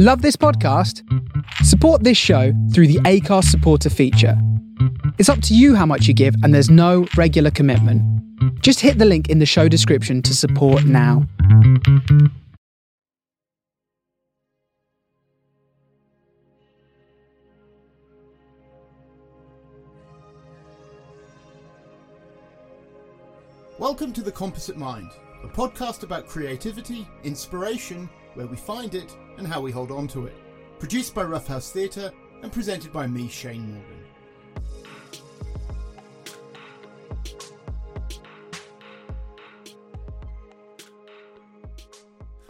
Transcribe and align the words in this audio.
Love 0.00 0.22
this 0.22 0.36
podcast? 0.36 1.02
Support 1.64 2.04
this 2.04 2.16
show 2.16 2.52
through 2.72 2.86
the 2.86 3.00
Acast 3.00 3.46
supporter 3.46 3.90
feature. 3.90 4.40
It's 5.18 5.28
up 5.28 5.42
to 5.42 5.56
you 5.56 5.74
how 5.74 5.86
much 5.86 6.06
you 6.06 6.14
give, 6.14 6.36
and 6.44 6.54
there's 6.54 6.70
no 6.70 7.08
regular 7.16 7.50
commitment. 7.50 8.00
Just 8.62 8.78
hit 8.78 8.98
the 8.98 9.04
link 9.04 9.28
in 9.28 9.40
the 9.40 9.44
show 9.44 9.66
description 9.66 10.22
to 10.22 10.36
support 10.36 10.84
now. 10.84 11.26
Welcome 23.80 24.12
to 24.12 24.22
The 24.22 24.30
Composite 24.30 24.76
Mind, 24.76 25.10
a 25.42 25.48
podcast 25.48 26.04
about 26.04 26.28
creativity, 26.28 27.04
inspiration, 27.24 28.08
where 28.38 28.46
we 28.46 28.56
find 28.56 28.94
it, 28.94 29.16
and 29.36 29.48
how 29.48 29.60
we 29.60 29.72
hold 29.72 29.90
on 29.90 30.06
to 30.06 30.26
it. 30.26 30.36
Produced 30.78 31.12
by 31.12 31.24
Rough 31.24 31.48
House 31.48 31.72
Theatre 31.72 32.12
and 32.40 32.52
presented 32.52 32.92
by 32.92 33.04
me, 33.04 33.26
Shane 33.26 33.74
Morgan. 33.74 34.04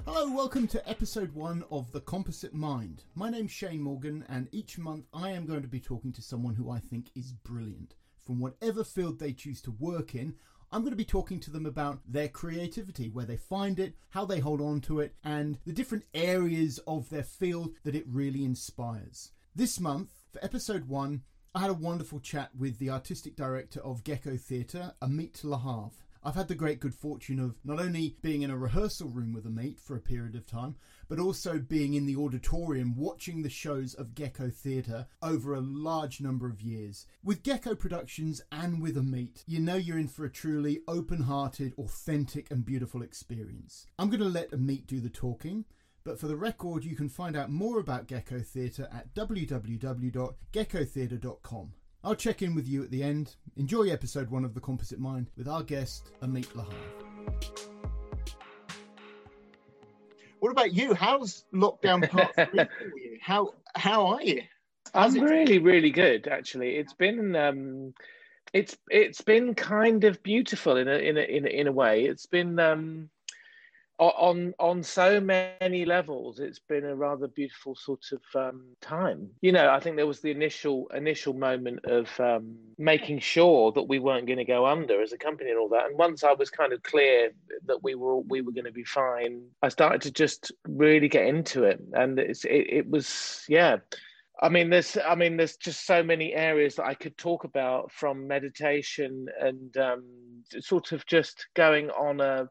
Hello, 0.05 0.31
welcome 0.31 0.69
to 0.69 0.87
episode 0.87 1.33
one 1.33 1.65
of 1.71 1.91
The 1.91 2.03
Composite 2.03 2.53
Mind. 2.53 3.05
My 3.15 3.31
name's 3.31 3.53
Shane 3.53 3.81
Morgan, 3.81 4.27
and 4.29 4.47
each 4.53 4.77
month 4.77 5.07
I 5.15 5.31
am 5.31 5.47
going 5.47 5.63
to 5.63 5.69
be 5.69 5.81
talking 5.81 6.13
to 6.13 6.21
someone 6.21 6.55
who 6.55 6.71
I 6.71 6.81
think 6.81 7.07
is 7.17 7.33
brilliant. 7.33 7.95
From 8.27 8.41
whatever 8.41 8.85
field 8.85 9.19
they 9.19 9.33
choose 9.33 9.63
to 9.63 9.71
work 9.71 10.15
in, 10.15 10.35
I'm 10.71 10.83
going 10.83 10.91
to 10.93 10.97
be 10.97 11.05
talking 11.05 11.41
to 11.41 11.51
them 11.51 11.65
about 11.65 12.01
their 12.07 12.29
creativity, 12.29 13.09
where 13.09 13.25
they 13.25 13.39
find 13.39 13.81
it, 13.81 13.95
how 14.11 14.27
they 14.27 14.39
hold 14.39 14.61
on 14.61 14.83
to 14.83 15.01
it, 15.01 15.15
and 15.25 15.59
the 15.65 15.73
different 15.73 16.05
areas 16.13 16.79
of 16.87 17.09
their 17.09 17.23
field 17.23 17.71
that 17.85 17.95
it 17.95 18.05
really 18.07 18.45
inspires. 18.45 19.33
This 19.55 19.81
month, 19.81 20.11
for 20.31 20.45
episode 20.45 20.87
one, 20.87 21.23
I 21.55 21.61
had 21.61 21.71
a 21.71 21.75
wonderful 21.75 22.21
chat 22.21 22.51
with 22.55 22.79
the 22.79 22.91
artistic 22.91 23.35
director 23.35 23.81
of 23.81 24.05
Gecko 24.05 24.37
Theatre, 24.37 24.93
Amit 25.01 25.43
Lahav. 25.43 25.93
I've 26.23 26.35
had 26.35 26.49
the 26.49 26.55
great 26.55 26.81
good 26.81 26.95
fortune 26.95 27.41
of 27.41 27.57
not 27.65 27.81
only 27.81 28.19
being 28.21 28.43
in 28.43 28.51
a 28.51 28.59
rehearsal 28.59 29.09
room 29.09 29.33
with 29.33 29.47
Amit 29.47 29.81
for 29.81 29.97
a 29.97 30.01
period 30.01 30.35
of 30.35 30.47
time, 30.47 30.77
but 31.09 31.19
also 31.19 31.59
being 31.59 31.95
in 31.95 32.07
the 32.07 32.15
auditorium 32.17 32.95
watching 32.97 33.43
the 33.43 33.49
shows 33.49 33.95
of 33.95 34.15
Gecko 34.15 34.51
Theatre 34.51 35.07
over 35.23 35.55
a 35.55 35.61
large 35.61 36.21
number 36.21 36.47
of 36.47 36.61
years. 36.61 37.07
With 37.25 37.43
Gecko 37.43 37.75
Productions 37.75 38.43
and 38.53 38.81
with 38.81 38.95
Amit, 38.97 39.43
you 39.47 39.59
know 39.59 39.75
you're 39.77 39.99
in 39.99 40.07
for 40.09 40.25
a 40.25 40.31
truly 40.31 40.81
open 40.87 41.23
hearted, 41.23 41.73
authentic, 41.79 42.49
and 42.51 42.63
beautiful 42.65 43.03
experience. 43.03 43.87
I'm 43.99 44.11
going 44.11 44.21
to 44.21 44.29
let 44.29 44.53
Amit 44.53 44.87
do 44.87 45.01
the 45.01 45.09
talking. 45.09 45.65
But 46.05 46.21
for 46.21 46.29
the 46.29 46.37
record, 46.37 46.85
you 46.85 46.97
can 46.97 47.11
find 47.11 47.37
out 47.37 47.51
more 47.51 47.81
about 47.81 48.07
Gecko 48.07 48.41
Theatre 48.41 48.89
at 48.93 49.15
www.geckotheatre.com. 49.15 51.73
I'll 52.05 52.15
check 52.15 52.43
in 52.43 52.55
with 52.55 52.69
you 52.69 52.83
at 52.83 52.91
the 52.91 53.03
end. 53.03 53.37
Enjoy 53.57 53.91
episode 53.91 54.29
one 54.31 54.45
of 54.45 54.53
The 54.55 54.61
Composite 54.61 55.01
Mind 55.01 55.31
with 55.37 55.49
our 55.49 55.63
guest, 55.63 56.13
Amit 56.23 56.49
Lahav. 56.55 57.78
What 60.41 60.53
about 60.53 60.73
you? 60.73 60.95
How's 60.95 61.45
lockdown 61.53 62.09
part 62.11 62.35
three 62.35 62.65
for 62.65 62.99
you? 62.99 63.19
How 63.21 63.55
how 63.75 64.07
are 64.09 64.23
you? 64.23 64.43
How's 64.95 65.17
I'm 65.17 65.23
really, 65.23 65.59
really 65.59 65.91
good. 65.91 66.29
Actually, 66.29 66.77
it's 66.77 66.95
been 66.95 67.37
um, 67.37 67.95
it's 68.53 68.77
it's 68.89 69.21
been 69.21 69.55
kind 69.55 70.05
of 70.05 70.23
beautiful 70.23 70.77
in 70.77 70.89
a 70.89 70.97
in 70.97 71.17
a 71.17 71.21
in 71.21 71.47
a, 71.47 71.49
in 71.49 71.67
a 71.67 71.73
way. 71.73 72.05
It's 72.05 72.27
been 72.27 72.59
um, 72.59 73.11
on 73.99 74.55
on 74.59 74.83
so 74.83 75.21
many 75.21 75.85
levels. 75.85 76.39
It's 76.39 76.61
been 76.61 76.85
a 76.85 76.95
rather 76.95 77.27
beautiful 77.29 77.75
sort 77.75 78.05
of 78.13 78.23
um, 78.35 78.63
time. 78.81 79.29
You 79.41 79.53
know, 79.53 79.71
I 79.71 79.81
think 79.81 79.97
there 79.97 80.07
was 80.07 80.21
the 80.21 80.31
initial 80.31 80.89
initial 80.95 81.35
moment 81.35 81.85
of 81.85 82.09
um, 82.21 82.57
making 82.79 83.19
sure 83.21 83.73
that 83.73 83.83
we 83.83 83.99
weren't 83.99 84.27
going 84.27 84.39
to 84.39 84.45
go 84.45 84.67
under 84.67 85.03
as 85.03 85.13
a 85.13 85.19
company 85.19 85.51
and 85.51 85.59
all 85.59 85.69
that. 85.71 85.87
And 85.87 85.99
once 85.99 86.23
I 86.23 86.33
was 86.33 86.51
kind 86.51 86.73
of 86.73 86.83
clear 86.83 87.33
that 87.67 87.83
we 87.83 87.95
were 87.95 88.19
we 88.21 88.41
were 88.41 88.53
going 88.53 88.65
to 88.65 88.73
be 88.73 88.85
fine, 88.85 89.43
I 89.63 89.69
started 89.69 90.03
to 90.03 90.13
just 90.13 90.53
really 90.69 91.09
get 91.09 91.27
into 91.27 91.65
it. 91.65 91.81
And 91.93 92.19
it's 92.19 92.45
it, 92.45 92.67
it 92.69 92.89
was 92.89 93.45
yeah. 93.49 93.79
I 94.41 94.49
mean, 94.49 94.71
there's, 94.71 94.97
I 95.05 95.17
mean, 95.17 95.37
there's 95.37 95.57
just 95.57 95.85
so 95.85 96.01
many 96.01 96.33
areas 96.33 96.77
that 96.77 96.87
I 96.87 96.95
could 96.95 97.19
talk 97.19 97.43
about, 97.43 97.91
from 97.91 98.29
meditation 98.29 99.27
and 99.41 99.77
um, 99.79 100.05
sort 100.61 100.93
of 100.93 101.05
just 101.07 101.49
going 101.57 101.91
on 101.91 102.21
a, 102.21 102.49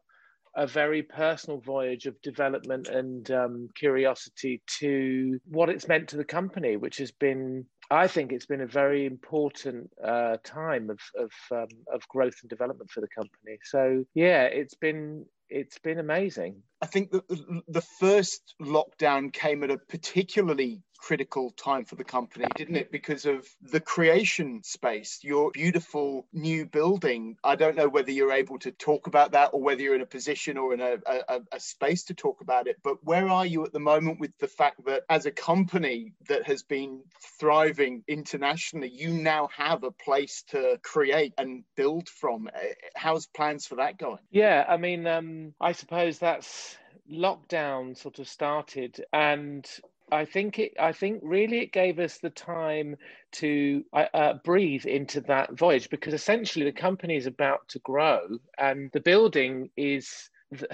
a 0.58 0.66
very 0.66 1.02
personal 1.02 1.60
voyage 1.60 2.06
of 2.06 2.20
development 2.20 2.88
and 2.88 3.30
um, 3.30 3.68
curiosity 3.76 4.60
to 4.80 5.38
what 5.46 5.68
it's 5.68 5.86
meant 5.86 6.08
to 6.08 6.16
the 6.16 6.24
company, 6.24 6.76
which 6.76 6.98
has 6.98 7.12
been, 7.12 7.64
I 7.92 8.08
think, 8.08 8.32
it's 8.32 8.46
been 8.46 8.62
a 8.62 8.66
very 8.66 9.06
important 9.06 9.88
uh, 10.04 10.36
time 10.42 10.90
of 10.90 10.98
of 11.16 11.30
um, 11.52 11.68
of 11.94 12.06
growth 12.08 12.34
and 12.42 12.50
development 12.50 12.90
for 12.90 13.00
the 13.00 13.08
company. 13.08 13.58
So 13.62 14.04
yeah, 14.14 14.44
it's 14.44 14.74
been 14.74 15.26
it's 15.48 15.78
been 15.78 16.00
amazing. 16.00 16.62
I 16.82 16.86
think 16.86 17.12
the, 17.12 17.22
the 17.68 17.86
first 18.00 18.54
lockdown 18.60 19.32
came 19.32 19.62
at 19.62 19.70
a 19.70 19.78
particularly 19.78 20.82
critical 20.98 21.50
time 21.52 21.84
for 21.84 21.94
the 21.94 22.04
company, 22.04 22.46
didn't 22.54 22.76
it? 22.76 22.90
Because 22.90 23.24
of 23.24 23.48
the 23.62 23.80
creation 23.80 24.62
space, 24.62 25.20
your 25.22 25.50
beautiful 25.52 26.26
new 26.32 26.66
building. 26.66 27.36
I 27.42 27.56
don't 27.56 27.76
know 27.76 27.88
whether 27.88 28.10
you're 28.10 28.32
able 28.32 28.58
to 28.60 28.72
talk 28.72 29.06
about 29.06 29.32
that 29.32 29.50
or 29.52 29.62
whether 29.62 29.80
you're 29.80 29.94
in 29.94 30.00
a 30.00 30.06
position 30.06 30.58
or 30.58 30.74
in 30.74 30.80
a, 30.80 30.96
a, 31.06 31.40
a 31.52 31.60
space 31.60 32.04
to 32.04 32.14
talk 32.14 32.40
about 32.40 32.66
it. 32.66 32.76
But 32.82 33.04
where 33.04 33.28
are 33.28 33.46
you 33.46 33.64
at 33.64 33.72
the 33.72 33.80
moment 33.80 34.20
with 34.20 34.36
the 34.38 34.48
fact 34.48 34.84
that 34.86 35.04
as 35.08 35.26
a 35.26 35.30
company 35.30 36.12
that 36.28 36.46
has 36.46 36.62
been 36.62 37.02
thriving 37.38 38.02
internationally, 38.08 38.90
you 38.90 39.10
now 39.10 39.48
have 39.56 39.84
a 39.84 39.90
place 39.90 40.42
to 40.48 40.78
create 40.82 41.34
and 41.38 41.64
build 41.76 42.08
from? 42.08 42.48
Uh, 42.48 42.58
How's 42.94 43.26
plans 43.26 43.66
for 43.66 43.76
that 43.76 43.98
going? 43.98 44.18
Yeah, 44.30 44.64
I 44.68 44.76
mean, 44.76 45.06
um, 45.06 45.54
I 45.60 45.72
suppose 45.72 46.18
that's 46.18 46.76
lockdown 47.10 47.96
sort 47.96 48.18
of 48.18 48.28
started, 48.28 49.04
and 49.12 49.66
I 50.10 50.24
think 50.24 50.58
it. 50.58 50.72
I 50.78 50.92
think 50.92 51.20
really 51.22 51.60
it 51.60 51.72
gave 51.72 51.98
us 51.98 52.18
the 52.18 52.30
time 52.30 52.96
to 53.32 53.84
uh, 53.92 54.06
uh, 54.14 54.34
breathe 54.44 54.86
into 54.86 55.20
that 55.22 55.52
voyage 55.58 55.90
because 55.90 56.14
essentially 56.14 56.64
the 56.64 56.72
company 56.72 57.16
is 57.16 57.26
about 57.26 57.68
to 57.68 57.78
grow, 57.80 58.20
and 58.58 58.90
the 58.92 59.00
building 59.00 59.70
is. 59.76 60.30
The, 60.50 60.68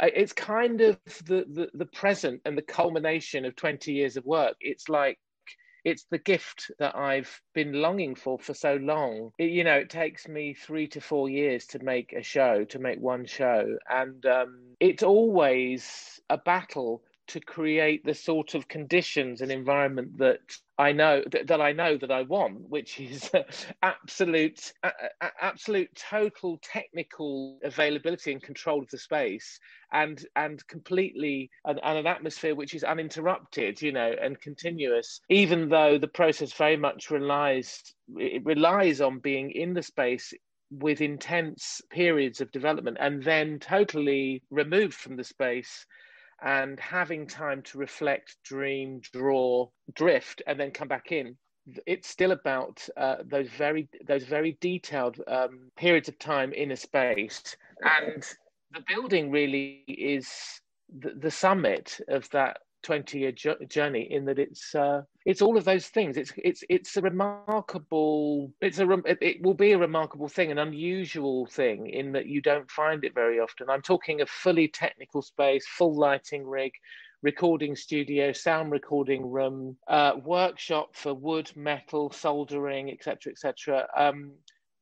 it's 0.00 0.34
kind 0.34 0.82
of 0.82 0.98
the, 1.24 1.46
the 1.48 1.70
the 1.72 1.86
present 1.86 2.42
and 2.44 2.56
the 2.56 2.62
culmination 2.62 3.46
of 3.46 3.56
20 3.56 3.92
years 3.94 4.18
of 4.18 4.26
work 4.26 4.54
it's 4.60 4.90
like 4.90 5.18
it's 5.86 6.04
the 6.10 6.18
gift 6.18 6.70
that 6.80 6.96
I've 6.96 7.40
been 7.54 7.72
longing 7.74 8.16
for 8.16 8.40
for 8.40 8.54
so 8.54 8.74
long. 8.74 9.30
It, 9.38 9.52
you 9.52 9.62
know, 9.62 9.76
it 9.76 9.88
takes 9.88 10.26
me 10.26 10.52
three 10.52 10.88
to 10.88 11.00
four 11.00 11.28
years 11.28 11.64
to 11.66 11.78
make 11.78 12.12
a 12.12 12.24
show, 12.24 12.64
to 12.64 12.80
make 12.80 12.98
one 12.98 13.24
show, 13.24 13.78
and 13.88 14.26
um, 14.26 14.74
it's 14.80 15.04
always 15.04 16.20
a 16.28 16.38
battle 16.38 17.04
to 17.28 17.40
create 17.40 18.04
the 18.04 18.14
sort 18.14 18.54
of 18.54 18.68
conditions 18.68 19.40
and 19.40 19.50
environment 19.50 20.18
that 20.18 20.40
I 20.78 20.92
know 20.92 21.22
that, 21.32 21.46
that 21.46 21.60
I 21.60 21.72
know 21.72 21.96
that 21.96 22.10
I 22.10 22.22
want, 22.22 22.68
which 22.68 23.00
is 23.00 23.30
absolute, 23.82 24.72
a, 24.82 24.90
a- 25.20 25.30
absolute, 25.40 25.88
total 25.94 26.58
technical 26.62 27.58
availability 27.64 28.32
and 28.32 28.42
control 28.42 28.82
of 28.82 28.90
the 28.90 28.98
space, 28.98 29.58
and 29.92 30.24
and 30.36 30.66
completely 30.68 31.50
and, 31.64 31.80
and 31.82 31.98
an 31.98 32.06
atmosphere 32.06 32.54
which 32.54 32.74
is 32.74 32.84
uninterrupted, 32.84 33.80
you 33.80 33.92
know, 33.92 34.14
and 34.20 34.40
continuous. 34.40 35.20
Even 35.28 35.68
though 35.68 35.98
the 35.98 36.08
process 36.08 36.52
very 36.52 36.76
much 36.76 37.10
relies 37.10 37.82
it 38.16 38.44
relies 38.44 39.00
on 39.00 39.18
being 39.18 39.50
in 39.50 39.74
the 39.74 39.82
space 39.82 40.32
with 40.70 41.00
intense 41.00 41.80
periods 41.90 42.40
of 42.40 42.50
development 42.50 42.96
and 43.00 43.22
then 43.22 43.58
totally 43.58 44.42
removed 44.50 44.94
from 44.94 45.16
the 45.16 45.24
space 45.24 45.86
and 46.42 46.78
having 46.78 47.26
time 47.26 47.62
to 47.62 47.78
reflect, 47.78 48.36
dream, 48.44 49.00
draw, 49.12 49.68
drift, 49.94 50.42
and 50.46 50.58
then 50.58 50.70
come 50.70 50.88
back 50.88 51.12
in. 51.12 51.36
It's 51.86 52.08
still 52.08 52.32
about 52.32 52.86
uh, 52.96 53.16
those 53.24 53.48
very 53.48 53.88
those 54.06 54.24
very 54.24 54.56
detailed 54.60 55.20
um, 55.26 55.70
periods 55.76 56.08
of 56.08 56.18
time 56.18 56.52
in 56.52 56.70
a 56.70 56.76
space, 56.76 57.56
and 57.82 58.22
the 58.72 58.84
building 58.86 59.30
really 59.32 59.82
is 59.88 60.60
the, 61.00 61.10
the 61.18 61.30
summit 61.30 61.98
of 62.08 62.30
that 62.30 62.58
20 62.82 63.18
year 63.18 63.32
journey 63.32 64.08
in 64.10 64.24
that 64.26 64.38
it's 64.38 64.74
uh, 64.74 65.02
it's 65.24 65.42
all 65.42 65.56
of 65.56 65.64
those 65.64 65.88
things. 65.88 66.16
It's 66.16 66.32
it's 66.36 66.62
it's 66.68 66.96
a 66.96 67.02
remarkable 67.02 68.52
it's 68.60 68.78
a 68.78 68.88
it, 69.06 69.42
will 69.42 69.54
be 69.54 69.72
a 69.72 69.78
remarkable 69.78 70.28
thing 70.28 70.50
an 70.50 70.58
unusual 70.58 71.46
thing 71.46 71.88
in 71.88 72.12
that 72.12 72.26
you 72.26 72.40
don't 72.40 72.70
find 72.70 73.04
it 73.04 73.14
very 73.14 73.40
often. 73.40 73.68
I'm 73.68 73.82
talking 73.82 74.20
a 74.20 74.26
fully 74.26 74.68
technical 74.68 75.22
space 75.22 75.66
full 75.66 75.96
lighting 75.96 76.46
rig 76.46 76.72
recording 77.22 77.74
studio 77.74 78.32
sound 78.32 78.70
recording 78.70 79.28
room 79.28 79.76
uh, 79.88 80.12
workshop 80.24 80.94
for 80.94 81.14
wood 81.14 81.50
metal 81.56 82.12
soldering 82.12 82.90
etc 82.90 83.32
etc 83.32 83.86
um, 83.96 84.32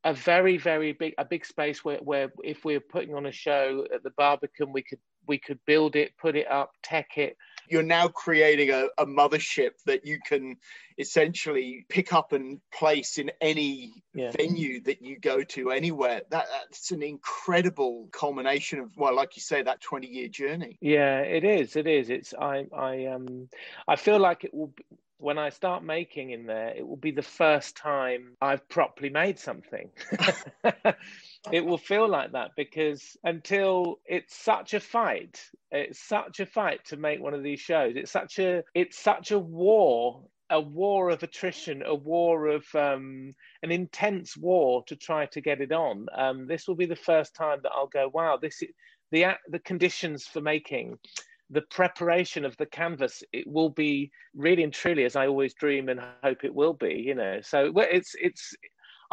a 0.04 0.12
very 0.12 0.58
very 0.58 0.92
big 0.92 1.14
a 1.18 1.24
big 1.24 1.46
space 1.46 1.84
where, 1.84 1.98
where 1.98 2.30
if 2.42 2.64
we 2.64 2.74
we're 2.74 2.80
putting 2.80 3.14
on 3.14 3.26
a 3.26 3.32
show 3.32 3.86
at 3.94 4.02
the 4.02 4.10
barbican 4.18 4.72
we 4.72 4.82
could 4.82 4.98
we 5.26 5.38
could 5.38 5.58
build 5.66 5.96
it 5.96 6.12
put 6.18 6.36
it 6.36 6.50
up 6.50 6.72
tech 6.82 7.16
it 7.16 7.36
you're 7.68 7.82
now 7.82 8.08
creating 8.08 8.70
a, 8.70 8.86
a 8.98 9.06
mothership 9.06 9.70
that 9.86 10.04
you 10.04 10.18
can 10.24 10.56
essentially 10.98 11.84
pick 11.88 12.12
up 12.12 12.32
and 12.32 12.60
place 12.72 13.18
in 13.18 13.30
any 13.40 14.02
yeah. 14.14 14.30
venue 14.30 14.80
that 14.82 15.02
you 15.02 15.18
go 15.18 15.42
to 15.42 15.70
anywhere. 15.70 16.22
That, 16.30 16.46
that's 16.50 16.90
an 16.90 17.02
incredible 17.02 18.08
culmination 18.12 18.80
of 18.80 18.90
well, 18.96 19.14
like 19.14 19.36
you 19.36 19.42
say, 19.42 19.62
that 19.62 19.80
20 19.80 20.06
year 20.06 20.28
journey. 20.28 20.78
Yeah, 20.80 21.18
it 21.20 21.44
is. 21.44 21.76
It 21.76 21.86
is. 21.86 22.10
It's 22.10 22.34
I 22.34 22.66
I 22.76 23.06
um 23.06 23.48
I 23.88 23.96
feel 23.96 24.18
like 24.18 24.44
it 24.44 24.54
will 24.54 24.72
when 25.18 25.38
I 25.38 25.48
start 25.48 25.82
making 25.82 26.30
in 26.30 26.46
there, 26.46 26.74
it 26.76 26.86
will 26.86 26.96
be 26.96 27.10
the 27.10 27.22
first 27.22 27.76
time 27.76 28.36
I've 28.42 28.68
properly 28.68 29.10
made 29.10 29.38
something. 29.38 29.90
it 31.52 31.64
will 31.64 31.78
feel 31.78 32.08
like 32.08 32.32
that 32.32 32.52
because 32.56 33.16
until 33.24 34.00
it's 34.06 34.36
such 34.36 34.74
a 34.74 34.80
fight, 34.80 35.40
it's 35.70 36.00
such 36.00 36.40
a 36.40 36.46
fight 36.46 36.84
to 36.86 36.96
make 36.96 37.20
one 37.20 37.34
of 37.34 37.42
these 37.42 37.60
shows. 37.60 37.94
It's 37.96 38.12
such 38.12 38.38
a 38.38 38.62
it's 38.74 38.98
such 38.98 39.30
a 39.30 39.38
war 39.38 40.22
a 40.50 40.60
war 40.60 41.08
of 41.10 41.22
attrition, 41.22 41.82
a 41.84 41.94
war 41.94 42.48
of 42.48 42.64
um, 42.74 43.34
an 43.62 43.70
intense 43.70 44.36
war 44.36 44.84
to 44.86 44.94
try 44.94 45.26
to 45.26 45.40
get 45.40 45.60
it 45.60 45.72
on. 45.72 46.06
Um, 46.14 46.46
this 46.46 46.68
will 46.68 46.74
be 46.74 46.86
the 46.86 46.94
first 46.94 47.34
time 47.34 47.60
that 47.62 47.72
I'll 47.74 47.86
go, 47.86 48.10
wow, 48.12 48.38
this 48.40 48.60
is 48.62 48.68
the 49.10 49.26
the 49.48 49.58
conditions 49.60 50.26
for 50.26 50.40
making 50.40 50.98
the 51.50 51.62
preparation 51.62 52.44
of 52.44 52.56
the 52.56 52.66
canvas 52.66 53.22
it 53.32 53.46
will 53.46 53.68
be 53.68 54.10
really 54.34 54.62
and 54.62 54.72
truly 54.72 55.04
as 55.04 55.14
i 55.14 55.26
always 55.26 55.52
dream 55.54 55.90
and 55.90 56.00
hope 56.22 56.42
it 56.42 56.54
will 56.54 56.72
be 56.72 56.94
you 57.06 57.14
know 57.14 57.38
so 57.42 57.70
it's 57.76 58.14
it's 58.18 58.54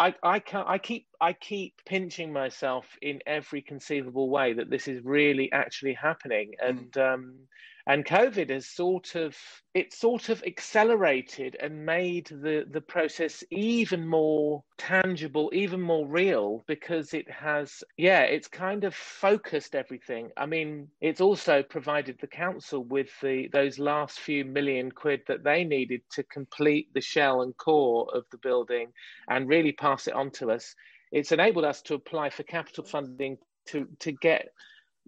I, 0.01 0.15
I 0.23 0.39
can 0.39 0.63
I 0.65 0.79
keep 0.79 1.05
I 1.19 1.33
keep 1.33 1.75
pinching 1.85 2.33
myself 2.33 2.85
in 3.03 3.19
every 3.27 3.61
conceivable 3.61 4.31
way 4.31 4.53
that 4.53 4.69
this 4.69 4.87
is 4.87 5.03
really 5.03 5.51
actually 5.51 5.93
happening, 5.93 6.53
mm. 6.63 6.69
and 6.69 6.97
um, 6.97 7.35
and 7.87 8.05
covid 8.05 8.49
has 8.49 8.67
sort 8.67 9.15
of 9.15 9.35
it 9.73 9.93
sort 9.93 10.27
of 10.29 10.43
accelerated 10.43 11.55
and 11.61 11.85
made 11.85 12.27
the 12.27 12.65
the 12.71 12.81
process 12.81 13.43
even 13.51 14.05
more 14.05 14.63
tangible 14.77 15.49
even 15.53 15.79
more 15.79 16.05
real 16.07 16.63
because 16.67 17.13
it 17.13 17.29
has 17.31 17.83
yeah 17.97 18.21
it's 18.21 18.47
kind 18.47 18.83
of 18.83 18.93
focused 18.93 19.75
everything. 19.75 20.29
I 20.35 20.45
mean 20.45 20.89
it's 20.99 21.21
also 21.21 21.63
provided 21.63 22.17
the 22.19 22.27
council 22.27 22.83
with 22.83 23.09
the 23.21 23.47
those 23.53 23.79
last 23.79 24.19
few 24.19 24.43
million 24.43 24.91
quid 24.91 25.21
that 25.27 25.43
they 25.43 25.63
needed 25.63 26.01
to 26.11 26.23
complete 26.23 26.93
the 26.93 27.01
shell 27.01 27.41
and 27.41 27.55
core 27.57 28.07
of 28.13 28.25
the 28.31 28.37
building 28.37 28.91
and 29.29 29.47
really 29.47 29.71
pass 29.71 30.07
it 30.07 30.13
on 30.13 30.31
to 30.31 30.51
us. 30.51 30.75
It's 31.11 31.31
enabled 31.31 31.65
us 31.65 31.81
to 31.83 31.93
apply 31.93 32.29
for 32.29 32.43
capital 32.43 32.83
funding 32.83 33.37
to 33.67 33.87
to 33.99 34.11
get 34.11 34.49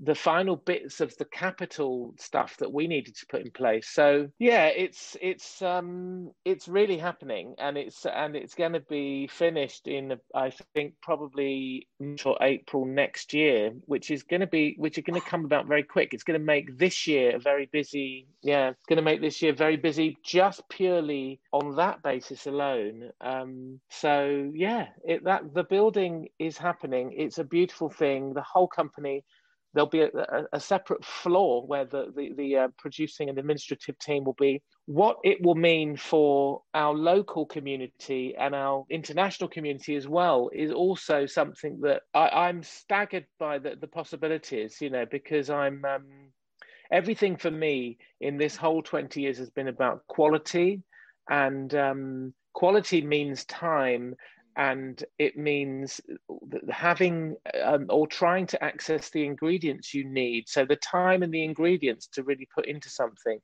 the 0.02 0.16
final 0.16 0.56
bits 0.56 1.02
of 1.02 1.16
the 1.18 1.26
capital 1.26 2.14
stuff 2.18 2.58
that 2.58 2.72
we 2.72 2.88
needed 2.88 3.16
to 3.16 3.26
put 3.28 3.42
in 3.42 3.52
place. 3.52 3.88
So 3.90 4.30
yeah, 4.40 4.66
it's 4.68 5.16
it's 5.22 5.62
um 5.62 6.32
it's 6.46 6.68
really 6.68 6.98
happening, 6.98 7.56
and 7.58 7.78
it's 7.78 8.06
and 8.06 8.36
it's 8.36 8.56
going 8.56 8.74
to 8.74 8.80
be 8.80 9.28
finished 9.28 9.88
in 9.88 10.16
I 10.34 10.52
think 10.74 10.96
probably 11.02 11.88
or 12.26 12.38
April 12.42 12.86
next 12.86 13.34
year, 13.34 13.72
which 13.86 14.12
is 14.12 14.24
going 14.24 14.42
to 14.42 14.48
be 14.48 14.76
which 14.78 14.98
is 14.98 15.04
going 15.04 15.20
to 15.20 15.28
come 15.28 15.46
about 15.46 15.68
very 15.68 15.84
quick. 15.84 16.14
It's 16.14 16.24
going 16.24 16.40
to 16.40 16.46
make 16.46 16.78
this 16.78 17.08
year 17.08 17.36
a 17.36 17.40
very 17.40 17.70
busy. 17.72 18.28
Yeah, 18.42 18.70
it's 18.70 18.86
going 18.88 18.98
to 18.98 19.04
make 19.04 19.22
this 19.22 19.42
year 19.42 19.54
very 19.54 19.78
busy 19.78 20.18
just 20.24 20.68
purely 20.70 21.40
on 21.52 21.76
that 21.76 22.02
basis 22.04 22.48
alone. 22.48 23.12
Um, 23.22 23.80
so 23.90 24.52
yeah, 24.54 24.88
it 25.06 25.24
that 25.26 25.54
the 25.54 25.64
building 25.64 26.30
is 26.40 26.58
happening. 26.58 27.14
It's 27.16 27.38
a 27.38 27.44
beautiful 27.44 27.90
thing. 27.90 28.34
The 28.34 28.42
whole 28.42 28.68
company 28.68 29.24
there'll 29.74 29.90
be 29.90 30.02
a, 30.02 30.10
a, 30.14 30.44
a 30.54 30.60
separate 30.60 31.04
floor 31.04 31.66
where 31.66 31.86
the, 31.86 32.12
the, 32.16 32.34
the 32.36 32.58
uh, 32.58 32.68
producing 32.78 33.30
and 33.30 33.38
administrative 33.38 33.98
team 34.00 34.24
will 34.24 34.36
be. 34.40 34.62
What 34.86 35.18
it 35.24 35.42
will 35.42 35.56
mean 35.56 35.98
for 35.98 36.62
our 36.74 36.94
local 36.94 37.46
community 37.46 38.36
and 38.38 38.54
our 38.54 38.86
international 38.90 39.50
community 39.50 39.96
as 39.96 40.08
well 40.08 40.50
is 40.54 40.72
also 40.72 41.26
something 41.26 41.80
that 41.82 42.02
I, 42.14 42.50
am 42.50 42.64
staggered 42.64 43.26
by 43.40 43.60
the, 43.60 43.76
the 43.80 43.88
possibilities, 43.88 44.78
you 44.82 44.90
know, 44.90 45.06
because 45.06 45.50
I'm. 45.50 45.84
Um, 45.86 46.06
everything 46.92 47.36
for 47.36 47.50
me 47.50 47.98
in 48.22 48.38
this 48.38 48.56
whole 48.56 48.84
20 48.84 49.20
years 49.20 49.40
has 49.40 49.50
been 49.50 49.68
about 49.68 50.06
quality 50.08 50.84
and 51.28 51.74
um, 51.74 52.34
quality 52.54 53.02
means 53.02 53.46
time 53.46 54.16
and 54.58 55.04
it 55.20 55.38
means 55.38 56.02
having 56.70 57.36
um, 57.64 57.86
or 57.90 58.08
trying 58.08 58.46
to 58.48 58.64
access 58.64 59.10
the 59.10 59.26
ingredients 59.26 59.94
you 59.94 60.04
need. 60.06 60.48
So 60.48 60.66
the 60.66 60.76
time 60.78 61.24
and 61.24 61.34
the 61.34 61.44
ingredients 61.44 62.08
to 62.14 62.24
really 62.24 62.48
put 62.54 62.68
into 62.68 62.90
something 62.90 63.40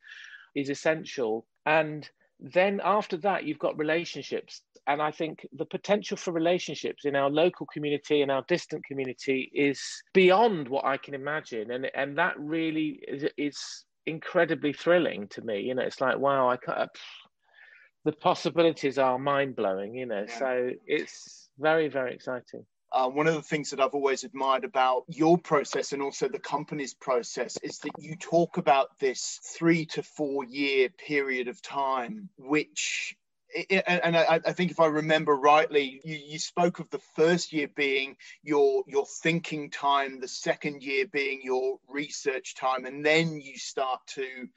is 0.55 0.69
essential. 0.69 1.45
And 1.65 2.09
then 2.39 2.79
after 2.83 3.17
that, 3.17 3.43
you've 3.43 3.59
got 3.59 3.77
relationships. 3.77 4.61
And 4.87 5.01
I 5.01 5.11
think 5.11 5.45
the 5.53 5.65
potential 5.65 6.17
for 6.17 6.31
relationships 6.31 7.05
in 7.05 7.15
our 7.15 7.29
local 7.29 7.65
community 7.67 8.21
and 8.21 8.31
our 8.31 8.43
distant 8.47 8.83
community 8.85 9.51
is 9.53 9.81
beyond 10.13 10.67
what 10.67 10.85
I 10.85 10.97
can 10.97 11.13
imagine. 11.13 11.71
And, 11.71 11.91
and 11.93 12.17
that 12.17 12.39
really 12.39 12.99
is, 13.07 13.25
is 13.37 13.85
incredibly 14.05 14.73
thrilling 14.73 15.27
to 15.29 15.41
me. 15.41 15.61
You 15.61 15.75
know, 15.75 15.83
it's 15.83 16.01
like, 16.01 16.17
wow, 16.17 16.49
I 16.49 16.57
can't, 16.57 16.89
the 18.05 18.11
possibilities 18.11 18.97
are 18.97 19.19
mind 19.19 19.55
blowing, 19.55 19.95
you 19.95 20.05
know. 20.05 20.25
Yeah. 20.27 20.39
So 20.39 20.71
it's 20.85 21.49
very, 21.57 21.89
very 21.89 22.13
exciting. 22.13 22.65
Uh, 22.91 23.07
one 23.07 23.27
of 23.27 23.35
the 23.35 23.41
things 23.43 23.69
that 23.69 23.79
I've 23.79 23.93
always 23.93 24.23
admired 24.23 24.63
about 24.63 25.03
your 25.07 25.37
process 25.37 25.91
and 25.91 26.01
also 26.01 26.27
the 26.27 26.39
company's 26.39 26.95
process 26.95 27.55
is 27.61 27.77
that 27.79 27.91
you 27.99 28.15
talk 28.15 28.57
about 28.57 28.97
this 28.99 29.39
three 29.43 29.85
to 29.87 30.01
four 30.01 30.43
year 30.43 30.89
period 30.89 31.47
of 31.47 31.61
time, 31.61 32.29
which 32.37 33.15
and 33.69 34.15
I, 34.15 34.39
think 34.53 34.69
if 34.69 34.79
I 34.79 34.85
remember 34.85 35.35
rightly, 35.35 36.01
you, 36.03 36.15
you, 36.15 36.39
spoke 36.39 36.79
of 36.79 36.89
the 36.91 37.01
first 37.15 37.51
year 37.51 37.67
being 37.67 38.15
your 38.43 38.83
your 38.87 39.07
thinking 39.23 39.71
time, 39.71 40.19
the 40.19 40.27
second 40.27 40.83
year 40.83 41.07
being 41.07 41.41
your 41.43 41.79
research 41.87 42.53
time, 42.55 42.85
and 42.85 43.03
then 43.03 43.41
you 43.41 43.57
start 43.57 44.01
to 44.09 44.47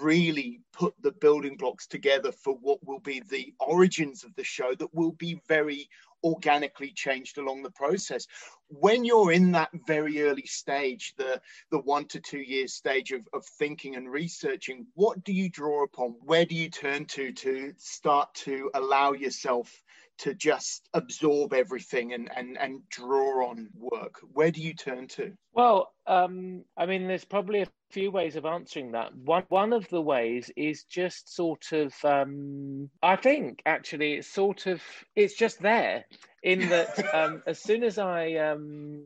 really 0.00 0.60
put 0.72 0.94
the 1.02 1.12
building 1.12 1.56
blocks 1.56 1.86
together 1.86 2.32
for 2.32 2.54
what 2.54 2.84
will 2.86 3.00
be 3.00 3.22
the 3.28 3.52
origins 3.60 4.24
of 4.24 4.34
the 4.36 4.44
show 4.44 4.74
that 4.74 4.94
will 4.94 5.12
be 5.12 5.40
very 5.48 5.88
organically 6.24 6.92
changed 6.92 7.38
along 7.38 7.62
the 7.62 7.70
process. 7.70 8.26
When 8.68 9.04
you're 9.04 9.32
in 9.32 9.52
that 9.52 9.70
very 9.86 10.22
early 10.22 10.46
stage 10.46 11.14
the 11.16 11.40
the 11.70 11.78
one 11.78 12.06
to 12.06 12.20
two 12.20 12.40
years 12.40 12.74
stage 12.74 13.12
of, 13.12 13.22
of 13.32 13.44
thinking 13.44 13.96
and 13.96 14.10
researching 14.10 14.86
what 14.94 15.22
do 15.24 15.32
you 15.32 15.48
draw 15.48 15.84
upon? 15.84 16.16
Where 16.24 16.44
do 16.44 16.54
you 16.54 16.68
turn 16.68 17.04
to 17.06 17.32
to 17.32 17.72
start 17.76 18.34
to 18.46 18.70
allow 18.74 19.12
yourself 19.12 19.82
to 20.18 20.34
just 20.34 20.88
absorb 20.94 21.52
everything 21.52 22.12
and, 22.12 22.30
and, 22.34 22.56
and 22.58 22.80
draw 22.88 23.48
on 23.48 23.68
work? 23.74 24.20
Where 24.32 24.50
do 24.50 24.60
you 24.60 24.74
turn 24.74 25.08
to? 25.08 25.32
Well, 25.52 25.92
um, 26.06 26.64
I 26.76 26.86
mean, 26.86 27.06
there's 27.06 27.24
probably 27.24 27.62
a 27.62 27.68
few 27.90 28.10
ways 28.10 28.36
of 28.36 28.44
answering 28.44 28.92
that. 28.92 29.14
One 29.14 29.44
one 29.48 29.72
of 29.72 29.88
the 29.88 30.02
ways 30.02 30.50
is 30.56 30.84
just 30.84 31.34
sort 31.34 31.72
of, 31.72 31.94
um, 32.04 32.90
I 33.02 33.16
think 33.16 33.62
actually, 33.66 34.14
it's 34.14 34.28
sort 34.28 34.66
of, 34.66 34.82
it's 35.14 35.34
just 35.34 35.60
there. 35.60 36.04
In 36.42 36.68
that, 36.68 37.14
um, 37.14 37.42
as 37.46 37.60
soon 37.60 37.82
as 37.82 37.98
I, 37.98 38.34
um, 38.34 39.04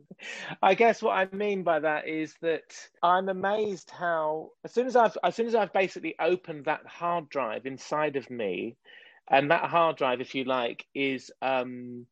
I 0.61 0.75
guess 0.75 1.01
what 1.01 1.13
I 1.13 1.33
mean 1.35 1.63
by 1.63 1.79
that 1.79 2.07
is 2.07 2.35
that 2.41 2.75
I'm 3.01 3.29
amazed 3.29 3.89
how, 3.89 4.49
as 4.63 4.73
soon 4.73 4.87
as 4.87 4.95
I've, 4.95 5.17
as 5.23 5.35
soon 5.35 5.47
as 5.47 5.55
I've 5.55 5.73
basically 5.73 6.15
opened 6.19 6.65
that 6.65 6.85
hard 6.85 7.29
drive 7.29 7.65
inside 7.65 8.15
of 8.15 8.29
me, 8.29 8.75
and 9.29 9.51
that 9.51 9.69
hard 9.69 9.97
drive, 9.97 10.21
if 10.21 10.35
you 10.35 10.43
like, 10.43 10.85
is 10.93 11.31
um, 11.41 12.05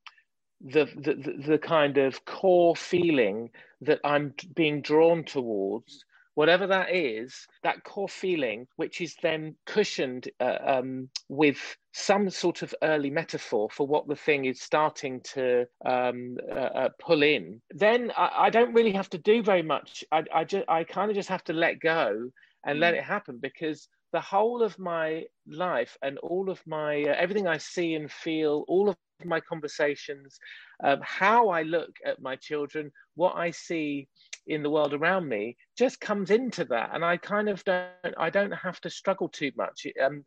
the, 0.61 0.85
the 0.95 1.43
the 1.47 1.57
kind 1.57 1.97
of 1.97 2.25
core 2.25 2.75
feeling 2.75 3.49
that 3.81 3.99
I'm 4.03 4.33
being 4.55 4.81
drawn 4.81 5.23
towards. 5.23 6.05
Whatever 6.35 6.67
that 6.67 6.95
is, 6.95 7.47
that 7.63 7.83
core 7.83 8.07
feeling, 8.07 8.65
which 8.77 9.01
is 9.01 9.15
then 9.21 9.55
cushioned 9.65 10.29
uh, 10.39 10.57
um, 10.65 11.09
with 11.27 11.75
some 11.91 12.29
sort 12.29 12.61
of 12.61 12.73
early 12.81 13.09
metaphor 13.09 13.67
for 13.69 13.85
what 13.85 14.07
the 14.07 14.15
thing 14.15 14.45
is 14.45 14.61
starting 14.61 15.19
to 15.33 15.65
um, 15.85 16.37
uh, 16.49 16.53
uh, 16.53 16.89
pull 16.97 17.23
in, 17.23 17.61
then 17.71 18.13
I, 18.15 18.31
I, 18.37 18.49
don't 18.51 18.73
really 18.73 18.93
have 18.93 19.09
to 19.09 19.17
do 19.17 19.43
very 19.43 19.63
much. 19.63 20.05
I, 20.13 20.23
I, 20.33 20.43
just, 20.45 20.63
I 20.69 20.85
kind 20.85 21.11
of 21.11 21.17
just 21.17 21.27
have 21.27 21.43
to 21.45 21.53
let 21.53 21.81
go 21.81 22.29
and 22.65 22.77
mm. 22.77 22.81
let 22.81 22.93
it 22.93 23.03
happen 23.03 23.39
because 23.41 23.89
the 24.11 24.21
whole 24.21 24.63
of 24.63 24.77
my 24.79 25.25
life 25.47 25.97
and 26.01 26.17
all 26.19 26.49
of 26.49 26.61
my 26.65 27.03
uh, 27.03 27.15
everything 27.17 27.47
I 27.47 27.57
see 27.57 27.95
and 27.95 28.11
feel, 28.11 28.65
all 28.67 28.89
of 28.89 28.97
my 29.25 29.39
conversations, 29.39 30.39
um, 30.83 30.99
how 31.03 31.49
I 31.49 31.63
look 31.63 31.97
at 32.05 32.21
my 32.21 32.35
children, 32.35 32.91
what 33.15 33.35
I 33.35 33.51
see 33.51 34.07
in 34.47 34.63
the 34.63 34.69
world 34.69 34.93
around 34.93 35.27
me, 35.27 35.57
just 35.77 35.99
comes 35.99 36.31
into 36.31 36.65
that, 36.65 36.91
and 36.93 37.03
I 37.05 37.17
kind 37.17 37.49
of 37.49 37.63
don't. 37.63 37.89
I 38.17 38.29
don't 38.29 38.51
have 38.51 38.79
to 38.81 38.89
struggle 38.89 39.29
too 39.29 39.51
much. 39.55 39.85
Um, 40.01 40.25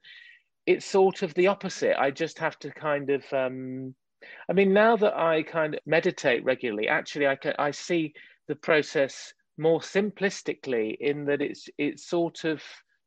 it's 0.67 0.87
sort 0.87 1.23
of 1.23 1.35
the 1.35 1.49
opposite. 1.49 1.99
I 1.99 2.11
just 2.11 2.39
have 2.39 2.59
to 2.61 2.71
kind 2.71 3.11
of. 3.11 3.25
Um, 3.33 3.95
I 4.49 4.53
mean, 4.53 4.73
now 4.73 4.97
that 4.97 5.17
I 5.17 5.43
kind 5.43 5.75
of 5.75 5.81
meditate 5.85 6.45
regularly, 6.45 6.87
actually, 6.87 7.27
I 7.27 7.37
can 7.37 7.55
I 7.59 7.73
see 7.73 8.15
the 8.47 8.55
process 8.55 9.35
more 9.59 9.81
simplistically 9.81 10.97
in 11.01 11.25
that 11.27 11.43
it's 11.43 11.69
it's 11.79 12.09
sort 12.09 12.45
of 12.45 12.63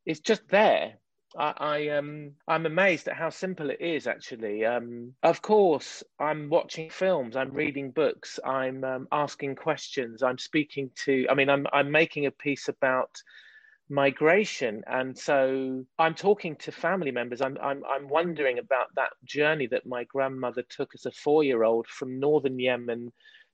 it's 0.06 0.20
just 0.20 0.48
there. 0.50 0.96
I, 1.38 1.54
I 1.58 1.88
um 1.90 2.34
I'm 2.48 2.66
amazed 2.66 3.08
at 3.08 3.18
how 3.18 3.30
simple 3.30 3.70
it 3.70 3.82
is 3.82 4.08
actually. 4.08 4.66
Um, 4.66 5.14
of 5.24 5.42
course, 5.42 6.04
I'm 6.20 6.50
watching 6.50 6.90
films, 6.90 7.36
I'm 7.36 7.52
reading 7.52 7.92
books, 7.92 8.40
I'm 8.46 8.84
um, 8.84 9.08
asking 9.12 9.56
questions, 9.56 10.24
I'm 10.24 10.38
speaking 10.38 10.92
to. 11.06 11.26
I 11.30 11.34
mean, 11.34 11.50
I'm 11.50 11.68
I'm 11.74 11.92
making 11.92 12.26
a 12.26 12.32
piece 12.32 12.68
about 12.70 13.12
migration 13.88 14.84
and 14.88 15.16
so 15.16 15.86
i'm 16.00 16.16
talking 16.16 16.56
to 16.56 16.72
family 16.72 17.12
members 17.12 17.40
i'm 17.40 17.56
i'm, 17.62 17.84
I'm 17.88 18.10
wondering 18.10 18.58
about 18.58 18.88
that 18.96 19.12
journey 19.24 19.68
that 19.68 19.86
my 19.86 20.06
grandmother 20.06 20.64
took 20.68 20.96
as 20.96 21.06
a 21.06 21.12
four-year-old 21.12 21.86
from 21.88 22.20
northern 22.20 22.58
yemen 22.58 23.12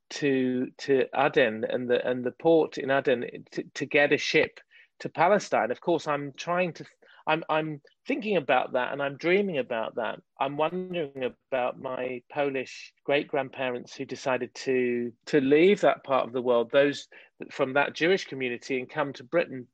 to 0.10 0.68
to 0.78 1.06
aden 1.14 1.66
and 1.68 1.90
the 1.90 2.08
and 2.08 2.24
the 2.24 2.32
port 2.32 2.78
in 2.78 2.92
aden 2.92 3.26
to, 3.52 3.64
to 3.74 3.86
get 3.86 4.14
a 4.14 4.18
ship 4.18 4.62
to 5.02 5.10
palestine. 5.10 5.72
Of 5.72 5.82
course 5.82 6.08
i'm 6.08 6.34
trying 6.38 6.74
to 6.74 6.86
i'm 7.28 7.44
i'm 7.50 7.82
thinking 8.08 8.38
about 8.38 8.74
that 8.74 8.94
and 8.94 9.02
i'm 9.02 9.18
dreaming 9.18 9.60
about 9.60 9.96
that. 9.96 10.20
I'm 10.40 10.58
wondering 10.58 11.24
about 11.52 11.80
my 11.80 12.22
polish 12.32 12.94
great 13.04 13.28
grandparents 13.28 13.94
who 13.94 14.06
decided 14.06 14.54
to 14.66 15.12
to 15.28 15.42
leave 15.42 15.82
that 15.82 16.04
part 16.04 16.26
of 16.26 16.34
the 16.34 16.42
world 16.42 16.72
those 16.72 17.08
from 17.52 17.74
that 17.74 17.94
jewish 17.94 18.26
community 18.26 18.80
and 18.80 18.90
come 18.90 19.14
to 19.14 19.24
britain. 19.24 19.68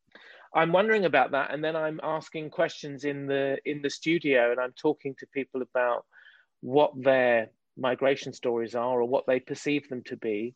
I'm 0.54 0.72
wondering 0.72 1.06
about 1.06 1.32
that, 1.32 1.54
and 1.54 1.64
then 1.64 1.76
I'm 1.76 2.00
asking 2.02 2.50
questions 2.50 3.04
in 3.04 3.28
the 3.28 3.58
in 3.66 3.82
the 3.82 3.90
studio, 3.90 4.52
and 4.52 4.60
I'm 4.60 4.74
talking 4.74 5.14
to 5.20 5.28
people 5.28 5.62
about 5.62 6.06
what 6.62 6.92
their 6.96 7.52
migration 7.78 8.34
stories 8.34 8.74
are 8.74 9.02
or 9.02 9.06
what 9.06 9.26
they 9.28 9.40
perceive 9.40 9.88
them 9.90 10.04
to 10.06 10.16
be. 10.16 10.56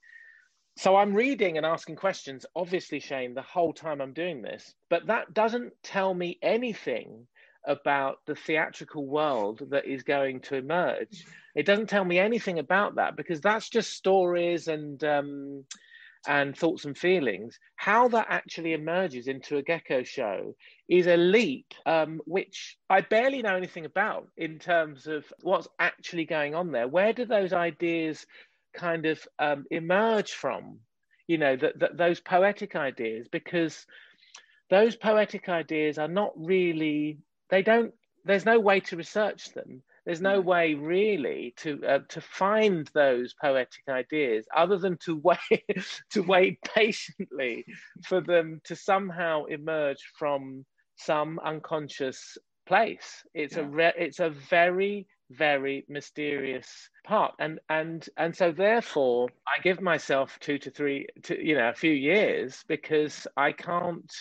So 0.82 0.96
I'm 0.96 1.14
reading 1.14 1.58
and 1.58 1.66
asking 1.66 1.98
questions, 1.98 2.44
obviously, 2.56 3.00
Shane, 3.00 3.36
the 3.36 3.44
whole 3.44 3.72
time 3.72 4.02
I'm 4.02 4.14
doing 4.14 4.42
this, 4.42 4.74
but 4.90 5.06
that 5.06 5.32
doesn't 5.32 5.74
tell 5.84 6.12
me 6.12 6.40
anything 6.42 7.28
about 7.68 8.18
the 8.26 8.34
theatrical 8.34 9.06
world 9.06 9.62
that 9.70 9.86
is 9.86 10.02
going 10.02 10.40
to 10.40 10.56
emerge. 10.56 11.24
It 11.54 11.68
doesn't 11.68 11.88
tell 11.88 12.04
me 12.04 12.18
anything 12.18 12.58
about 12.58 12.96
that 12.96 13.16
because 13.16 13.42
that's 13.42 13.70
just 13.70 13.94
stories 13.94 14.68
and 14.70 15.04
um, 15.04 15.66
and 16.28 16.56
thoughts 16.56 16.86
and 16.86 16.98
feelings, 16.98 17.60
how 17.76 18.08
that 18.10 18.28
actually 18.30 18.74
emerges 18.74 19.28
into 19.28 19.58
a 19.58 19.64
gecko 19.64 20.04
show 20.04 20.56
is 20.88 21.08
a 21.08 21.18
leap, 21.18 21.74
um, 21.86 22.22
which 22.26 22.78
I 22.90 23.02
barely 23.02 23.42
know 23.42 23.56
anything 23.56 23.86
about 23.86 24.28
in 24.38 24.60
terms 24.60 25.08
of 25.08 25.26
what's 25.42 25.68
actually 25.80 26.26
going 26.26 26.54
on 26.54 26.72
there. 26.72 26.88
Where 26.88 27.14
do 27.14 27.26
those 27.26 27.54
ideas 27.54 28.26
kind 28.74 29.06
of 29.06 29.20
um, 29.40 29.66
emerge 29.72 30.32
from? 30.32 30.80
You 31.28 31.38
know, 31.38 31.58
those 31.94 32.20
poetic 32.20 32.75
ideas, 32.75 33.28
because 33.32 33.86
those 34.70 34.96
poetic 34.96 35.48
ideas 35.50 35.98
are 35.98 36.08
not 36.08 36.32
really, 36.36 37.20
they 37.50 37.62
don't, 37.62 37.94
there's 38.25 38.46
no 38.46 38.60
way 38.60 38.80
to 38.82 38.98
research 38.98 39.54
them 39.54 39.84
there's 40.06 40.22
no 40.22 40.42
mm. 40.42 40.46
way 40.46 40.74
really 40.74 41.54
to 41.58 41.84
uh, 41.86 42.00
to 42.10 42.22
find 42.22 42.90
those 42.94 43.34
poetic 43.40 43.84
ideas 43.90 44.46
other 44.56 44.78
than 44.78 44.98
to 44.98 45.16
wait 45.24 45.38
to 46.10 46.22
wait 46.22 46.60
patiently 46.63 47.66
for 48.04 48.22
them 48.22 48.62
to 48.63 48.75
somehow 48.75 49.46
emerge 49.46 50.04
from 50.18 50.66
some 50.96 51.40
unconscious 51.40 52.38
place 52.68 53.24
it's 53.34 53.56
yeah. 53.56 53.62
a 53.62 53.66
re- 53.66 53.94
it's 53.98 54.20
a 54.20 54.30
very 54.30 55.08
very 55.38 55.86
mysterious 55.88 56.90
part 57.04 57.34
and 57.40 57.60
and 57.70 58.10
and 58.18 58.36
so 58.36 58.52
therefore 58.52 59.30
i 59.48 59.62
give 59.62 59.82
myself 59.82 60.38
two 60.40 60.58
to 60.58 60.70
three 60.70 61.08
to 61.24 61.44
you 61.44 61.56
know 61.56 61.70
a 61.70 61.74
few 61.74 61.92
years 61.92 62.64
because 62.68 63.28
i 63.38 63.52
can't 63.52 64.12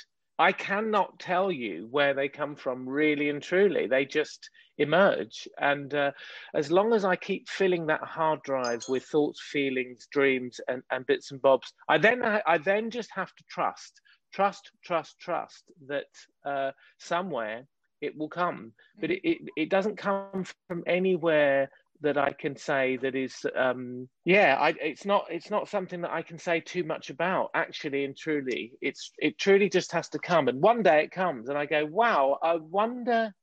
I 0.41 0.53
cannot 0.53 1.19
tell 1.19 1.53
you 1.53 1.87
where 1.91 2.15
they 2.15 2.31
come 2.31 2.57
from, 2.57 2.89
really 2.89 3.29
and 3.29 3.43
truly. 3.43 3.87
They 3.87 4.07
just 4.07 4.49
emerge. 4.79 5.47
And 5.61 5.93
uh, 5.95 6.13
as 6.55 6.73
long 6.73 6.95
as 6.95 7.05
I 7.05 7.15
keep 7.17 7.47
filling 7.47 7.85
that 7.89 8.03
hard 8.03 8.41
drive 8.43 8.83
with 8.89 9.05
thoughts, 9.05 9.39
feelings, 9.43 10.09
dreams, 10.11 10.59
and, 10.67 10.83
and 10.91 11.05
bits 11.05 11.31
and 11.31 11.43
bobs, 11.43 11.75
I 11.91 11.99
then 11.99 12.25
I 12.25 12.57
then 12.57 12.91
just 12.91 13.11
have 13.15 13.35
to 13.35 13.45
trust, 13.51 14.01
trust, 14.33 14.71
trust, 14.83 15.19
trust 15.21 15.65
that 15.89 16.07
uh, 16.47 16.71
somewhere 16.99 17.67
it 18.01 18.17
will 18.17 18.29
come. 18.29 18.73
But 19.01 19.11
it, 19.11 19.21
it, 19.29 19.39
it 19.57 19.71
doesn't 19.71 19.97
come 19.97 20.45
from 20.69 20.83
anywhere 20.87 21.71
that 22.03 22.17
I 22.17 22.33
can 22.33 22.57
say 22.57 22.97
that 22.99 23.15
is 23.15 23.45
um, 23.55 24.09
yeah 24.25 24.57
I, 24.59 24.71
it's 24.81 25.05
not 25.05 25.27
it's 25.31 25.51
not 25.51 25.69
something 25.69 26.01
that 26.01 26.13
I 26.13 26.23
can 26.23 26.39
say 26.39 26.61
too 26.61 26.85
much 26.85 27.11
about 27.11 27.51
actually 27.55 28.05
and 28.05 28.17
truly. 28.17 28.73
It's 28.81 29.13
it 29.19 29.39
truly 29.39 29.69
just 29.69 29.93
has 29.93 30.09
to 30.11 30.19
come. 30.19 30.49
And 30.49 30.63
one 30.63 30.83
day 30.83 31.05
it 31.05 31.11
comes 31.11 31.49
and 31.49 31.59
I 31.59 31.67
go 31.67 31.87
wow 31.87 32.39
I 32.43 32.57
wonder 32.57 33.35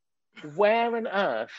where 0.56 0.96
on 0.96 1.08
earth 1.08 1.52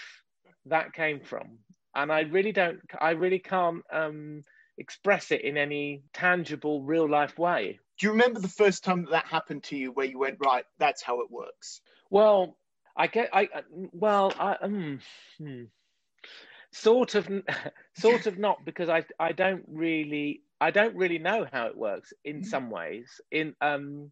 that 0.66 0.92
came 0.92 1.20
from. 1.20 1.58
And 1.94 2.12
I 2.12 2.20
really 2.20 2.52
don't 2.52 2.80
I 3.00 3.10
really 3.10 3.38
can't 3.38 3.82
um, 3.92 4.44
express 4.76 5.30
it 5.30 5.42
in 5.42 5.56
any 5.56 6.02
tangible 6.12 6.82
real 6.82 7.08
life 7.08 7.38
way. 7.38 7.78
Do 7.98 8.06
you 8.06 8.12
remember 8.12 8.38
the 8.38 8.48
first 8.48 8.84
time 8.84 9.02
that, 9.04 9.10
that 9.10 9.26
happened 9.26 9.64
to 9.64 9.76
you 9.76 9.90
where 9.92 10.06
you 10.06 10.18
went 10.18 10.38
right 10.40 10.64
that's 10.78 11.02
how 11.02 11.20
it 11.20 11.30
works 11.30 11.80
well 12.10 12.56
I 12.98 13.06
get 13.06 13.30
I 13.32 13.48
well 13.92 14.34
I 14.38 14.56
um, 14.60 14.98
hmm. 15.38 15.64
Sort 16.72 17.14
of 17.14 17.30
sort 17.96 18.26
of 18.26 18.38
not 18.38 18.64
because 18.64 18.88
i 18.90 19.02
i 19.18 19.32
don't 19.32 19.64
really 19.68 20.42
i 20.60 20.70
don't 20.70 20.94
really 20.96 21.18
know 21.18 21.46
how 21.50 21.66
it 21.66 21.76
works 21.76 22.12
in 22.24 22.42
mm. 22.42 22.46
some 22.46 22.70
ways. 22.70 23.20
In 23.30 23.54
um 23.60 24.10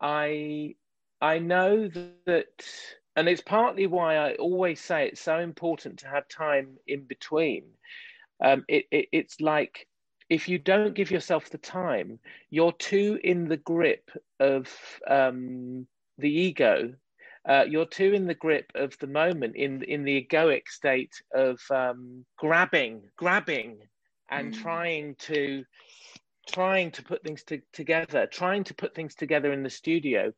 i 0.00 0.74
i 1.22 1.38
know 1.38 1.88
that 2.26 2.66
and 3.14 3.28
it's 3.28 3.40
partly 3.40 3.86
why 3.86 4.16
i 4.16 4.34
always 4.34 4.78
say 4.80 5.06
it's 5.06 5.22
so 5.22 5.38
important 5.38 6.00
to 6.00 6.08
have 6.08 6.28
time 6.28 6.76
in 6.86 7.04
between. 7.04 7.64
Um 8.44 8.64
it, 8.68 8.84
it 8.90 9.08
it's 9.12 9.40
like 9.40 9.86
if 10.28 10.48
you 10.48 10.58
don't 10.58 10.94
give 10.94 11.10
yourself 11.10 11.48
the 11.48 11.58
time 11.58 12.18
you're 12.50 12.72
too 12.72 13.18
in 13.24 13.48
the 13.48 13.56
grip 13.56 14.10
of 14.40 14.68
um 15.08 15.86
the 16.18 16.30
ego 16.30 16.92
uh, 17.46 17.64
you're 17.68 17.86
too 17.86 18.12
in 18.12 18.26
the 18.26 18.34
grip 18.34 18.72
of 18.74 18.96
the 18.98 19.06
moment, 19.06 19.56
in 19.56 19.82
in 19.84 20.04
the 20.04 20.24
egoic 20.24 20.68
state 20.68 21.22
of 21.34 21.60
um, 21.70 22.24
grabbing, 22.36 23.02
grabbing, 23.16 23.78
and 24.28 24.52
mm. 24.52 24.62
trying 24.62 25.14
to 25.20 25.64
trying 26.48 26.90
to 26.92 27.02
put 27.02 27.22
things 27.22 27.42
to, 27.44 27.60
together, 27.72 28.26
trying 28.26 28.64
to 28.64 28.74
put 28.74 28.94
things 28.94 29.14
together 29.14 29.52
in 29.52 29.62
the 29.62 29.70
studio. 29.70 30.32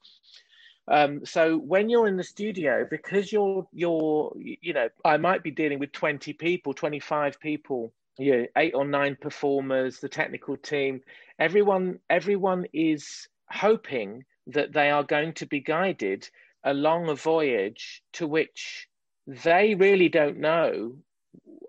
Um, 0.90 1.24
so 1.24 1.58
when 1.58 1.90
you're 1.90 2.08
in 2.08 2.16
the 2.16 2.24
studio, 2.24 2.86
because 2.90 3.32
you're 3.32 3.66
you're 3.72 4.32
you 4.36 4.72
know, 4.72 4.88
I 5.04 5.16
might 5.16 5.42
be 5.42 5.50
dealing 5.50 5.78
with 5.78 5.92
20 5.92 6.32
people, 6.34 6.74
25 6.74 7.40
people, 7.40 7.92
you 8.18 8.36
know, 8.36 8.46
eight 8.56 8.74
or 8.74 8.86
nine 8.86 9.16
performers, 9.20 10.00
the 10.00 10.08
technical 10.08 10.56
team, 10.56 11.00
everyone 11.38 12.00
everyone 12.10 12.66
is 12.72 13.28
hoping 13.50 14.24
that 14.48 14.72
they 14.72 14.90
are 14.90 15.04
going 15.04 15.32
to 15.34 15.46
be 15.46 15.60
guided 15.60 16.28
along 16.64 17.08
a 17.08 17.14
voyage 17.14 18.02
to 18.14 18.26
which 18.26 18.88
they 19.26 19.74
really 19.74 20.08
don't 20.08 20.38
know 20.38 20.96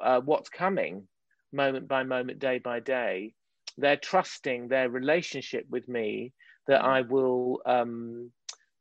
uh, 0.02 0.20
what's 0.22 0.50
coming 0.50 1.08
moment 1.52 1.88
by 1.88 2.04
moment, 2.04 2.40
day 2.40 2.60
by 2.60 2.80
day. 2.80 3.34
They're 3.78 3.98
trusting 3.98 4.68
their 4.68 4.90
relationship 4.90 5.66
with 5.70 5.88
me 5.88 6.34
that 6.68 6.84
I 6.84 7.02
will 7.02 7.62
um, 7.66 8.32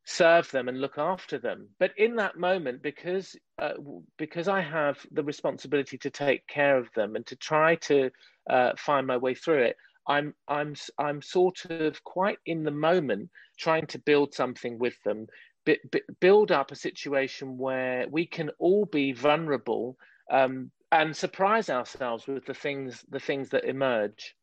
serve 0.04 0.50
them 0.50 0.68
and 0.68 0.80
look 0.80 0.98
after 0.98 1.38
them. 1.38 1.68
But 1.78 1.92
in 1.96 2.16
that 2.16 2.36
moment, 2.36 2.82
because 2.82 3.36
uh, 3.60 3.74
because 4.16 4.48
I 4.48 4.60
have 4.60 4.98
the 5.10 5.22
responsibility 5.22 5.98
to 5.98 6.10
take 6.10 6.46
care 6.46 6.78
of 6.78 6.88
them 6.94 7.16
and 7.16 7.26
to 7.26 7.36
try 7.36 7.76
to 7.76 8.10
uh, 8.48 8.72
find 8.76 9.06
my 9.06 9.16
way 9.16 9.34
through 9.34 9.62
it, 9.62 9.76
I'm 10.08 10.34
I'm 10.48 10.74
I'm 10.98 11.22
sort 11.22 11.66
of 11.66 12.02
quite 12.02 12.38
in 12.46 12.64
the 12.64 12.70
moment 12.70 13.30
trying 13.58 13.86
to 13.88 13.98
build 13.98 14.34
something 14.34 14.78
with 14.78 15.00
them 15.04 15.26
build 16.20 16.52
up 16.52 16.70
a 16.70 16.76
situation 16.76 17.58
where 17.58 18.06
we 18.08 18.26
can 18.26 18.50
all 18.58 18.86
be 18.86 19.12
vulnerable 19.12 19.96
um, 20.30 20.70
and 20.90 21.14
surprise 21.14 21.68
ourselves 21.68 22.26
with 22.26 22.46
the 22.46 22.54
things 22.54 23.04
the 23.10 23.20
things 23.20 23.50
that 23.50 23.64
emerge. 23.64 24.34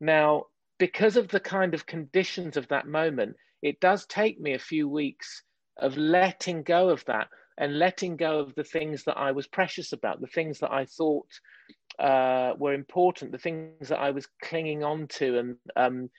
Now, 0.00 0.46
because 0.78 1.16
of 1.16 1.28
the 1.28 1.40
kind 1.40 1.74
of 1.74 1.86
conditions 1.86 2.56
of 2.56 2.68
that 2.68 2.86
moment, 2.86 3.36
it 3.62 3.80
does 3.80 4.06
take 4.06 4.40
me 4.40 4.54
a 4.54 4.58
few 4.58 4.88
weeks 4.88 5.42
of 5.78 5.96
letting 5.96 6.62
go 6.62 6.90
of 6.90 7.04
that 7.06 7.28
and 7.58 7.78
letting 7.78 8.16
go 8.16 8.40
of 8.40 8.54
the 8.54 8.64
things 8.64 9.04
that 9.04 9.18
I 9.18 9.32
was 9.32 9.46
precious 9.46 9.92
about, 9.92 10.20
the 10.20 10.26
things 10.26 10.58
that 10.60 10.72
I 10.72 10.84
thought 10.84 11.28
uh, 11.98 12.54
were 12.58 12.74
important, 12.74 13.32
the 13.32 13.38
things 13.38 13.88
that 13.88 14.00
I 14.00 14.10
was 14.10 14.26
clinging 14.42 14.82
on 14.84 15.06
to 15.08 15.38
and 15.38 15.56
um, 15.76 16.10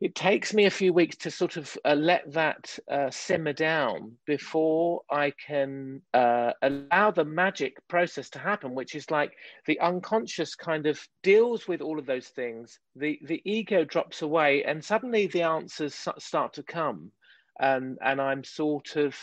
it 0.00 0.14
takes 0.14 0.54
me 0.54 0.66
a 0.66 0.70
few 0.70 0.92
weeks 0.92 1.16
to 1.16 1.30
sort 1.30 1.56
of 1.56 1.76
uh, 1.84 1.94
let 1.94 2.32
that 2.32 2.78
uh, 2.88 3.10
simmer 3.10 3.52
down 3.52 4.12
before 4.26 5.02
I 5.10 5.32
can 5.44 6.02
uh, 6.14 6.52
allow 6.62 7.10
the 7.10 7.24
magic 7.24 7.76
process 7.88 8.30
to 8.30 8.38
happen, 8.38 8.74
which 8.76 8.94
is 8.94 9.10
like 9.10 9.32
the 9.66 9.80
unconscious 9.80 10.54
kind 10.54 10.86
of 10.86 11.04
deals 11.24 11.66
with 11.66 11.80
all 11.80 11.98
of 11.98 12.06
those 12.06 12.28
things. 12.28 12.78
The 12.94 13.18
the 13.24 13.42
ego 13.44 13.84
drops 13.84 14.22
away, 14.22 14.62
and 14.64 14.84
suddenly 14.84 15.26
the 15.26 15.42
answers 15.42 15.96
start 16.18 16.52
to 16.54 16.62
come. 16.62 17.10
and 17.58 17.98
and 18.00 18.20
I'm 18.20 18.44
sort 18.44 18.96
of 18.96 19.16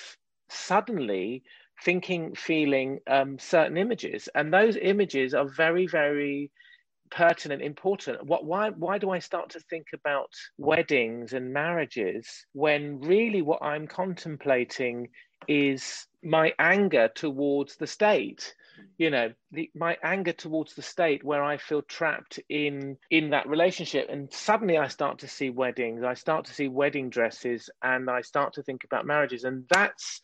suddenly 0.56 1.44
thinking, 1.84 2.34
feeling 2.36 3.00
um, 3.08 3.38
certain 3.38 3.78
images, 3.78 4.30
and 4.34 4.54
those 4.54 4.78
images 4.78 5.34
are 5.34 5.48
very, 5.48 5.88
very 5.88 6.52
pertinent, 7.12 7.62
important. 7.62 8.26
What, 8.26 8.46
why, 8.46 8.70
why 8.72 8.98
do 8.98 9.10
I 9.10 9.20
start 9.20 9.50
to 9.52 9.60
think 9.60 9.88
about 9.94 10.30
weddings 10.58 11.34
and 11.34 11.54
marriages 11.54 12.46
when 12.54 13.00
really 13.00 13.42
what 13.42 13.62
I'm 13.62 13.88
contemplating 13.88 15.10
is 15.48 16.08
my 16.24 16.54
anger 16.58 17.10
towards 17.14 17.76
the 17.76 17.88
state? 17.88 18.54
You 18.98 19.10
know, 19.10 19.32
the, 19.52 19.70
my 19.76 19.98
anger 20.04 20.34
towards 20.34 20.74
the 20.76 20.82
state, 20.82 21.24
where 21.24 21.44
I 21.44 21.58
feel 21.58 21.82
trapped 21.82 22.40
in 22.50 22.98
in 23.10 23.30
that 23.30 23.48
relationship, 23.48 24.08
and 24.10 24.32
suddenly 24.34 24.78
I 24.78 24.88
start 24.88 25.20
to 25.20 25.28
see 25.28 25.50
weddings, 25.50 26.04
I 26.04 26.14
start 26.14 26.46
to 26.46 26.54
see 26.54 26.68
wedding 26.68 27.10
dresses, 27.10 27.70
and 27.82 28.10
I 28.10 28.22
start 28.22 28.54
to 28.54 28.64
think 28.64 28.84
about 28.84 29.06
marriages, 29.06 29.44
and 29.44 29.66
that's 29.70 30.22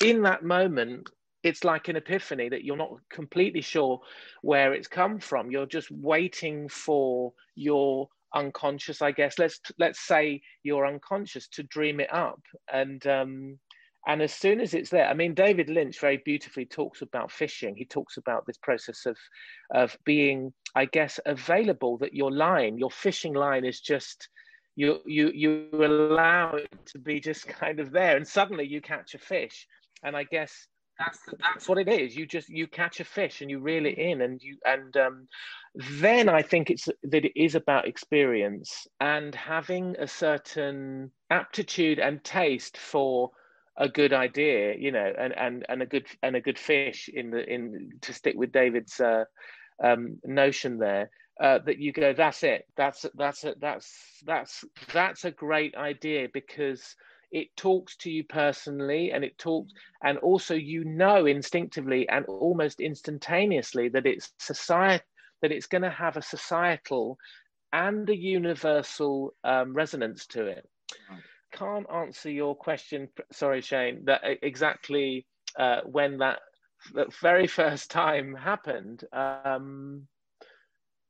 in 0.00 0.22
that 0.22 0.44
moment 0.44 1.08
it's 1.42 1.64
like 1.64 1.88
an 1.88 1.96
epiphany 1.96 2.48
that 2.48 2.64
you're 2.64 2.76
not 2.76 2.98
completely 3.10 3.60
sure 3.60 4.00
where 4.42 4.74
it's 4.74 4.88
come 4.88 5.20
from. 5.20 5.50
You're 5.50 5.66
just 5.66 5.90
waiting 5.90 6.68
for 6.68 7.32
your 7.54 8.08
unconscious 8.34 9.00
i 9.00 9.10
guess. 9.10 9.38
Let's 9.38 9.60
let's 9.78 10.00
say 10.00 10.42
you're 10.62 10.86
unconscious 10.86 11.48
to 11.48 11.62
dream 11.62 12.00
it 12.00 12.12
up. 12.12 12.40
And 12.72 13.06
um 13.06 13.58
and 14.06 14.20
as 14.22 14.34
soon 14.34 14.60
as 14.60 14.74
it's 14.74 14.90
there 14.90 15.08
i 15.08 15.14
mean 15.14 15.34
david 15.34 15.68
lynch 15.68 15.98
very 15.98 16.18
beautifully 16.24 16.66
talks 16.66 17.02
about 17.02 17.32
fishing. 17.32 17.74
He 17.76 17.84
talks 17.84 18.16
about 18.16 18.44
this 18.46 18.58
process 18.58 19.06
of 19.06 19.16
of 19.72 19.96
being 20.04 20.52
i 20.74 20.84
guess 20.84 21.20
available 21.24 21.98
that 21.98 22.14
your 22.14 22.32
line 22.32 22.78
your 22.78 22.90
fishing 22.90 23.32
line 23.32 23.64
is 23.64 23.80
just 23.80 24.28
you 24.78 25.00
you 25.06 25.30
you 25.34 25.68
allow 25.72 26.54
it 26.54 26.70
to 26.86 26.98
be 26.98 27.18
just 27.20 27.46
kind 27.62 27.80
of 27.80 27.90
there. 27.90 28.16
And 28.16 28.26
suddenly 28.26 28.66
you 28.66 28.80
catch 28.80 29.14
a 29.14 29.18
fish 29.18 29.66
and 30.02 30.16
I 30.16 30.24
guess 30.24 30.68
that's 30.98 31.18
that's 31.40 31.68
what 31.68 31.78
it 31.78 31.88
is. 31.88 32.16
You 32.16 32.26
just 32.26 32.48
you 32.48 32.66
catch 32.66 33.00
a 33.00 33.04
fish 33.04 33.40
and 33.40 33.50
you 33.50 33.60
reel 33.60 33.86
it 33.86 33.98
in, 33.98 34.20
and 34.22 34.42
you 34.42 34.56
and 34.64 34.96
um, 34.96 35.28
then 35.74 36.28
I 36.28 36.42
think 36.42 36.70
it's 36.70 36.88
that 37.04 37.24
it 37.24 37.40
is 37.40 37.54
about 37.54 37.86
experience 37.86 38.86
and 39.00 39.34
having 39.34 39.96
a 39.98 40.08
certain 40.08 41.12
aptitude 41.30 41.98
and 41.98 42.22
taste 42.24 42.76
for 42.76 43.30
a 43.76 43.88
good 43.88 44.12
idea, 44.12 44.74
you 44.76 44.90
know, 44.90 45.12
and 45.18 45.32
and 45.38 45.64
and 45.68 45.82
a 45.82 45.86
good 45.86 46.06
and 46.22 46.34
a 46.34 46.40
good 46.40 46.58
fish 46.58 47.08
in 47.12 47.30
the 47.30 47.48
in 47.48 47.90
to 48.02 48.12
stick 48.12 48.34
with 48.36 48.52
David's 48.52 48.98
uh, 49.00 49.24
um, 49.82 50.18
notion 50.24 50.78
there. 50.78 51.10
Uh, 51.40 51.60
that 51.64 51.78
you 51.78 51.92
go, 51.92 52.12
that's 52.12 52.42
it. 52.42 52.66
That's 52.76 53.06
that's 53.14 53.44
a, 53.44 53.54
that's 53.60 54.20
that's 54.26 54.64
that's 54.92 55.24
a 55.24 55.30
great 55.30 55.76
idea 55.76 56.26
because 56.34 56.96
it 57.30 57.48
talks 57.56 57.96
to 57.96 58.10
you 58.10 58.24
personally 58.24 59.12
and 59.12 59.24
it 59.24 59.38
talks 59.38 59.72
and 60.02 60.18
also 60.18 60.54
you 60.54 60.84
know 60.84 61.26
instinctively 61.26 62.08
and 62.08 62.24
almost 62.26 62.80
instantaneously 62.80 63.88
that 63.88 64.06
it's 64.06 64.32
society 64.38 65.04
that 65.42 65.52
it's 65.52 65.66
going 65.66 65.82
to 65.82 65.90
have 65.90 66.16
a 66.16 66.22
societal 66.22 67.18
and 67.72 68.08
a 68.08 68.16
universal 68.16 69.34
um, 69.44 69.74
resonance 69.74 70.26
to 70.26 70.46
it. 70.46 70.68
Can't 71.52 71.86
answer 71.92 72.30
your 72.30 72.56
question 72.56 73.08
sorry 73.32 73.60
shane 73.60 74.04
that 74.06 74.22
exactly 74.42 75.26
uh, 75.58 75.80
when 75.84 76.18
that 76.18 76.40
that 76.94 77.12
very 77.14 77.46
first 77.60 77.90
time 77.90 78.34
happened. 78.34 79.04
Um, 79.12 80.08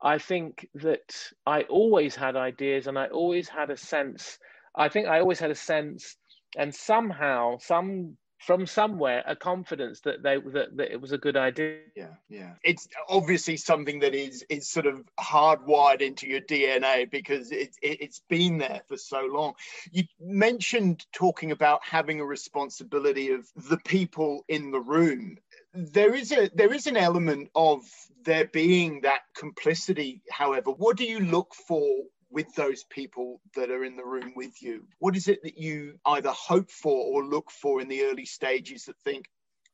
i 0.00 0.18
think 0.18 0.68
that 0.74 1.32
i 1.44 1.62
always 1.62 2.14
had 2.14 2.36
ideas 2.36 2.86
and 2.86 2.96
i 2.96 3.06
always 3.08 3.48
had 3.48 3.68
a 3.70 3.76
sense 3.76 4.38
I 4.74 4.88
think 4.88 5.08
I 5.08 5.20
always 5.20 5.38
had 5.40 5.50
a 5.50 5.54
sense, 5.54 6.16
and 6.56 6.74
somehow, 6.74 7.58
some 7.58 8.16
from 8.38 8.66
somewhere, 8.66 9.24
a 9.26 9.34
confidence 9.34 10.00
that 10.02 10.22
they 10.22 10.38
that, 10.38 10.76
that 10.76 10.92
it 10.92 11.00
was 11.00 11.12
a 11.12 11.18
good 11.18 11.36
idea. 11.36 11.80
Yeah, 11.96 12.14
yeah. 12.28 12.54
It's 12.62 12.88
obviously 13.08 13.56
something 13.56 14.00
that 14.00 14.14
is 14.14 14.44
is 14.48 14.68
sort 14.68 14.86
of 14.86 15.04
hardwired 15.18 16.00
into 16.00 16.28
your 16.28 16.40
DNA 16.40 17.10
because 17.10 17.50
it, 17.50 17.76
it 17.82 18.00
it's 18.00 18.22
been 18.28 18.58
there 18.58 18.82
for 18.88 18.96
so 18.96 19.26
long. 19.30 19.54
You 19.90 20.04
mentioned 20.20 21.04
talking 21.12 21.50
about 21.50 21.80
having 21.84 22.20
a 22.20 22.24
responsibility 22.24 23.30
of 23.30 23.46
the 23.68 23.78
people 23.78 24.44
in 24.48 24.70
the 24.70 24.80
room 24.80 25.38
there 25.74 26.14
is 26.14 26.32
a 26.32 26.50
there 26.54 26.72
is 26.72 26.86
an 26.86 26.96
element 26.96 27.50
of 27.54 27.82
there 28.24 28.46
being 28.46 29.02
that 29.02 29.20
complicity 29.36 30.22
however 30.30 30.70
what 30.70 30.96
do 30.96 31.04
you 31.04 31.20
look 31.20 31.54
for 31.54 31.86
with 32.30 32.54
those 32.54 32.84
people 32.84 33.40
that 33.54 33.70
are 33.70 33.84
in 33.84 33.96
the 33.96 34.04
room 34.04 34.32
with 34.36 34.62
you? 34.62 34.84
What 34.98 35.16
is 35.16 35.28
it 35.28 35.42
that 35.42 35.58
you 35.58 35.98
either 36.06 36.30
hope 36.30 36.70
for 36.70 36.92
or 36.92 37.24
look 37.24 37.50
for 37.50 37.80
in 37.80 37.88
the 37.88 38.02
early 38.04 38.26
stages 38.26 38.84
that 38.84 38.98
think, 39.00 39.26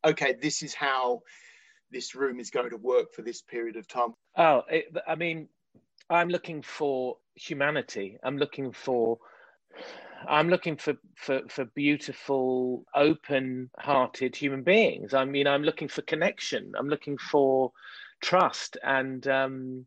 okay, 0.05 0.35
this 0.41 0.63
is 0.63 0.75
how 0.75 1.23
this 1.91 2.15
room 2.15 2.39
is 2.39 2.51
going 2.51 2.71
to 2.71 2.77
work 2.77 3.13
for 3.13 3.23
this 3.23 3.43
period 3.43 3.77
of 3.77 3.89
time? 3.89 4.15
Oh, 4.37 4.63
it, 4.69 4.95
I 5.07 5.15
mean, 5.15 5.49
I'm 6.11 6.29
looking 6.29 6.63
for 6.63 7.17
humanity. 7.35 8.19
I'm 8.23 8.39
looking 8.39 8.73
for. 8.73 9.19
I'm 10.27 10.49
looking 10.49 10.77
for, 10.79 10.95
for, 11.17 11.43
for 11.49 11.67
beautiful, 11.67 12.87
open 12.95 13.69
hearted 13.79 14.35
human 14.35 14.63
beings. 14.63 15.13
I 15.13 15.27
mean, 15.27 15.47
I'm 15.47 15.63
looking 15.63 15.89
for 15.89 16.01
connection. 16.01 16.73
I'm 16.79 16.89
looking 16.89 17.19
for 17.19 17.73
trust 18.23 18.79
and 18.83 19.27
um, 19.29 19.87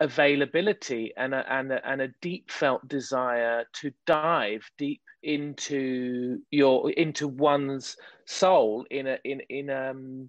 availability 0.00 1.12
and 1.16 1.34
a, 1.34 1.52
and 1.52 1.72
a, 1.72 1.88
and 1.88 2.02
a 2.02 2.08
deep 2.20 2.50
felt 2.50 2.86
desire 2.88 3.64
to 3.72 3.92
dive 4.06 4.68
deep 4.76 5.00
into 5.22 6.38
your 6.50 6.90
into 6.92 7.28
one's 7.28 7.96
soul 8.26 8.84
in 8.90 9.06
a 9.06 9.18
in 9.24 9.40
in 9.48 9.70
um 9.70 10.28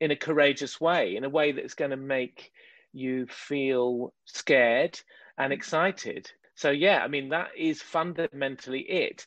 in 0.00 0.10
a 0.10 0.16
courageous 0.16 0.80
way 0.80 1.16
in 1.16 1.24
a 1.24 1.28
way 1.28 1.52
that's 1.52 1.74
going 1.74 1.90
to 1.90 1.96
make 1.96 2.52
you 2.92 3.26
feel 3.26 4.12
scared 4.24 4.98
and 5.38 5.52
excited. 5.52 6.30
So 6.54 6.70
yeah 6.70 7.02
i 7.02 7.08
mean 7.08 7.28
that 7.30 7.48
is 7.56 7.80
fundamentally 7.80 8.80
it. 8.80 9.26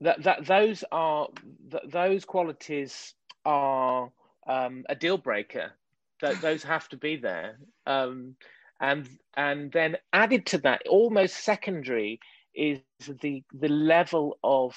That 0.00 0.22
that 0.24 0.46
those 0.46 0.84
are 0.90 1.28
that 1.68 1.90
those 1.90 2.24
qualities 2.24 3.14
are 3.44 4.10
um, 4.46 4.84
a 4.88 4.94
deal 4.94 5.18
breaker. 5.18 5.72
That 6.20 6.40
those 6.40 6.62
have 6.64 6.88
to 6.90 6.96
be 6.96 7.16
there. 7.16 7.58
Um, 7.86 8.36
and 8.80 9.08
and 9.36 9.72
then 9.72 9.96
added 10.12 10.46
to 10.46 10.58
that, 10.58 10.82
almost 10.88 11.36
secondary, 11.36 12.20
is 12.54 12.80
the 13.20 13.42
the 13.52 13.68
level 13.68 14.38
of 14.42 14.74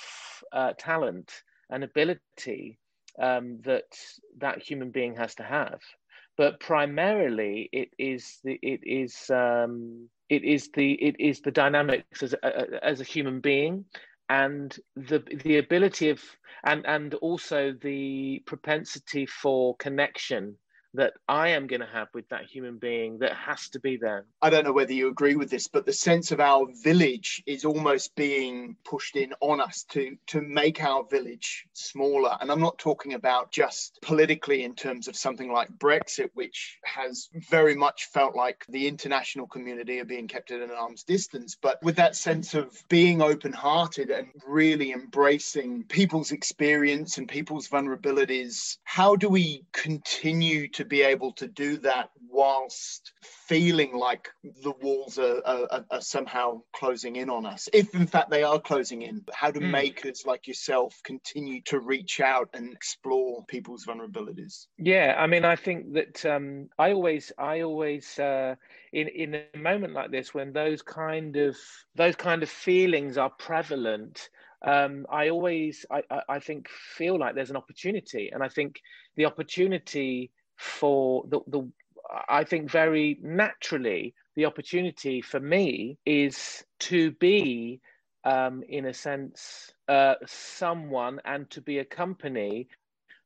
uh, 0.51 0.73
talent 0.77 1.43
and 1.69 1.83
ability 1.83 2.79
um, 3.21 3.59
that 3.63 3.85
that 4.37 4.61
human 4.61 4.91
being 4.91 5.15
has 5.15 5.35
to 5.35 5.43
have. 5.43 5.79
But 6.37 6.59
primarily, 6.59 7.69
it 7.71 7.89
is 7.97 8.39
the 8.43 8.59
it 8.61 8.81
is 8.83 9.29
um, 9.29 10.09
it 10.29 10.43
is 10.43 10.69
the 10.73 10.93
it 10.93 11.15
is 11.19 11.41
the 11.41 11.51
dynamics 11.51 12.23
as 12.23 12.33
a, 12.33 12.83
as 12.85 13.01
a 13.01 13.05
human 13.05 13.39
being 13.39 13.85
and 14.29 14.77
the 14.95 15.23
the 15.43 15.57
ability 15.57 16.09
of 16.09 16.21
and 16.63 16.85
and 16.85 17.15
also 17.15 17.73
the 17.81 18.41
propensity 18.45 19.25
for 19.25 19.75
connection 19.77 20.55
that 20.93 21.13
I 21.27 21.49
am 21.49 21.67
going 21.67 21.81
to 21.81 21.87
have 21.87 22.07
with 22.13 22.27
that 22.29 22.45
human 22.45 22.77
being 22.77 23.19
that 23.19 23.33
has 23.33 23.69
to 23.69 23.79
be 23.79 23.97
there. 23.97 24.25
I 24.41 24.49
don't 24.49 24.63
know 24.63 24.73
whether 24.73 24.93
you 24.93 25.09
agree 25.09 25.35
with 25.35 25.49
this, 25.49 25.67
but 25.67 25.85
the 25.85 25.93
sense 25.93 26.31
of 26.31 26.39
our 26.39 26.67
village 26.83 27.43
is 27.45 27.65
almost 27.65 28.15
being 28.15 28.75
pushed 28.83 29.15
in 29.15 29.33
on 29.41 29.61
us 29.61 29.83
to 29.91 30.17
to 30.27 30.41
make 30.41 30.83
our 30.83 31.03
village 31.09 31.65
smaller. 31.73 32.37
And 32.41 32.51
I'm 32.51 32.61
not 32.61 32.77
talking 32.77 33.13
about 33.13 33.51
just 33.51 33.99
politically 34.01 34.63
in 34.63 34.75
terms 34.75 35.07
of 35.07 35.15
something 35.15 35.51
like 35.51 35.69
Brexit, 35.77 36.29
which 36.33 36.77
has 36.83 37.29
very 37.49 37.75
much 37.75 38.05
felt 38.05 38.35
like 38.35 38.65
the 38.69 38.87
international 38.87 39.47
community 39.47 39.99
are 39.99 40.05
being 40.05 40.27
kept 40.27 40.51
at 40.51 40.61
an 40.61 40.71
arm's 40.71 41.03
distance, 41.03 41.55
but 41.61 41.81
with 41.83 41.95
that 41.97 42.15
sense 42.15 42.53
of 42.53 42.83
being 42.89 43.21
open-hearted 43.21 44.09
and 44.09 44.27
really 44.47 44.91
embracing 44.91 45.83
people's 45.83 46.31
experience 46.31 47.17
and 47.17 47.27
people's 47.27 47.67
vulnerabilities. 47.67 48.77
How 48.83 49.15
do 49.15 49.29
we 49.29 49.65
continue 49.71 50.67
to 50.69 50.78
to 50.79 50.85
be 50.85 51.01
able 51.01 51.33
to 51.33 51.45
do 51.45 51.75
that 51.75 52.09
whilst 52.29 53.11
feeling 53.21 53.93
like 53.93 54.29
the 54.63 54.71
walls 54.81 55.19
are, 55.19 55.41
are, 55.45 55.85
are, 55.91 55.99
somehow 55.99 56.61
closing 56.71 57.17
in 57.17 57.29
on 57.29 57.45
us. 57.45 57.67
If 57.73 57.93
in 57.93 58.07
fact 58.07 58.29
they 58.29 58.43
are 58.43 58.61
closing 58.61 59.01
in, 59.01 59.25
how 59.33 59.51
do 59.51 59.59
mm. 59.59 59.71
makers 59.71 60.23
like 60.25 60.47
yourself 60.47 60.95
continue 61.03 61.61
to 61.65 61.81
reach 61.81 62.21
out 62.21 62.51
and 62.53 62.71
explore 62.71 63.43
people's 63.49 63.85
vulnerabilities? 63.85 64.67
Yeah, 64.77 65.15
I 65.17 65.27
mean, 65.27 65.43
I 65.43 65.57
think 65.57 65.95
that 65.95 66.25
um, 66.25 66.69
I 66.79 66.93
always, 66.93 67.33
I 67.37 67.59
always, 67.59 68.17
uh, 68.17 68.55
in 68.93 69.09
in 69.09 69.35
a 69.35 69.57
moment 69.57 69.91
like 69.91 70.11
this, 70.11 70.33
when 70.33 70.53
those 70.53 70.81
kind 70.81 71.35
of 71.35 71.57
those 71.95 72.15
kind 72.15 72.41
of 72.41 72.49
feelings 72.49 73.17
are 73.17 73.31
prevalent. 73.31 74.29
Um, 74.61 75.05
I 75.09 75.29
always, 75.29 75.85
I, 75.89 76.03
I 76.27 76.39
think, 76.39 76.67
feel 76.97 77.17
like 77.17 77.33
there's 77.33 77.49
an 77.49 77.55
opportunity, 77.55 78.29
and 78.33 78.43
I 78.43 78.49
think 78.49 78.81
the 79.15 79.25
opportunity 79.25 80.31
for 80.59 81.23
the, 81.27 81.39
the 81.47 81.67
I 82.27 82.43
think 82.43 82.69
very 82.69 83.17
naturally 83.21 84.13
the 84.35 84.45
opportunity 84.45 85.21
for 85.21 85.39
me 85.39 85.97
is 86.05 86.63
to 86.79 87.11
be 87.11 87.81
um, 88.23 88.63
in 88.67 88.85
a 88.85 88.93
sense, 88.93 89.71
uh, 89.87 90.15
someone 90.25 91.21
and 91.25 91.49
to 91.51 91.61
be 91.61 91.79
a 91.79 91.85
company 91.85 92.67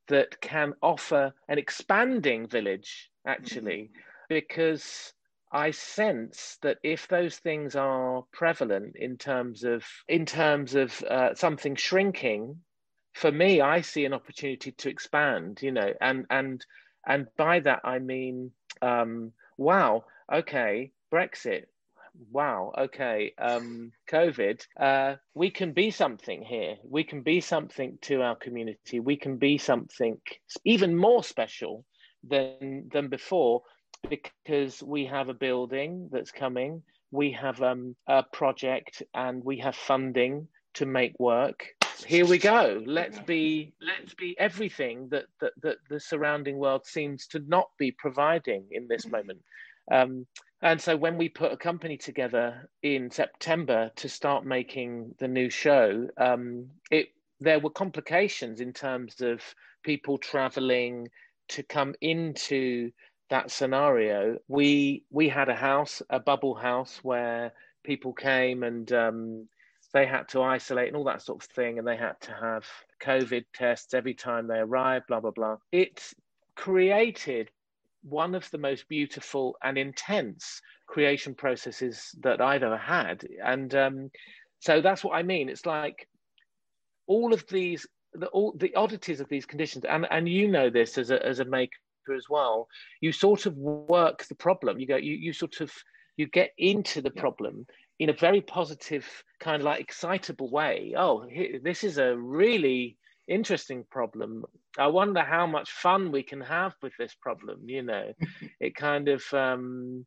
that 0.08 0.39
can 0.41 0.74
offer 0.82 1.34
an 1.48 1.58
expanding 1.58 2.48
village, 2.48 3.10
actually, 3.26 3.84
mm-hmm. 3.84 4.00
because 4.30 5.13
I 5.52 5.72
sense 5.72 6.58
that 6.62 6.78
if 6.84 7.08
those 7.08 7.38
things 7.38 7.76
are 7.76 8.24
prevalent 8.32 8.96
in 8.96 9.17
terms 9.17 9.63
of 9.63 9.84
in 10.08 10.26
terms 10.26 10.76
of 10.76 11.02
uh, 11.04 11.36
something 11.36 11.76
shrinking, 11.76 12.58
for 13.13 13.32
me, 13.32 13.62
I 13.62 13.82
see 13.82 14.06
an 14.06 14.13
opportunity 14.13 14.72
to 14.72 14.89
expand. 14.89 15.62
You 15.62 15.72
know, 15.72 15.93
and 16.02 16.26
and 16.30 16.65
and 17.06 17.28
by 17.38 17.60
that 17.62 17.82
I 17.84 18.00
mean, 18.00 18.52
um, 18.82 19.32
wow, 19.58 20.06
okay, 20.32 20.92
Brexit, 21.12 21.66
wow, 22.32 22.72
okay, 22.78 23.34
um, 23.38 23.92
COVID, 24.10 24.66
uh, 24.80 25.16
we 25.34 25.50
can 25.50 25.74
be 25.74 25.92
something 25.92 26.42
here. 26.44 26.76
We 26.84 27.04
can 27.04 27.22
be 27.22 27.42
something 27.42 27.98
to 28.04 28.22
our 28.22 28.36
community. 28.36 29.00
We 29.00 29.18
can 29.18 29.38
be 29.38 29.58
something 29.58 30.20
even 30.63 30.96
more 30.96 31.24
special 31.24 31.86
than 32.24 32.89
than 32.92 33.10
before 33.10 33.63
because 34.10 34.82
we 34.84 35.06
have 35.06 35.30
a 35.30 35.34
building 35.34 36.10
that's 36.12 36.32
coming. 36.32 36.84
We 37.12 37.32
have 37.34 37.62
um, 37.62 37.96
a 38.08 38.24
project 38.24 39.04
and 39.13 39.44
we 39.44 39.60
have 39.60 39.76
funding 39.76 40.48
to 40.76 40.86
make 40.86 41.20
work. 41.20 41.66
Here 42.06 42.25
we 42.25 42.38
go. 42.38 42.82
Let's 42.86 43.19
be 43.19 43.73
let's 43.82 44.13
be 44.13 44.38
everything 44.39 45.10
that, 45.10 45.25
that, 45.41 45.53
that 45.62 45.77
the 45.89 45.99
surrounding 45.99 46.58
world 46.58 46.86
seems 46.86 47.27
to 47.27 47.39
not 47.47 47.69
be 47.77 47.91
providing 47.91 48.65
in 48.71 48.88
this 48.88 49.06
moment. 49.08 49.39
Um, 49.91 50.25
and 50.62 50.79
so 50.79 50.95
when 50.95 51.17
we 51.17 51.27
put 51.27 51.51
a 51.51 51.58
company 51.58 51.97
together 51.97 52.69
in 52.84 53.12
September 53.12 53.91
to 53.97 54.08
start 54.08 54.45
making 54.45 55.13
the 55.19 55.27
new 55.27 55.49
show, 55.49 56.08
um, 56.17 56.67
it 56.89 57.10
there 57.39 57.60
were 57.60 57.69
complications 57.69 58.62
in 58.62 58.73
terms 58.73 59.21
of 59.21 59.41
people 59.84 60.17
traveling 60.17 61.10
to 61.49 61.63
come 61.63 61.93
into 62.01 62.91
that 63.29 63.51
scenario. 63.51 64.38
We 64.47 65.03
we 65.10 65.27
had 65.27 65.49
a 65.49 65.56
house, 65.56 66.01
a 66.10 66.19
bubble 66.19 66.56
house, 66.56 66.99
where 67.03 67.53
people 67.84 68.13
came 68.13 68.63
and 68.63 68.91
um, 68.93 69.49
they 69.93 70.06
had 70.06 70.27
to 70.29 70.41
isolate 70.41 70.88
and 70.88 70.97
all 70.97 71.03
that 71.06 71.21
sort 71.21 71.43
of 71.43 71.49
thing, 71.51 71.77
and 71.77 71.88
they 71.88 71.97
had 71.97 72.19
to 72.21 72.32
have 72.34 72.65
COVID 73.01 73.45
tests 73.53 73.93
every 73.93 74.13
time 74.13 74.47
they 74.47 74.60
arrived. 74.60 75.08
Blah 75.08 75.19
blah 75.19 75.32
blah. 75.32 75.58
It 75.71 76.13
created 76.56 77.49
one 78.03 78.36
of 78.36 78.49
the 78.51 78.58
most 78.58 78.88
beautiful 78.89 79.56
and 79.63 79.77
intense 79.77 80.62
creation 80.88 81.34
processes 81.34 82.10
that 82.21 82.41
I've 82.41 82.63
ever 82.63 82.77
had. 82.77 83.25
And 83.43 83.73
um, 83.75 84.12
so 84.60 84.82
that's 84.82 85.03
what 85.03 85.15
I 85.15 85.23
mean. 85.23 85.49
It's 85.49 85.65
like 85.65 86.08
all 87.08 87.34
of 87.34 87.45
these, 87.47 87.88
the, 88.13 88.27
all 88.27 88.53
the 88.58 88.75
oddities 88.75 89.19
of 89.19 89.29
these 89.29 89.45
conditions, 89.45 89.86
and, 89.86 90.06
and 90.12 90.27
you 90.27 90.47
know 90.47 90.69
this 90.69 90.97
as 90.97 91.12
a, 91.12 91.25
as 91.25 91.39
a 91.39 91.45
maker 91.45 91.71
as 92.15 92.25
well, 92.29 92.67
you 92.99 93.12
sort 93.12 93.45
of 93.45 93.56
work 93.56 94.25
the 94.27 94.36
problem. 94.36 94.79
You 94.79 94.88
go, 94.88 94.97
you, 94.97 95.13
you 95.13 95.32
sort 95.32 95.62
of, 95.62 95.71
you 96.17 96.27
get 96.27 96.51
into 96.58 97.01
the 97.01 97.12
problem 97.12 97.65
in 97.99 98.10
a 98.10 98.13
very 98.13 98.41
positive 98.41 99.06
kind 99.39 99.62
of 99.62 99.65
like 99.65 99.82
excitable 99.82 100.49
way. 100.49 100.93
Oh, 100.97 101.25
this 101.62 101.84
is 101.84 101.97
a 101.97 102.15
really 102.17 102.97
interesting 103.27 103.86
problem. 103.89 104.43
I 104.77 104.88
wonder 104.88 105.21
how 105.21 105.45
much 105.45 105.71
fun 105.71 106.12
we 106.12 106.23
can 106.23 106.41
have 106.41 106.73
with 106.82 106.93
this 106.97 107.15
problem. 107.21 107.62
You 107.65 107.84
know, 107.84 108.13
it 108.60 108.75
kind 108.75 109.08
of 109.08 109.23
um, 109.34 110.06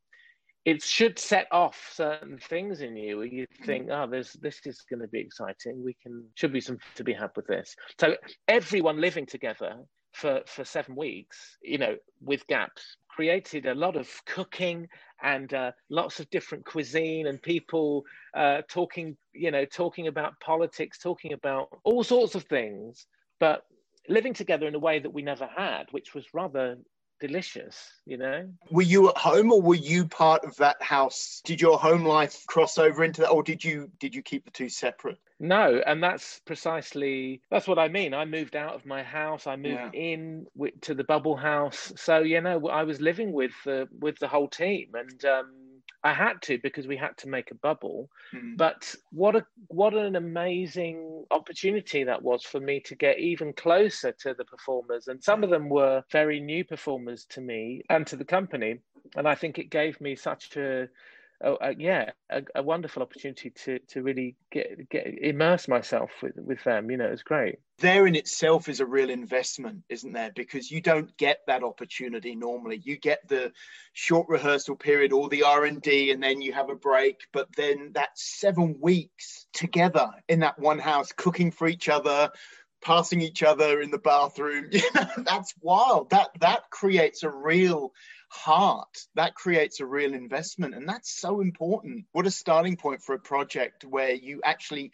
it 0.65 0.83
should 0.83 1.19
set 1.19 1.47
off 1.53 1.93
certain 1.95 2.39
things 2.39 2.81
in 2.81 2.97
you 2.97 3.19
where 3.19 3.27
you 3.27 3.47
think, 3.65 3.89
oh, 3.91 4.07
there's 4.11 4.33
this 4.35 4.61
is 4.65 4.83
going 4.91 5.01
to 5.01 5.09
be 5.09 5.21
exciting. 5.21 5.83
We 5.83 5.97
can 6.03 6.25
should 6.35 6.53
be 6.53 6.61
some 6.61 6.79
to 6.97 7.05
be 7.05 7.13
had 7.13 7.31
with 7.37 7.47
this. 7.47 7.77
So 8.01 8.17
everyone 8.49 9.01
living 9.01 9.27
together 9.27 9.77
for 10.13 10.41
for 10.47 10.65
seven 10.65 10.97
weeks, 10.97 11.57
you 11.63 11.79
know, 11.79 11.97
with 12.21 12.47
gaps, 12.49 12.97
created 13.09 13.67
a 13.67 13.75
lot 13.75 13.97
of 13.97 14.09
cooking 14.27 14.89
and 15.23 15.53
uh, 15.55 15.73
lots 15.89 16.21
of 16.21 16.29
different 16.31 16.65
cuisine 16.65 17.27
and 17.27 17.41
people 17.41 18.05
uh, 18.35 18.63
talking, 18.69 19.17
you 19.33 19.51
know, 19.51 19.65
talking 19.65 20.09
about 20.09 20.39
politics, 20.41 20.99
talking 20.99 21.33
about 21.33 21.69
all 21.85 22.05
sorts 22.05 22.35
of 22.35 22.45
things, 22.45 23.07
but 23.41 23.65
living 24.09 24.35
together 24.35 24.67
in 24.67 24.75
a 24.75 24.79
way 24.79 24.99
that 24.99 25.13
we 25.13 25.23
never 25.23 25.49
had, 25.57 25.85
which 25.91 26.15
was 26.15 26.27
rather 26.33 26.77
delicious 27.21 27.93
you 28.07 28.17
know? 28.17 28.49
Were 28.71 28.83
you 28.83 29.09
at 29.09 29.19
home 29.19 29.53
or 29.53 29.61
were 29.61 29.75
you 29.75 30.07
part 30.07 30.45
of 30.45 30.57
that 30.57 30.81
house? 30.81 31.43
Did 31.45 31.61
your 31.61 31.79
home 31.79 32.05
life 32.05 32.47
cross 32.47 32.79
over 32.79 33.03
into 33.03 33.23
that 33.23 33.31
or 33.31 33.43
did 33.43 33.65
you 33.65 33.91
did 33.99 34.15
you 34.15 34.23
keep 34.23 34.45
the 34.45 34.51
two 34.51 34.69
separate? 34.69 35.19
No 35.41 35.83
and 35.87 36.03
that's 36.03 36.41
precisely 36.47 37.43
that's 37.51 37.69
what 37.69 37.79
i 37.79 37.89
mean. 37.89 38.15
I 38.15 38.25
moved 38.25 38.57
out 38.57 38.75
of 38.75 38.87
my 38.87 39.03
house. 39.03 39.47
I 39.47 39.57
moved 39.57 39.95
yeah. 39.95 40.01
in 40.01 40.47
to 40.83 40.95
the 40.95 41.05
bubble 41.05 41.37
house. 41.37 41.93
So 41.97 42.19
you 42.19 42.41
know 42.41 42.69
i 42.69 42.85
was 42.85 43.01
living 43.01 43.33
with 43.33 43.53
the 43.65 43.89
with 43.99 44.19
the 44.19 44.29
whole 44.29 44.49
team 44.49 44.93
and 44.95 45.25
um 45.25 45.66
I 46.07 46.13
had 46.13 46.41
to 46.43 46.57
because 46.63 46.87
we 46.87 46.97
had 46.97 47.17
to 47.19 47.29
make 47.29 47.51
a 47.51 47.57
bubble. 47.57 48.09
Mm. 48.33 48.57
But 48.57 48.95
what 49.11 49.35
a 49.35 49.45
what 49.67 49.93
an 49.95 50.15
amazing 50.15 51.25
opportunity 51.33 52.05
that 52.05 52.23
was 52.23 52.45
for 52.45 52.61
me 52.61 52.79
to 52.81 52.95
get 52.95 53.19
even 53.19 53.53
closer 53.53 54.13
to 54.21 54.33
the 54.33 54.45
performers. 54.45 55.09
And 55.09 55.23
some 55.23 55.43
of 55.43 55.51
them 55.51 55.69
were 55.69 56.05
very 56.13 56.39
new 56.39 56.65
performers 56.65 57.25
to 57.31 57.41
me 57.41 57.83
and 57.91 58.07
to 58.07 58.15
the 58.15 58.25
company. 58.25 58.79
And 59.17 59.27
I 59.27 59.35
think 59.35 59.59
it 59.59 59.69
gave 59.71 60.01
me 60.01 60.15
such 60.15 60.57
a 60.57 60.89
oh, 61.43 61.55
uh, 61.57 61.75
yeah, 61.77 62.11
a, 62.31 62.43
a, 62.55 62.63
wonderful 62.63 63.03
opportunity 63.03 63.51
to 63.51 63.79
to 63.89 64.03
really 64.03 64.37
get 64.51 64.89
get 64.89 65.07
immerse 65.21 65.69
myself 65.69 66.11
with 66.23 66.35
with 66.37 66.63
them. 66.65 66.91
You 66.91 66.97
know, 66.97 67.07
it's 67.07 67.23
great. 67.23 67.57
There 67.79 68.07
in 68.07 68.15
itself 68.15 68.69
is 68.69 68.81
a 68.81 68.87
real 68.87 69.11
investment, 69.11 69.85
isn't 69.89 70.13
there? 70.13 70.33
Because 70.35 70.71
you 70.71 70.81
don't 70.81 71.15
get 71.17 71.41
that 71.47 71.63
opportunity 71.63 72.35
normally. 72.35 72.81
You 72.83 72.97
get 72.97 73.29
the 73.29 73.53
short 73.93 74.29
rehearsal 74.29 74.77
period 74.77 75.13
or 75.13 75.29
the 75.29 75.43
R 75.43 75.65
and 75.65 75.83
D, 75.83 76.11
and 76.11 76.23
then 76.23 76.41
you 76.41 76.53
have 76.53 76.71
a 76.71 76.75
break. 76.77 77.21
But 77.33 77.55
then 77.57 77.93
that 77.95 78.11
seven 78.15 78.77
weeks 78.81 79.47
together 79.53 80.11
in 80.29 80.41
that 80.41 80.59
one 80.59 80.79
house, 80.79 81.13
cooking 81.13 81.51
for 81.51 81.69
each 81.69 81.89
other, 81.89 82.31
passing 82.83 83.21
each 83.21 83.43
other 83.43 83.81
in 83.81 83.91
the 83.91 83.99
bathroom. 83.99 84.69
You 84.73 84.83
know, 84.95 85.09
that's 85.19 85.55
wild. 85.61 86.11
That 86.11 86.31
that 86.41 86.71
creates 86.71 87.23
a 87.23 87.31
real 87.31 87.93
heart, 88.29 88.97
that 89.15 89.35
creates 89.35 89.81
a 89.81 89.87
real 89.87 90.15
investment. 90.15 90.75
And 90.75 90.89
that's 90.89 91.11
so 91.11 91.41
important. 91.41 92.07
What 92.13 92.27
a 92.27 92.31
starting 92.31 92.77
point 92.77 93.03
for 93.03 93.15
a 93.15 93.19
project 93.19 93.85
where 93.85 94.13
you 94.13 94.41
actually 94.45 94.93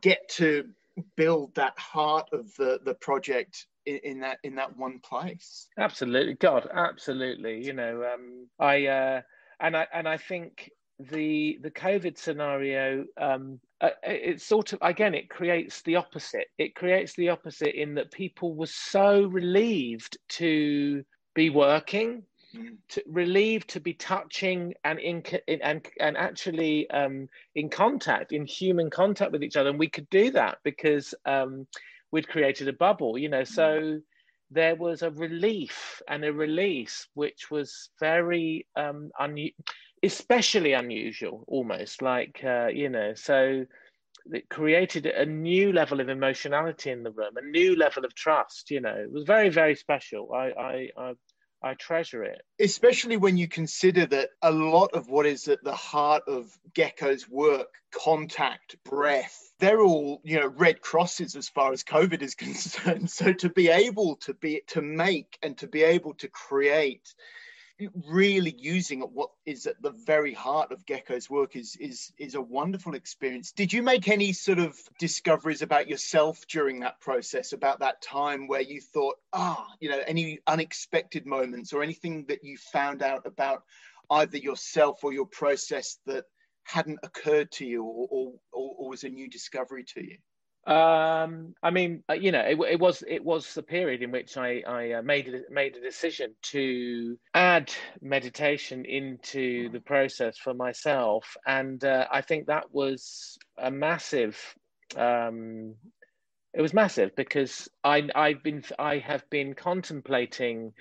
get 0.00 0.28
to 0.30 0.68
build 1.16 1.54
that 1.54 1.78
heart 1.78 2.28
of 2.32 2.54
the, 2.56 2.80
the 2.84 2.94
project 2.94 3.66
in, 3.86 4.00
in 4.04 4.20
that 4.20 4.38
in 4.42 4.56
that 4.56 4.76
one 4.76 5.00
place. 5.00 5.68
Absolutely. 5.78 6.34
God, 6.34 6.68
absolutely. 6.72 7.64
You 7.64 7.72
know, 7.72 8.04
um, 8.12 8.48
I 8.58 8.86
uh, 8.86 9.20
and 9.60 9.76
I 9.76 9.86
and 9.92 10.08
I 10.08 10.16
think 10.16 10.70
the 10.98 11.58
the 11.62 11.70
COVID 11.70 12.18
scenario, 12.18 13.06
um, 13.20 13.60
uh, 13.80 13.90
it's 14.02 14.44
sort 14.44 14.72
of 14.72 14.78
again, 14.82 15.14
it 15.14 15.30
creates 15.30 15.82
the 15.82 15.96
opposite. 15.96 16.46
It 16.58 16.74
creates 16.74 17.14
the 17.14 17.30
opposite 17.30 17.80
in 17.80 17.94
that 17.94 18.12
people 18.12 18.54
were 18.54 18.66
so 18.66 19.22
relieved 19.22 20.18
to 20.30 21.04
be 21.34 21.50
working, 21.50 22.24
to, 22.90 23.02
relieved 23.06 23.68
to 23.70 23.80
be 23.80 23.94
touching 23.94 24.74
and 24.84 24.98
in, 24.98 25.22
in 25.46 25.62
and 25.62 25.86
and 26.00 26.16
actually 26.16 26.88
um, 26.90 27.28
in 27.54 27.68
contact, 27.68 28.32
in 28.32 28.46
human 28.46 28.90
contact 28.90 29.32
with 29.32 29.42
each 29.42 29.56
other, 29.56 29.70
and 29.70 29.78
we 29.78 29.88
could 29.88 30.08
do 30.10 30.30
that 30.32 30.58
because 30.62 31.14
um, 31.24 31.66
we'd 32.10 32.28
created 32.28 32.68
a 32.68 32.72
bubble, 32.72 33.16
you 33.18 33.28
know. 33.28 33.44
So 33.44 34.00
there 34.50 34.76
was 34.76 35.02
a 35.02 35.10
relief 35.10 36.02
and 36.08 36.24
a 36.24 36.32
release, 36.32 37.06
which 37.14 37.50
was 37.50 37.90
very 37.98 38.66
um, 38.76 39.10
un- 39.18 39.50
especially 40.02 40.74
unusual, 40.74 41.44
almost 41.48 42.02
like 42.02 42.42
uh, 42.44 42.66
you 42.66 42.88
know. 42.88 43.14
So 43.14 43.64
it 44.30 44.48
created 44.48 45.06
a 45.06 45.26
new 45.26 45.72
level 45.72 46.00
of 46.00 46.08
emotionality 46.08 46.90
in 46.90 47.02
the 47.02 47.10
room, 47.10 47.36
a 47.36 47.44
new 47.44 47.76
level 47.76 48.04
of 48.04 48.14
trust. 48.14 48.70
You 48.70 48.80
know, 48.80 48.94
it 48.94 49.10
was 49.10 49.24
very, 49.24 49.48
very 49.48 49.74
special. 49.74 50.32
I, 50.32 50.50
I, 50.50 50.88
I 50.96 51.12
I 51.62 51.74
treasure 51.74 52.24
it. 52.24 52.42
Especially 52.58 53.16
when 53.16 53.36
you 53.36 53.46
consider 53.46 54.06
that 54.06 54.30
a 54.42 54.50
lot 54.50 54.94
of 54.94 55.08
what 55.08 55.26
is 55.26 55.46
at 55.48 55.62
the 55.62 55.74
heart 55.74 56.24
of 56.26 56.50
Gecko's 56.74 57.28
work, 57.28 57.68
contact, 57.92 58.76
breath, 58.84 59.52
they're 59.60 59.80
all, 59.80 60.20
you 60.24 60.40
know, 60.40 60.48
red 60.48 60.80
crosses 60.80 61.36
as 61.36 61.48
far 61.48 61.72
as 61.72 61.84
COVID 61.84 62.20
is 62.22 62.34
concerned. 62.34 63.10
So 63.10 63.32
to 63.32 63.48
be 63.48 63.68
able 63.68 64.16
to 64.16 64.34
be 64.34 64.62
to 64.68 64.82
make 64.82 65.38
and 65.42 65.56
to 65.58 65.68
be 65.68 65.82
able 65.82 66.14
to 66.14 66.28
create 66.28 67.14
really 68.08 68.54
using 68.58 69.00
what 69.00 69.30
is 69.46 69.66
at 69.66 69.80
the 69.82 69.90
very 69.90 70.32
heart 70.32 70.72
of 70.72 70.84
Gecko's 70.86 71.28
work 71.28 71.56
is 71.56 71.76
is 71.76 72.12
is 72.18 72.34
a 72.34 72.40
wonderful 72.40 72.94
experience. 72.94 73.52
Did 73.52 73.72
you 73.72 73.82
make 73.82 74.08
any 74.08 74.32
sort 74.32 74.58
of 74.58 74.78
discoveries 74.98 75.62
about 75.62 75.88
yourself 75.88 76.46
during 76.48 76.80
that 76.80 77.00
process, 77.00 77.52
about 77.52 77.80
that 77.80 78.02
time 78.02 78.48
where 78.48 78.60
you 78.60 78.80
thought, 78.80 79.16
ah, 79.32 79.66
you 79.80 79.90
know, 79.90 80.00
any 80.06 80.40
unexpected 80.46 81.26
moments 81.26 81.72
or 81.72 81.82
anything 81.82 82.26
that 82.28 82.44
you 82.44 82.56
found 82.56 83.02
out 83.02 83.26
about 83.26 83.62
either 84.10 84.38
yourself 84.38 85.02
or 85.04 85.12
your 85.12 85.26
process 85.26 85.98
that 86.06 86.24
hadn't 86.64 87.00
occurred 87.02 87.50
to 87.50 87.66
you 87.66 87.82
or, 87.82 88.08
or, 88.10 88.32
or, 88.52 88.88
was 88.88 89.04
a 89.04 89.08
new 89.08 89.28
discovery 89.28 89.84
to 89.84 90.04
you? 90.04 90.16
Um, 90.64 91.54
I 91.60 91.70
mean, 91.70 92.04
uh, 92.08 92.12
you 92.12 92.30
know, 92.30 92.40
it, 92.40 92.56
it, 92.70 92.78
was 92.78 93.02
it 93.08 93.24
was 93.24 93.52
the 93.52 93.64
period 93.64 94.00
in 94.00 94.12
which 94.12 94.36
I, 94.36 94.62
I 94.66 94.92
uh, 94.92 95.02
made 95.02 95.28
a, 95.28 95.40
made 95.52 95.76
a 95.76 95.80
decision 95.80 96.34
to 96.42 97.18
add 97.34 97.72
meditation 98.00 98.84
into 98.84 99.70
the 99.70 99.80
process 99.80 100.38
for 100.38 100.54
myself, 100.54 101.36
and 101.46 101.82
uh, 101.84 102.06
I 102.12 102.20
think 102.20 102.46
that 102.46 102.72
was 102.72 103.38
a 103.58 103.72
massive. 103.72 104.38
Um, 104.96 105.74
it 106.54 106.62
was 106.62 106.74
massive 106.74 107.16
because 107.16 107.68
I 107.82 108.08
I've 108.14 108.44
been 108.44 108.62
I 108.78 108.98
have 108.98 109.28
been 109.30 109.54
contemplating 109.54 110.74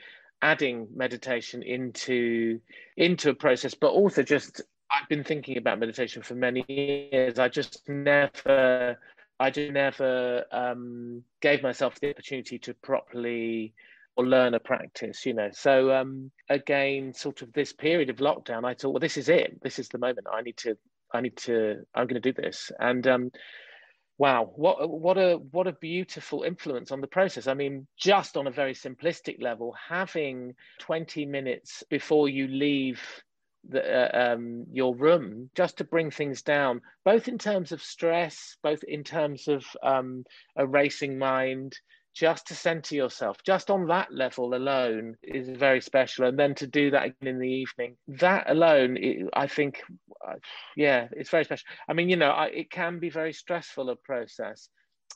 adding 0.43 0.89
meditation 0.95 1.63
into 1.63 2.59
into 2.97 3.31
a 3.31 3.33
process, 3.33 3.73
but 3.73 3.89
also 3.89 4.21
just 4.21 4.61
I've 4.91 5.09
been 5.09 5.23
thinking 5.23 5.57
about 5.57 5.79
meditation 5.79 6.21
for 6.21 6.35
many 6.35 6.65
years. 6.67 7.39
I 7.39 7.47
just 7.47 7.87
never 7.89 8.99
I 9.41 9.49
just 9.49 9.71
never 9.71 10.45
um, 10.51 11.23
gave 11.41 11.63
myself 11.63 11.99
the 11.99 12.11
opportunity 12.11 12.59
to 12.59 12.75
properly 12.75 13.73
or 14.15 14.27
learn 14.27 14.53
a 14.53 14.59
practice, 14.59 15.25
you 15.25 15.33
know. 15.33 15.49
So 15.51 15.91
um, 15.91 16.29
again, 16.47 17.11
sort 17.15 17.41
of 17.41 17.51
this 17.51 17.73
period 17.73 18.11
of 18.11 18.17
lockdown, 18.17 18.65
I 18.65 18.75
thought, 18.75 18.91
well, 18.91 18.99
this 18.99 19.17
is 19.17 19.29
it. 19.29 19.59
This 19.63 19.79
is 19.79 19.89
the 19.89 19.97
moment. 19.97 20.27
I 20.31 20.41
need 20.43 20.57
to. 20.57 20.77
I 21.11 21.21
need 21.21 21.37
to. 21.37 21.83
I'm 21.95 22.05
going 22.05 22.21
to 22.21 22.31
do 22.31 22.39
this. 22.39 22.71
And 22.79 23.07
um, 23.07 23.31
wow, 24.19 24.51
what 24.55 24.87
what 24.87 25.17
a 25.17 25.37
what 25.49 25.65
a 25.65 25.73
beautiful 25.73 26.43
influence 26.43 26.91
on 26.91 27.01
the 27.01 27.07
process. 27.07 27.47
I 27.47 27.55
mean, 27.55 27.87
just 27.97 28.37
on 28.37 28.45
a 28.45 28.51
very 28.51 28.75
simplistic 28.75 29.41
level, 29.41 29.75
having 29.89 30.53
20 30.81 31.25
minutes 31.25 31.83
before 31.89 32.29
you 32.29 32.47
leave 32.47 33.01
the, 33.67 33.81
uh, 33.81 34.33
um, 34.33 34.65
your 34.71 34.95
room 34.95 35.49
just 35.55 35.77
to 35.77 35.83
bring 35.83 36.11
things 36.11 36.41
down, 36.41 36.81
both 37.05 37.27
in 37.27 37.37
terms 37.37 37.71
of 37.71 37.81
stress, 37.81 38.57
both 38.63 38.83
in 38.83 39.03
terms 39.03 39.47
of 39.47 39.65
um, 39.83 40.23
a 40.55 40.65
racing 40.65 41.17
mind, 41.17 41.77
just 42.13 42.47
to 42.47 42.55
center 42.55 42.95
yourself, 42.95 43.37
just 43.45 43.69
on 43.69 43.87
that 43.87 44.13
level 44.13 44.53
alone 44.53 45.15
is 45.23 45.49
very 45.49 45.81
special. 45.81 46.25
And 46.25 46.37
then 46.37 46.55
to 46.55 46.67
do 46.67 46.91
that 46.91 47.05
again 47.05 47.27
in 47.27 47.39
the 47.39 47.47
evening, 47.47 47.95
that 48.07 48.49
alone, 48.49 48.97
it, 48.97 49.29
I 49.33 49.47
think, 49.47 49.81
uh, 50.27 50.35
yeah, 50.75 51.07
it's 51.11 51.29
very 51.29 51.45
special. 51.45 51.67
I 51.87 51.93
mean, 51.93 52.09
you 52.09 52.17
know, 52.17 52.31
I, 52.31 52.47
it 52.47 52.69
can 52.69 52.99
be 52.99 53.09
very 53.09 53.33
stressful 53.33 53.89
a 53.89 53.95
process. 53.95 54.67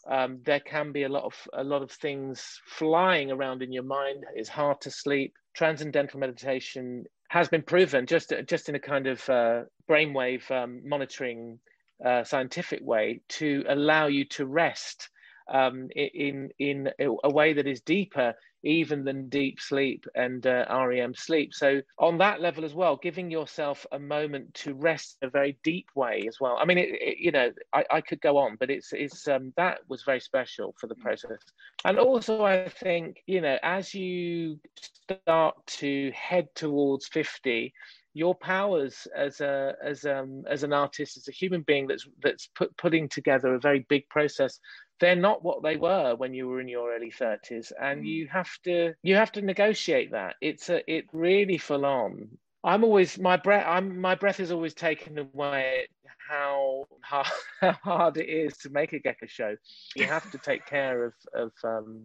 Um, 0.09 0.39
there 0.45 0.59
can 0.59 0.91
be 0.91 1.03
a 1.03 1.09
lot 1.09 1.23
of 1.23 1.33
a 1.53 1.63
lot 1.63 1.81
of 1.81 1.91
things 1.91 2.59
flying 2.67 3.31
around 3.31 3.63
in 3.63 3.71
your 3.71 3.83
mind. 3.83 4.23
It's 4.35 4.49
hard 4.49 4.79
to 4.81 4.91
sleep. 4.91 5.33
Transcendental 5.55 6.19
meditation 6.19 7.05
has 7.29 7.49
been 7.49 7.63
proven 7.63 8.05
just 8.05 8.33
just 8.47 8.69
in 8.69 8.75
a 8.75 8.79
kind 8.79 9.07
of 9.07 9.29
uh, 9.29 9.63
brainwave 9.89 10.49
um, 10.51 10.81
monitoring 10.87 11.59
uh, 12.05 12.23
scientific 12.23 12.79
way 12.83 13.21
to 13.29 13.63
allow 13.67 14.07
you 14.07 14.25
to 14.25 14.45
rest 14.45 15.09
um, 15.51 15.89
in 15.95 16.49
in 16.59 16.89
a 16.99 17.29
way 17.29 17.53
that 17.53 17.67
is 17.67 17.81
deeper 17.81 18.33
even 18.65 19.03
than 19.03 19.29
deep 19.29 19.61
sleep 19.61 20.05
and 20.15 20.47
uh, 20.47 20.65
REM 20.69 21.13
sleep. 21.13 21.53
So 21.53 21.81
on 21.99 22.17
that 22.17 22.41
level 22.41 22.65
as 22.65 22.73
well, 22.73 22.97
giving 23.01 23.29
yourself 23.29 23.85
a 23.91 23.99
moment 23.99 24.53
to 24.55 24.73
rest 24.73 25.17
in 25.21 25.27
a 25.27 25.31
very 25.31 25.57
deep 25.63 25.87
way 25.95 26.25
as 26.27 26.39
well. 26.41 26.57
I 26.59 26.65
mean, 26.65 26.79
it, 26.79 26.89
it, 26.89 27.17
you 27.19 27.31
know, 27.31 27.51
I, 27.73 27.85
I, 27.91 28.01
could 28.01 28.21
go 28.21 28.37
on, 28.37 28.57
but 28.59 28.71
it's 28.71 28.91
it's 28.91 29.27
um, 29.27 29.53
that 29.55 29.79
was 29.87 30.03
very 30.03 30.19
special 30.19 30.73
for 30.79 30.87
the 30.87 30.95
process. 30.95 31.37
And 31.85 31.99
also, 31.99 32.43
I 32.43 32.67
think 32.67 33.21
you 33.27 33.39
know, 33.39 33.57
as 33.61 33.93
you 33.93 34.59
start 35.07 35.55
to 35.67 36.11
head 36.15 36.47
towards 36.55 37.07
fifty, 37.07 37.71
your 38.15 38.33
powers 38.33 39.07
as 39.15 39.41
a 39.41 39.75
as 39.83 40.05
um 40.05 40.43
as 40.49 40.63
an 40.63 40.73
artist 40.73 41.17
as 41.17 41.27
a 41.27 41.31
human 41.31 41.61
being 41.61 41.85
that's 41.85 42.07
that's 42.23 42.47
put, 42.55 42.75
putting 42.77 43.09
together 43.09 43.53
a 43.53 43.59
very 43.59 43.85
big 43.89 44.07
process 44.09 44.59
they're 44.99 45.15
not 45.15 45.43
what 45.43 45.63
they 45.63 45.75
were 45.75 46.15
when 46.15 46.33
you 46.33 46.47
were 46.47 46.61
in 46.61 46.67
your 46.67 46.93
early 46.93 47.11
30s 47.11 47.71
and 47.81 48.03
mm. 48.03 48.07
you 48.07 48.27
have 48.27 48.49
to 48.63 48.93
you 49.03 49.15
have 49.15 49.31
to 49.31 49.41
negotiate 49.41 50.11
that 50.11 50.35
it's 50.41 50.69
a 50.69 50.81
it 50.91 51.05
really 51.11 51.57
full 51.57 51.85
on 51.85 52.29
i'm 52.63 52.83
always 52.83 53.19
my 53.19 53.37
breath 53.37 53.65
i'm 53.67 53.99
my 53.99 54.15
breath 54.15 54.39
is 54.39 54.51
always 54.51 54.73
taken 54.73 55.17
away 55.17 55.87
how 56.29 56.85
hard, 57.01 57.27
how 57.61 57.73
hard 57.83 58.17
it 58.17 58.29
is 58.29 58.57
to 58.57 58.69
make 58.69 58.93
a 58.93 58.99
gecko 58.99 59.25
show 59.27 59.55
you 59.95 60.05
have 60.05 60.29
to 60.31 60.37
take 60.37 60.65
care 60.65 61.05
of 61.05 61.13
of 61.33 61.51
um 61.63 62.03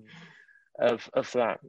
of 0.78 1.08
of 1.14 1.30
that 1.32 1.60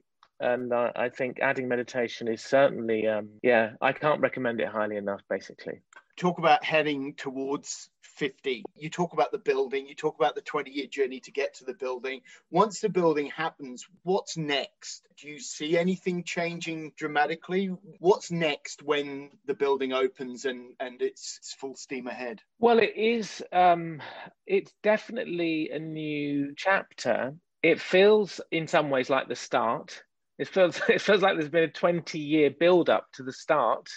and 0.41 0.73
uh, 0.73 0.91
I 0.95 1.09
think 1.09 1.37
adding 1.39 1.67
meditation 1.67 2.27
is 2.27 2.43
certainly, 2.43 3.05
um, 3.05 3.29
yeah, 3.43 3.73
I 3.79 3.93
can't 3.93 4.21
recommend 4.21 4.59
it 4.59 4.67
highly 4.67 4.97
enough. 4.97 5.21
Basically, 5.29 5.81
talk 6.17 6.39
about 6.39 6.65
heading 6.65 7.13
towards 7.15 7.89
50 8.15 8.63
you 8.75 8.89
talk 8.89 9.13
about 9.13 9.31
the 9.31 9.37
building 9.37 9.87
you 9.87 9.95
talk 9.95 10.15
about 10.15 10.35
the 10.35 10.41
20 10.41 10.71
year 10.71 10.87
journey 10.87 11.19
to 11.21 11.31
get 11.31 11.53
to 11.55 11.65
the 11.65 11.73
building. 11.73 12.21
Once 12.49 12.79
the 12.79 12.89
building 12.89 13.27
happens 13.27 13.87
what's 14.03 14.37
next? 14.37 15.07
Do 15.17 15.27
you 15.27 15.39
see 15.39 15.77
anything 15.77 16.23
changing 16.23 16.93
dramatically? 16.97 17.67
What's 17.99 18.31
next 18.31 18.83
when 18.83 19.31
the 19.45 19.53
building 19.53 19.93
opens 19.93 20.45
and 20.45 20.73
and 20.79 21.01
it's, 21.01 21.37
it's 21.39 21.53
full 21.53 21.75
steam 21.75 22.07
ahead? 22.07 22.41
Well 22.59 22.79
it 22.79 22.95
is 22.95 23.43
um 23.51 24.01
it's 24.45 24.73
definitely 24.83 25.69
a 25.71 25.79
new 25.79 26.53
chapter. 26.55 27.33
It 27.63 27.79
feels 27.79 28.41
in 28.51 28.67
some 28.67 28.89
ways 28.89 29.09
like 29.09 29.27
the 29.27 29.35
start. 29.35 30.03
It 30.37 30.47
feels 30.47 30.81
it 30.89 31.01
feels 31.01 31.21
like 31.21 31.37
there's 31.37 31.49
been 31.49 31.63
a 31.63 31.71
20 31.71 32.19
year 32.19 32.49
build 32.49 32.89
up 32.89 33.07
to 33.13 33.23
the 33.23 33.33
start 33.33 33.89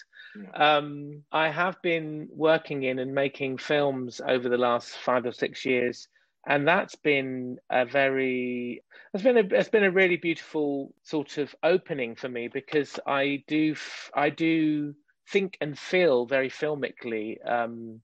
um, 0.55 1.23
I 1.33 1.49
have 1.51 1.81
been 1.83 2.29
working 2.31 2.83
in 2.83 2.99
and 2.99 3.15
making 3.15 3.59
films 3.59 4.21
over 4.27 4.49
the 4.49 4.59
last 4.59 4.91
five 4.91 5.27
or 5.27 5.33
six 5.33 5.65
years, 5.65 6.09
and 6.47 6.67
that's 6.67 6.95
been 6.97 7.59
a 7.71 7.85
very 7.85 8.83
it's 9.13 9.23
been 9.23 9.39
a 9.39 9.45
it's 9.55 9.69
been 9.69 9.85
a 9.85 9.91
really 9.91 10.17
beautiful 10.17 10.93
sort 11.03 11.39
of 11.39 11.55
opening 11.63 12.17
for 12.17 12.29
me 12.29 12.49
because 12.49 12.99
I 13.07 13.45
do 13.47 13.77
I 14.15 14.31
do 14.31 14.95
think 15.31 15.57
and 15.61 15.79
feel 15.79 16.27
very 16.27 16.51
filmically, 16.51 17.37
um, 17.49 18.01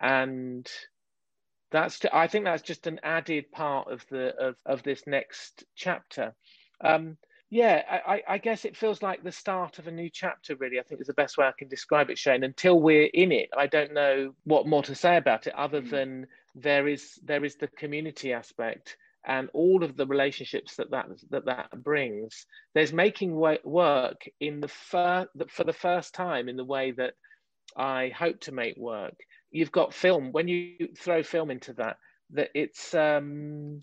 and 0.00 0.66
that's 1.70 2.00
I 2.12 2.26
think 2.26 2.44
that's 2.44 2.62
just 2.62 2.86
an 2.86 3.00
added 3.02 3.50
part 3.52 3.90
of 3.92 4.04
the 4.10 4.34
of 4.36 4.56
of 4.64 4.82
this 4.82 5.06
next 5.06 5.64
chapter. 5.76 6.34
Um, 6.80 7.18
yeah, 7.50 8.00
I, 8.06 8.22
I, 8.28 8.38
guess 8.38 8.66
it 8.66 8.76
feels 8.76 9.02
like 9.02 9.22
the 9.22 9.32
start 9.32 9.78
of 9.78 9.86
a 9.86 9.90
new 9.90 10.10
chapter, 10.10 10.54
really. 10.56 10.78
I 10.78 10.82
think 10.82 11.00
is 11.00 11.06
the 11.06 11.14
best 11.14 11.38
way 11.38 11.46
I 11.46 11.52
can 11.58 11.68
describe 11.68 12.10
it, 12.10 12.18
Shane. 12.18 12.44
Until 12.44 12.80
we're 12.80 13.08
in 13.14 13.32
it, 13.32 13.48
I 13.56 13.66
don't 13.66 13.94
know 13.94 14.34
what 14.44 14.66
more 14.66 14.82
to 14.82 14.94
say 14.94 15.16
about 15.16 15.46
it 15.46 15.54
other 15.54 15.80
mm. 15.80 15.88
than 15.88 16.26
there 16.54 16.88
is 16.88 17.18
there 17.24 17.44
is 17.44 17.56
the 17.56 17.68
community 17.68 18.32
aspect 18.34 18.96
and 19.24 19.48
all 19.54 19.82
of 19.82 19.96
the 19.96 20.06
relationships 20.06 20.76
that 20.76 20.90
that 20.90 21.06
that, 21.30 21.46
that 21.46 21.82
brings. 21.82 22.44
There's 22.74 22.92
making 22.92 23.34
work 23.34 24.28
in 24.40 24.60
the 24.60 24.68
fir- 24.68 25.28
for 25.48 25.64
the 25.64 25.72
first 25.72 26.14
time 26.14 26.50
in 26.50 26.56
the 26.56 26.64
way 26.64 26.90
that 26.92 27.14
I 27.76 28.12
hope 28.16 28.40
to 28.40 28.52
make 28.52 28.76
work. 28.76 29.14
You've 29.50 29.72
got 29.72 29.94
film 29.94 30.32
when 30.32 30.48
you 30.48 30.88
throw 30.98 31.22
film 31.22 31.50
into 31.50 31.72
that. 31.74 31.96
That 32.30 32.50
it's 32.54 32.94
um, 32.94 33.80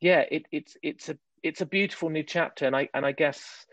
yeah, 0.00 0.24
it, 0.30 0.44
it's 0.52 0.76
it's 0.82 1.08
a 1.08 1.18
it's 1.42 1.60
a 1.60 1.66
beautiful 1.66 2.10
new 2.10 2.22
chapter, 2.22 2.66
and 2.66 2.76
I 2.76 2.88
and 2.94 3.04
I 3.04 3.12
guess 3.12 3.66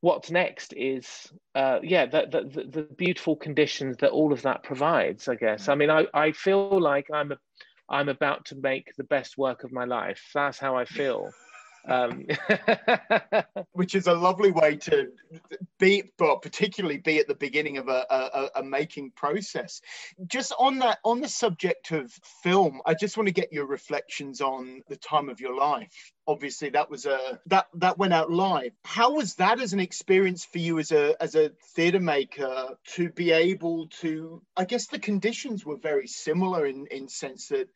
what's 0.00 0.30
next 0.30 0.74
is 0.76 1.32
uh, 1.54 1.80
yeah 1.82 2.06
the, 2.06 2.26
the, 2.30 2.64
the 2.64 2.82
beautiful 2.82 3.34
conditions 3.34 3.96
that 3.98 4.10
all 4.10 4.32
of 4.32 4.42
that 4.42 4.62
provides. 4.62 5.28
I 5.28 5.34
guess 5.36 5.68
I 5.68 5.74
mean 5.74 5.90
I 5.90 6.06
I 6.14 6.32
feel 6.32 6.80
like 6.80 7.06
I'm 7.12 7.32
a, 7.32 7.38
I'm 7.88 8.08
about 8.08 8.44
to 8.46 8.56
make 8.56 8.94
the 8.96 9.04
best 9.04 9.38
work 9.38 9.64
of 9.64 9.72
my 9.72 9.84
life. 9.84 10.30
That's 10.34 10.58
how 10.58 10.76
I 10.76 10.84
feel. 10.84 11.30
Um, 11.88 12.26
Which 13.72 13.94
is 13.94 14.06
a 14.06 14.14
lovely 14.14 14.50
way 14.50 14.76
to 14.76 15.12
be, 15.78 16.10
but 16.18 16.42
particularly 16.42 16.98
be 16.98 17.18
at 17.18 17.28
the 17.28 17.34
beginning 17.34 17.78
of 17.78 17.88
a, 17.88 18.04
a, 18.10 18.50
a, 18.56 18.62
making 18.62 19.12
process. 19.12 19.80
Just 20.26 20.52
on 20.58 20.78
that, 20.80 20.98
on 21.04 21.20
the 21.20 21.28
subject 21.28 21.92
of 21.92 22.10
film, 22.42 22.80
I 22.86 22.94
just 22.94 23.16
want 23.16 23.28
to 23.28 23.32
get 23.32 23.52
your 23.52 23.66
reflections 23.66 24.40
on 24.40 24.82
the 24.88 24.96
time 24.96 25.28
of 25.28 25.40
your 25.40 25.54
life. 25.54 26.12
Obviously, 26.26 26.70
that 26.70 26.90
was 26.90 27.06
a 27.06 27.40
that 27.46 27.66
that 27.74 27.98
went 27.98 28.12
out 28.12 28.32
live. 28.32 28.72
How 28.84 29.12
was 29.12 29.34
that 29.36 29.60
as 29.60 29.72
an 29.72 29.80
experience 29.80 30.44
for 30.44 30.58
you 30.58 30.78
as 30.78 30.90
a 30.90 31.20
as 31.22 31.36
a 31.36 31.52
theatre 31.74 32.00
maker 32.00 32.76
to 32.94 33.10
be 33.10 33.30
able 33.30 33.86
to? 34.00 34.42
I 34.56 34.64
guess 34.64 34.88
the 34.88 34.98
conditions 34.98 35.64
were 35.64 35.76
very 35.76 36.08
similar 36.08 36.66
in 36.66 36.86
in 36.90 37.08
sense 37.08 37.48
that 37.48 37.68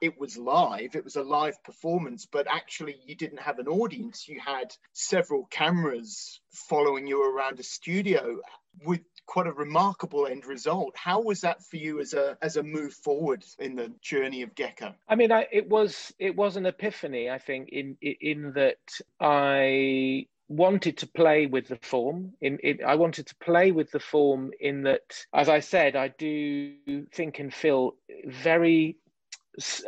it 0.00 0.18
was 0.18 0.36
live, 0.36 0.94
it 0.94 1.04
was 1.04 1.16
a 1.16 1.22
live 1.22 1.62
performance, 1.64 2.26
but 2.26 2.46
actually 2.48 2.96
you 3.04 3.14
didn't 3.14 3.40
have 3.40 3.58
an 3.58 3.68
audience. 3.68 4.28
You 4.28 4.40
had 4.40 4.74
several 4.92 5.46
cameras 5.50 6.40
following 6.52 7.06
you 7.06 7.22
around 7.22 7.60
a 7.60 7.62
studio 7.62 8.40
with 8.84 9.00
quite 9.26 9.46
a 9.46 9.52
remarkable 9.52 10.26
end 10.26 10.46
result. 10.46 10.94
How 10.96 11.20
was 11.20 11.42
that 11.42 11.62
for 11.64 11.76
you 11.76 12.00
as 12.00 12.14
a 12.14 12.36
as 12.42 12.56
a 12.56 12.62
move 12.62 12.92
forward 12.92 13.44
in 13.58 13.76
the 13.76 13.92
journey 14.00 14.42
of 14.42 14.54
Gecko? 14.54 14.94
I 15.08 15.14
mean, 15.14 15.32
I, 15.32 15.46
it 15.52 15.68
was 15.68 16.12
it 16.18 16.34
was 16.34 16.56
an 16.56 16.66
epiphany. 16.66 17.30
I 17.30 17.38
think 17.38 17.68
in 17.68 17.96
in 18.00 18.52
that 18.54 18.78
I 19.20 20.26
wanted 20.48 20.98
to 20.98 21.06
play 21.06 21.46
with 21.46 21.68
the 21.68 21.76
form. 21.76 22.32
In, 22.40 22.58
in, 22.58 22.80
I 22.84 22.96
wanted 22.96 23.28
to 23.28 23.36
play 23.36 23.70
with 23.70 23.92
the 23.92 24.00
form 24.00 24.50
in 24.58 24.82
that, 24.82 25.24
as 25.32 25.48
I 25.48 25.60
said, 25.60 25.94
I 25.94 26.08
do 26.08 26.74
think 27.12 27.38
and 27.38 27.54
feel 27.54 27.94
very 28.26 28.96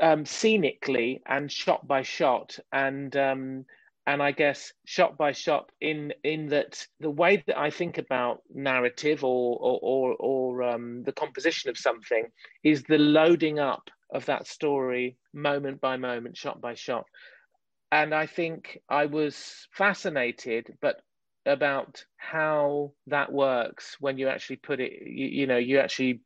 um, 0.01 0.25
scenically 0.25 1.23
and 1.27 1.51
shot 1.51 1.87
by 1.87 2.03
shot, 2.03 2.59
and 2.73 3.17
um, 3.17 3.65
and 4.07 4.23
I 4.23 4.33
guess 4.33 4.73
shot 4.85 5.17
by 5.17 5.33
shot 5.33 5.71
in 5.81 6.13
in 6.25 6.49
that 6.49 6.87
the 7.01 7.11
way 7.11 7.43
that 7.47 7.59
I 7.59 7.71
think 7.71 7.99
about 7.99 8.43
narrative 8.53 9.25
or 9.25 9.57
or 9.61 9.79
or, 9.83 10.17
or 10.19 10.63
um, 10.63 11.03
the 11.05 11.13
composition 11.13 11.71
of 11.71 11.79
something 11.79 12.27
is 12.65 12.83
the 12.83 12.99
loading 12.99 13.59
up 13.59 13.91
of 14.13 14.27
that 14.27 14.47
story 14.47 15.17
moment 15.33 15.81
by 15.81 15.97
moment, 15.97 16.37
shot 16.37 16.61
by 16.61 16.75
shot. 16.75 17.07
And 17.91 18.15
I 18.15 18.27
think 18.27 18.81
I 18.89 19.07
was 19.07 19.69
fascinated, 19.73 20.77
but 20.81 21.03
about 21.45 22.05
how 22.17 22.93
that 23.09 23.33
works 23.33 23.97
when 24.01 24.17
you 24.17 24.29
actually 24.29 24.57
put 24.57 24.81
it, 24.81 24.93
you, 25.05 25.27
you 25.27 25.47
know, 25.47 25.57
you 25.59 25.79
actually 25.79 26.21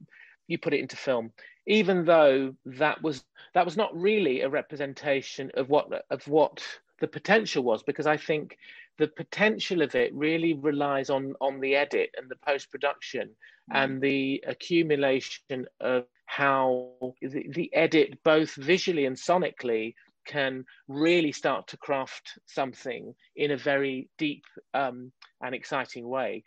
you 0.46 0.58
put 0.58 0.74
it 0.74 0.80
into 0.80 0.96
film 0.96 1.32
even 1.66 2.04
though 2.04 2.54
that 2.64 3.02
was 3.02 3.24
that 3.54 3.64
was 3.64 3.76
not 3.76 3.94
really 3.94 4.42
a 4.42 4.48
representation 4.48 5.50
of 5.54 5.68
what 5.68 6.04
of 6.10 6.26
what 6.28 6.62
the 7.00 7.08
potential 7.08 7.62
was 7.62 7.82
because 7.82 8.06
I 8.06 8.16
think 8.16 8.56
the 8.98 9.08
potential 9.08 9.82
of 9.82 9.94
it 9.94 10.14
really 10.14 10.54
relies 10.54 11.10
on 11.10 11.34
on 11.40 11.60
the 11.60 11.74
edit 11.76 12.10
and 12.16 12.28
the 12.30 12.36
post 12.36 12.70
production 12.70 13.28
mm. 13.70 13.76
and 13.76 14.00
the 14.00 14.42
accumulation 14.46 15.66
of 15.80 16.04
how 16.26 16.90
the, 17.20 17.46
the 17.50 17.72
edit 17.74 18.18
both 18.24 18.54
visually 18.54 19.06
and 19.06 19.16
sonically 19.16 19.94
can 20.26 20.64
really 20.88 21.30
start 21.30 21.68
to 21.68 21.76
craft 21.76 22.38
something 22.46 23.14
in 23.36 23.52
a 23.52 23.56
very 23.56 24.08
deep 24.18 24.44
um, 24.74 25.12
and 25.40 25.54
exciting 25.54 26.08
way 26.08 26.42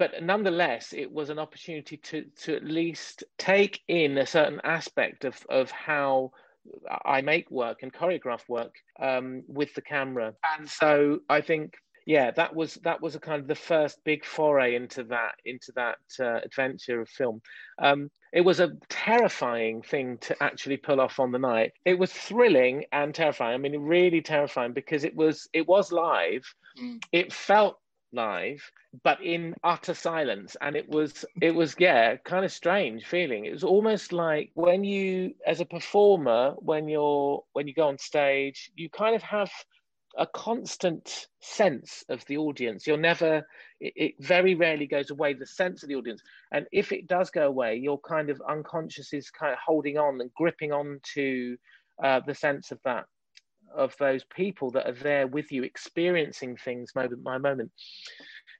but 0.00 0.22
nonetheless, 0.22 0.94
it 0.96 1.12
was 1.12 1.28
an 1.28 1.38
opportunity 1.38 1.98
to 1.98 2.24
to 2.44 2.56
at 2.56 2.64
least 2.64 3.22
take 3.36 3.82
in 3.86 4.16
a 4.16 4.26
certain 4.26 4.58
aspect 4.64 5.26
of 5.26 5.36
of 5.50 5.70
how 5.70 6.32
I 7.04 7.20
make 7.20 7.50
work 7.50 7.82
and 7.82 7.92
choreograph 7.92 8.48
work 8.48 8.74
um, 8.98 9.42
with 9.46 9.74
the 9.74 9.82
camera, 9.82 10.32
and 10.58 10.68
so 10.68 11.20
I 11.28 11.42
think 11.42 11.74
yeah, 12.06 12.30
that 12.30 12.56
was 12.56 12.76
that 12.76 13.02
was 13.02 13.14
a 13.14 13.20
kind 13.20 13.42
of 13.42 13.46
the 13.46 13.54
first 13.54 14.02
big 14.04 14.24
foray 14.24 14.74
into 14.74 15.04
that 15.04 15.34
into 15.44 15.70
that 15.76 15.98
uh, 16.18 16.40
adventure 16.44 17.02
of 17.02 17.10
film. 17.10 17.42
Um, 17.78 18.10
it 18.32 18.40
was 18.40 18.58
a 18.58 18.72
terrifying 18.88 19.82
thing 19.82 20.16
to 20.22 20.42
actually 20.42 20.78
pull 20.78 21.00
off 21.00 21.20
on 21.20 21.30
the 21.30 21.38
night. 21.38 21.72
It 21.84 21.98
was 21.98 22.10
thrilling 22.10 22.84
and 22.90 23.14
terrifying. 23.14 23.54
I 23.54 23.58
mean, 23.58 23.78
really 23.78 24.22
terrifying 24.22 24.72
because 24.72 25.04
it 25.04 25.14
was 25.14 25.46
it 25.52 25.68
was 25.68 25.92
live. 25.92 26.44
Mm. 26.80 27.02
It 27.12 27.34
felt 27.34 27.76
live 28.12 28.70
but 29.02 29.22
in 29.22 29.54
utter 29.62 29.94
silence. 29.94 30.56
And 30.60 30.76
it 30.76 30.88
was 30.88 31.24
it 31.40 31.54
was 31.54 31.74
yeah 31.78 32.16
kind 32.16 32.44
of 32.44 32.52
strange 32.52 33.04
feeling. 33.04 33.44
It 33.44 33.52
was 33.52 33.64
almost 33.64 34.12
like 34.12 34.50
when 34.54 34.84
you 34.84 35.34
as 35.46 35.60
a 35.60 35.64
performer 35.64 36.54
when 36.58 36.88
you're 36.88 37.42
when 37.52 37.68
you 37.68 37.74
go 37.74 37.88
on 37.88 37.98
stage 37.98 38.70
you 38.74 38.88
kind 38.90 39.14
of 39.14 39.22
have 39.22 39.50
a 40.18 40.26
constant 40.26 41.28
sense 41.40 42.04
of 42.08 42.24
the 42.26 42.36
audience. 42.36 42.86
You're 42.86 42.96
never 42.96 43.46
it, 43.80 43.92
it 43.96 44.14
very 44.18 44.54
rarely 44.54 44.86
goes 44.86 45.10
away 45.10 45.34
the 45.34 45.46
sense 45.46 45.82
of 45.82 45.88
the 45.88 45.94
audience. 45.94 46.22
And 46.52 46.66
if 46.72 46.92
it 46.92 47.06
does 47.06 47.30
go 47.30 47.46
away 47.46 47.76
your 47.76 48.00
kind 48.00 48.30
of 48.30 48.42
unconscious 48.48 49.12
is 49.12 49.30
kind 49.30 49.52
of 49.52 49.58
holding 49.64 49.98
on 49.98 50.20
and 50.20 50.32
gripping 50.34 50.72
on 50.72 51.00
to 51.14 51.56
uh, 52.02 52.20
the 52.26 52.34
sense 52.34 52.72
of 52.72 52.80
that 52.84 53.04
of 53.74 53.94
those 53.98 54.24
people 54.24 54.70
that 54.72 54.88
are 54.88 55.02
there 55.02 55.26
with 55.26 55.52
you 55.52 55.62
experiencing 55.62 56.56
things 56.56 56.94
moment 56.94 57.22
by 57.22 57.38
moment. 57.38 57.70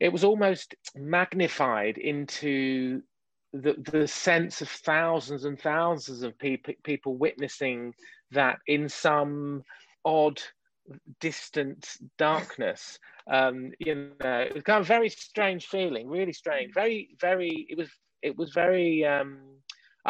It 0.01 0.12
was 0.12 0.25
almost 0.25 0.75
magnified 0.96 1.99
into 1.99 3.03
the, 3.53 3.75
the 3.90 4.07
sense 4.07 4.61
of 4.61 4.68
thousands 4.68 5.44
and 5.44 5.61
thousands 5.61 6.23
of 6.23 6.38
people 6.38 6.75
people 6.85 7.16
witnessing 7.16 7.94
that 8.31 8.59
in 8.66 8.88
some 8.88 9.62
odd 10.05 10.40
distant 11.20 11.96
darkness 12.18 12.99
um 13.31 13.73
you 13.79 13.94
know 13.94 14.40
it 14.40 14.55
was 14.55 14.62
kind 14.62 14.81
of 14.81 14.87
very 14.87 15.09
strange 15.09 15.66
feeling 15.66 16.09
really 16.09 16.33
strange. 16.33 16.73
Very 16.73 17.11
very 17.20 17.66
it 17.68 17.77
was 17.77 17.88
it 18.23 18.37
was 18.37 18.53
very 18.53 19.05
um 19.05 19.38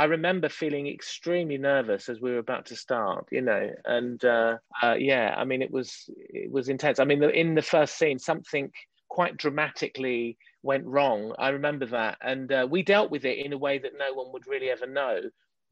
I 0.00 0.04
remember 0.04 0.48
feeling 0.48 0.86
extremely 0.86 1.58
nervous 1.58 2.08
as 2.08 2.22
we 2.22 2.30
were 2.30 2.38
about 2.38 2.64
to 2.66 2.74
start, 2.74 3.26
you 3.30 3.42
know, 3.42 3.70
and 3.84 4.24
uh, 4.24 4.56
uh, 4.82 4.94
yeah, 4.98 5.34
I 5.36 5.44
mean, 5.44 5.60
it 5.60 5.70
was 5.70 6.08
it 6.08 6.50
was 6.50 6.70
intense. 6.70 6.98
I 6.98 7.04
mean, 7.04 7.20
the, 7.20 7.28
in 7.28 7.54
the 7.54 7.60
first 7.60 7.98
scene, 7.98 8.18
something 8.18 8.70
quite 9.10 9.36
dramatically 9.36 10.38
went 10.62 10.86
wrong. 10.86 11.34
I 11.38 11.50
remember 11.50 11.84
that, 11.84 12.16
and 12.22 12.50
uh, 12.50 12.66
we 12.70 12.82
dealt 12.82 13.10
with 13.10 13.26
it 13.26 13.44
in 13.44 13.52
a 13.52 13.58
way 13.58 13.76
that 13.76 13.92
no 13.98 14.14
one 14.14 14.32
would 14.32 14.46
really 14.46 14.70
ever 14.70 14.86
know. 14.86 15.20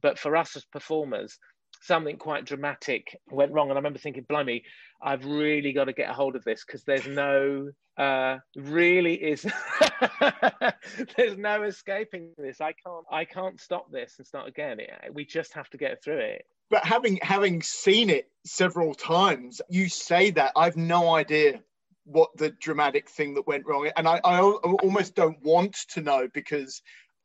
But 0.03 0.19
for 0.19 0.37
us 0.37 0.57
as 0.57 0.67
performers, 0.67 1.39
something 1.81 2.17
quite 2.17 2.45
dramatic 2.45 3.17
went 3.31 3.53
wrong, 3.53 3.69
and 3.69 3.77
I 3.77 3.81
remember 3.81 3.99
thinking, 3.99 4.25
"Blimey, 4.29 4.65
I've 5.01 5.25
really 5.25 5.73
got 5.73 5.85
to 5.85 5.93
get 5.93 6.11
a 6.11 6.13
hold 6.13 6.37
of 6.37 6.45
this 6.45 6.65
because 6.65 6.85
there's 6.85 7.07
no 7.07 7.71
uh, 7.97 8.39
really 8.57 9.15
is 9.15 9.43
there's 11.17 11.37
no 11.37 11.63
escaping 11.65 12.31
this. 12.39 12.61
I 12.61 12.73
can't 12.73 13.05
I 13.11 13.25
can't 13.25 13.61
stop 13.61 13.91
this 13.91 14.15
and 14.19 14.27
start 14.27 14.49
again. 14.49 14.79
we 15.13 15.25
just 15.25 15.53
have 15.55 15.69
to 15.71 15.77
get 15.77 16.03
through 16.03 16.19
it. 16.19 16.45
But 16.71 16.85
having 16.85 17.19
having 17.23 17.63
seen 17.63 18.11
it 18.11 18.31
several 18.45 18.95
times, 18.95 19.61
you 19.69 19.89
say 19.89 20.31
that 20.33 20.53
I've 20.57 20.77
no 20.77 21.15
idea 21.15 21.61
what 22.05 22.31
the 22.37 22.51
dramatic 22.51 23.09
thing 23.09 23.35
that 23.35 23.47
went 23.47 23.67
wrong, 23.67 23.91
and 23.97 24.09
I, 24.09 24.21
I 24.25 24.41
almost 24.41 25.15
don't 25.15 25.43
want 25.43 25.77
to 25.91 26.01
know 26.01 26.29
because 26.33 26.81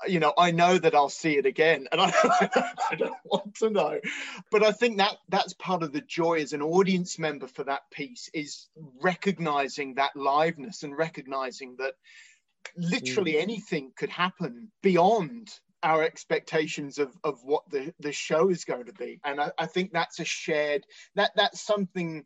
you 0.07 0.19
know, 0.19 0.33
I 0.37 0.51
know 0.51 0.77
that 0.77 0.95
I'll 0.95 1.09
see 1.09 1.37
it 1.37 1.45
again, 1.45 1.87
and 1.91 2.01
I, 2.01 2.11
I, 2.91 2.95
don't 2.95 3.15
want 3.25 3.55
to 3.55 3.69
know. 3.69 3.99
But 4.51 4.63
I 4.63 4.71
think 4.71 4.97
that 4.97 5.17
that's 5.29 5.53
part 5.53 5.83
of 5.83 5.91
the 5.91 6.01
joy 6.01 6.39
as 6.39 6.53
an 6.53 6.61
audience 6.61 7.19
member 7.19 7.47
for 7.47 7.63
that 7.65 7.89
piece 7.91 8.29
is 8.33 8.67
recognizing 9.01 9.95
that 9.95 10.11
liveness 10.15 10.83
and 10.83 10.97
recognizing 10.97 11.75
that 11.79 11.93
literally 12.77 13.33
mm. 13.33 13.41
anything 13.41 13.91
could 13.95 14.09
happen 14.09 14.71
beyond 14.81 15.49
our 15.83 16.01
expectations 16.01 16.97
of, 16.97 17.13
of 17.23 17.43
what 17.43 17.63
the, 17.69 17.93
the 17.99 18.13
show 18.13 18.49
is 18.49 18.63
going 18.63 18.85
to 18.85 18.93
be. 18.93 19.19
And 19.25 19.39
I, 19.39 19.51
I 19.57 19.65
think 19.65 19.91
that's 19.91 20.19
a 20.19 20.25
shared 20.25 20.85
that 21.15 21.31
that's 21.35 21.61
something 21.61 22.25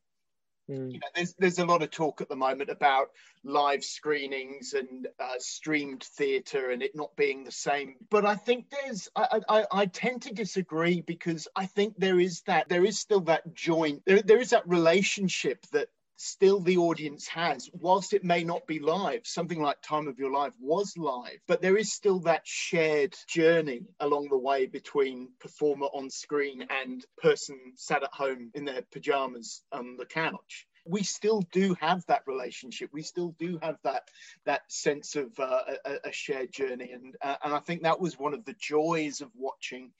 Mm. 0.69 0.93
You 0.93 0.99
know, 0.99 1.07
there's 1.15 1.33
there's 1.39 1.59
a 1.59 1.65
lot 1.65 1.81
of 1.81 1.91
talk 1.91 2.21
at 2.21 2.29
the 2.29 2.35
moment 2.35 2.69
about 2.69 3.11
live 3.43 3.83
screenings 3.83 4.73
and 4.73 5.07
uh, 5.19 5.35
streamed 5.39 6.03
theatre 6.03 6.71
and 6.71 6.81
it 6.81 6.95
not 6.95 7.15
being 7.15 7.43
the 7.43 7.51
same. 7.51 7.95
But 8.09 8.25
I 8.25 8.35
think 8.35 8.69
there's 8.69 9.09
I, 9.15 9.39
I, 9.47 9.65
I 9.71 9.85
tend 9.85 10.23
to 10.23 10.33
disagree 10.33 11.01
because 11.01 11.47
I 11.55 11.65
think 11.65 11.95
there 11.97 12.19
is 12.19 12.41
that 12.41 12.67
there 12.67 12.83
is 12.83 12.99
still 12.99 13.21
that 13.21 13.53
joint 13.53 14.03
there, 14.05 14.21
there 14.21 14.41
is 14.41 14.49
that 14.49 14.67
relationship 14.67 15.65
that 15.71 15.87
still 16.17 16.59
the 16.59 16.77
audience 16.77 17.27
has, 17.27 17.69
whilst 17.73 18.13
it 18.13 18.23
may 18.23 18.43
not 18.43 18.67
be 18.67 18.79
live, 18.79 19.21
something 19.25 19.61
like 19.61 19.81
Time 19.81 20.07
of 20.07 20.19
Your 20.19 20.31
Life 20.31 20.53
was 20.59 20.97
live, 20.97 21.39
but 21.47 21.61
there 21.61 21.77
is 21.77 21.93
still 21.93 22.19
that 22.21 22.41
shared 22.45 23.15
journey 23.27 23.85
along 23.99 24.27
the 24.29 24.37
way 24.37 24.65
between 24.65 25.29
performer 25.39 25.87
on 25.87 26.09
screen 26.09 26.67
and 26.69 27.05
person 27.17 27.57
sat 27.75 28.03
at 28.03 28.13
home 28.13 28.51
in 28.53 28.65
their 28.65 28.81
pajamas 28.91 29.63
on 29.71 29.95
the 29.97 30.05
couch 30.05 30.67
we 30.89 31.03
still 31.03 31.41
do 31.51 31.75
have 31.79 32.05
that 32.07 32.23
relationship. 32.25 32.89
We 32.93 33.01
still 33.01 33.35
do 33.37 33.59
have 33.61 33.77
that 33.83 34.03
that 34.45 34.61
sense 34.69 35.15
of 35.15 35.37
uh, 35.39 35.61
a, 35.85 35.95
a, 36.05 36.11
shared 36.11 36.51
journey, 36.51 36.91
and 36.93 37.15
uh, 37.21 37.35
and 37.43 37.53
I 37.53 37.59
think 37.59 37.83
that 37.83 37.99
was 37.99 38.17
one 38.17 38.33
of 38.33 38.45
the 38.45 38.55
joys 38.59 39.21
of 39.21 39.29
watching 39.35 39.91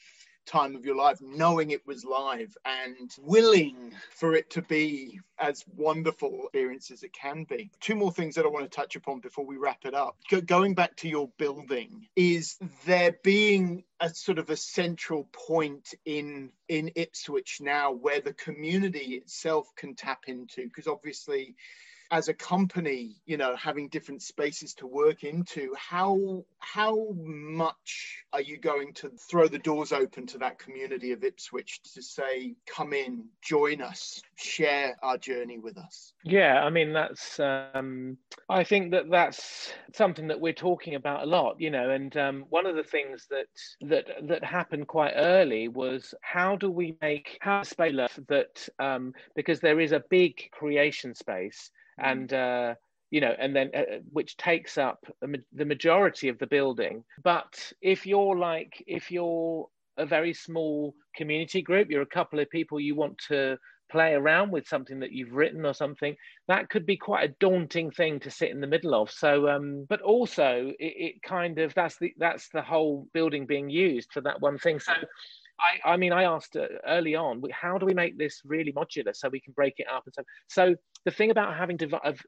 time 0.47 0.75
of 0.75 0.86
your 0.86 0.95
life, 0.95 1.19
knowing 1.21 1.71
it 1.71 1.86
was 1.86 2.05
live 2.05 2.55
and 2.65 3.15
willing 3.21 3.93
for 4.12 4.33
it 4.33 4.49
to 4.51 4.62
be 4.62 5.19
as 5.39 5.63
wonderful 5.75 6.45
experience 6.45 6.89
as 6.89 7.03
it 7.03 7.13
can 7.13 7.43
be. 7.43 7.69
Two 7.79 7.95
more 7.95 8.12
things 8.12 8.36
that 8.36 8.45
I 8.45 8.49
want 8.49 8.69
to 8.69 8.75
touch 8.75 8.95
upon 8.95 9.19
before 9.19 9.45
we 9.45 9.57
wrap 9.57 9.86
it 9.86 9.93
up. 9.93 10.17
Go- 10.29 10.41
going 10.41 10.73
back 10.73 10.95
to 10.97 11.10
your 11.10 11.29
building, 11.38 12.07
is 12.15 12.57
there 12.86 13.15
being 13.23 13.83
a 13.99 14.10
sort 14.10 14.39
of 14.39 14.49
a 14.49 14.57
central 14.57 15.27
point 15.31 15.93
in 16.06 16.52
in 16.67 16.91
Ipswich 16.95 17.60
now 17.62 17.91
where 17.91 18.21
the 18.21 18.33
community 18.33 19.15
itself 19.15 19.67
can 19.75 19.95
tap 19.95 20.23
into? 20.27 20.63
Because 20.63 20.87
obviously 20.87 21.56
as 22.12 22.27
a 22.27 22.33
company, 22.33 23.15
you 23.25 23.37
know, 23.37 23.55
having 23.55 23.89
different 23.89 24.21
spaces 24.21 24.73
to 24.75 24.87
work 24.87 25.23
into, 25.23 25.73
how 25.77 26.45
how 26.60 27.08
much 27.15 28.23
are 28.33 28.41
you 28.41 28.58
going 28.58 28.93
to 28.93 29.10
throw 29.29 29.47
the 29.47 29.60
doors 29.60 29.91
open 29.91 30.27
to 30.27 30.37
that 30.37 30.60
community 30.60 31.12
of 31.12 31.23
Ipswich 31.23 31.81
to 31.93 32.01
say, 32.01 32.55
come 32.65 32.93
in, 32.93 33.25
join 33.41 33.81
us, 33.81 34.21
share 34.35 34.95
our 35.01 35.17
journey 35.17 35.58
with 35.58 35.77
us? 35.77 36.13
Yeah, 36.23 36.63
I 36.63 36.69
mean 36.69 36.93
that's 36.93 37.39
um, 37.39 38.17
I 38.49 38.63
think 38.63 38.91
that 38.91 39.10
that's 39.10 39.73
something 39.93 40.27
that 40.27 40.39
we're 40.39 40.53
talking 40.53 40.95
about 40.95 41.23
a 41.23 41.25
lot, 41.25 41.60
you 41.60 41.71
know, 41.71 41.89
and 41.89 42.15
um, 42.17 42.45
one 42.49 42.65
of 42.65 42.75
the 42.75 42.83
things 42.83 43.27
that 43.29 43.47
that 43.81 44.05
that 44.27 44.43
happened 44.43 44.87
quite 44.87 45.13
early 45.15 45.67
was 45.67 46.13
how 46.21 46.55
do 46.55 46.69
we 46.69 46.95
make 47.01 47.37
how 47.41 47.63
space 47.63 47.87
that 48.27 48.67
um, 48.79 49.13
because 49.35 49.60
there 49.60 49.79
is 49.79 49.91
a 49.91 50.03
big 50.10 50.49
creation 50.51 51.13
space. 51.13 51.71
And 51.98 52.31
uh, 52.33 52.75
you 53.10 53.21
know, 53.21 53.33
and 53.39 53.56
then 53.56 53.71
uh, 53.75 54.00
which 54.12 54.37
takes 54.37 54.77
up 54.77 55.06
the 55.54 55.65
majority 55.65 56.29
of 56.29 56.37
the 56.39 56.48
building. 56.48 57.04
But 57.23 57.71
if 57.81 58.06
you're 58.06 58.37
like, 58.37 58.83
if 58.85 59.12
you're 59.12 59.67
a 59.98 60.06
very 60.06 60.33
small 60.33 60.93
community 61.15 61.62
group, 61.62 61.89
you're 61.89 62.02
a 62.02 62.06
couple 62.06 62.39
of 62.39 62.50
people 62.50 62.79
you 62.79 62.95
want 62.95 63.17
to 63.29 63.58
play 63.89 64.13
around 64.13 64.52
with 64.52 64.67
something 64.67 65.00
that 65.00 65.12
you've 65.12 65.31
written 65.33 65.65
or 65.65 65.73
something 65.73 66.15
that 66.48 66.69
could 66.69 66.85
be 66.85 66.98
quite 66.98 67.29
a 67.29 67.33
daunting 67.39 67.91
thing 67.91 68.19
to 68.19 68.29
sit 68.29 68.50
in 68.50 68.60
the 68.60 68.67
middle 68.67 68.93
of. 68.93 69.10
So 69.10 69.48
um 69.50 69.85
but 69.87 70.02
also 70.02 70.73
it, 70.79 70.93
it 71.15 71.23
kind 71.23 71.60
of 71.60 71.73
that's 71.73 71.98
the 71.98 72.13
that's 72.17 72.50
the 72.50 72.62
whole 72.62 73.08
building 73.13 73.45
being 73.45 73.69
used 73.69 74.12
for 74.12 74.21
that 74.21 74.41
one 74.41 74.58
thing. 74.58 74.79
So 74.79 74.93
I, 75.60 75.91
I 75.91 75.97
mean, 75.97 76.13
I 76.13 76.23
asked 76.23 76.55
uh, 76.55 76.67
early 76.85 77.15
on, 77.15 77.41
how 77.51 77.77
do 77.77 77.85
we 77.85 77.93
make 77.93 78.17
this 78.17 78.41
really 78.45 78.71
modular 78.73 79.15
so 79.15 79.29
we 79.29 79.39
can 79.39 79.53
break 79.53 79.75
it 79.77 79.87
up 79.91 80.03
and 80.05 80.13
so. 80.13 80.23
So 80.49 80.75
the 81.05 81.12
thing 81.12 81.31
about 81.31 81.55
having 81.55 81.79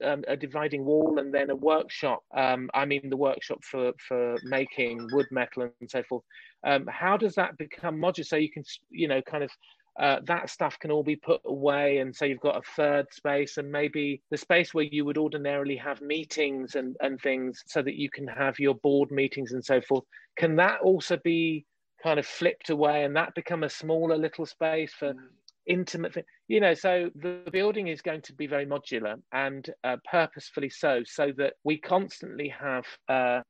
um, 0.04 0.24
a 0.28 0.36
dividing 0.36 0.86
wall 0.86 1.20
and 1.20 1.34
then 1.34 1.50
a 1.50 1.56
workshop, 1.56 2.24
um, 2.36 2.70
I 2.74 2.86
mean, 2.86 3.10
the 3.10 3.18
workshop 3.18 3.64
for 3.64 3.94
for 4.08 4.38
making 4.44 5.10
wood 5.12 5.28
metal 5.32 5.70
and 5.80 5.90
so 5.90 6.04
forth. 6.04 6.24
Um, 6.66 6.88
how 6.88 7.18
does 7.18 7.36
that 7.36 7.58
become 7.58 7.98
modular 7.98 8.26
so 8.26 8.36
you 8.36 8.52
can, 8.52 8.64
you 8.90 9.08
know, 9.08 9.22
kind 9.22 9.44
of 9.44 9.52
uh, 10.00 10.20
that 10.26 10.50
stuff 10.50 10.80
can 10.80 10.92
all 10.92 11.04
be 11.04 11.18
put 11.18 11.42
away 11.46 11.98
and 11.98 12.16
so 12.16 12.24
you've 12.24 12.40
got 12.40 12.56
a 12.56 12.62
third 12.76 13.06
space 13.12 13.58
and 13.58 13.70
maybe 13.70 14.22
the 14.32 14.38
space 14.38 14.74
where 14.74 14.86
you 14.86 15.04
would 15.04 15.18
ordinarily 15.18 15.76
have 15.76 16.00
meetings 16.00 16.76
and, 16.76 16.96
and 17.02 17.20
things 17.20 17.62
so 17.68 17.82
that 17.82 17.96
you 17.96 18.10
can 18.10 18.26
have 18.26 18.58
your 18.60 18.76
board 18.76 19.12
meetings 19.12 19.52
and 19.52 19.64
so 19.64 19.82
forth 19.82 20.06
can 20.38 20.56
that 20.56 20.80
also 20.80 21.18
be 21.24 21.66
kind 22.02 22.20
of 22.20 22.26
flipped 22.26 22.70
away 22.70 23.04
and 23.04 23.16
that 23.16 23.36
become 23.36 23.64
a 23.64 23.70
smaller 23.70 24.18
little 24.18 24.46
space 24.46 24.94
for 24.94 25.14
mm. 25.14 25.20
intimate 25.68 26.14
thing 26.14 26.24
you 26.48 26.60
know 26.60 26.74
so 26.74 27.10
the 27.16 27.42
building 27.52 27.88
is 27.88 28.02
going 28.02 28.22
to 28.22 28.34
be 28.34 28.48
very 28.48 28.66
modular 28.66 29.16
and 29.34 29.70
uh, 29.84 29.98
purposefully 30.10 30.70
so 30.70 31.02
so 31.06 31.32
that 31.38 31.54
we 31.64 31.78
constantly 31.78 32.48
have 32.48 32.86
uh, 33.08 33.42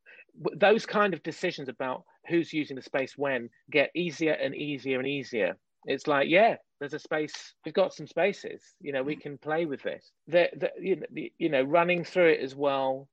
those 0.58 0.86
kind 0.86 1.14
of 1.14 1.24
decisions 1.24 1.70
about 1.70 2.04
who's 2.28 2.54
using 2.54 2.76
the 2.76 2.82
space 2.82 3.14
when 3.18 3.50
get 3.72 3.90
easier 3.96 4.34
and 4.34 4.56
easier 4.56 5.00
and 5.00 5.08
easier 5.08 5.56
it's 5.86 6.08
like 6.08 6.28
yeah 6.30 6.56
there's 6.80 6.94
a 6.94 7.00
space 7.00 7.54
we've 7.66 7.74
got 7.74 7.94
some 7.94 8.08
spaces 8.08 8.62
you 8.82 8.92
know 8.92 9.04
we 9.04 9.16
mm. 9.16 9.22
can 9.22 9.38
play 9.38 9.66
with 9.66 9.82
this 9.84 10.12
the, 10.28 10.50
the, 10.58 10.70
you, 10.80 10.96
know, 10.98 11.06
the, 11.12 11.32
you 11.38 11.50
know 11.50 11.64
running 11.64 12.04
through 12.04 12.30
it 12.30 12.42
as 12.42 12.56
well 12.56 13.08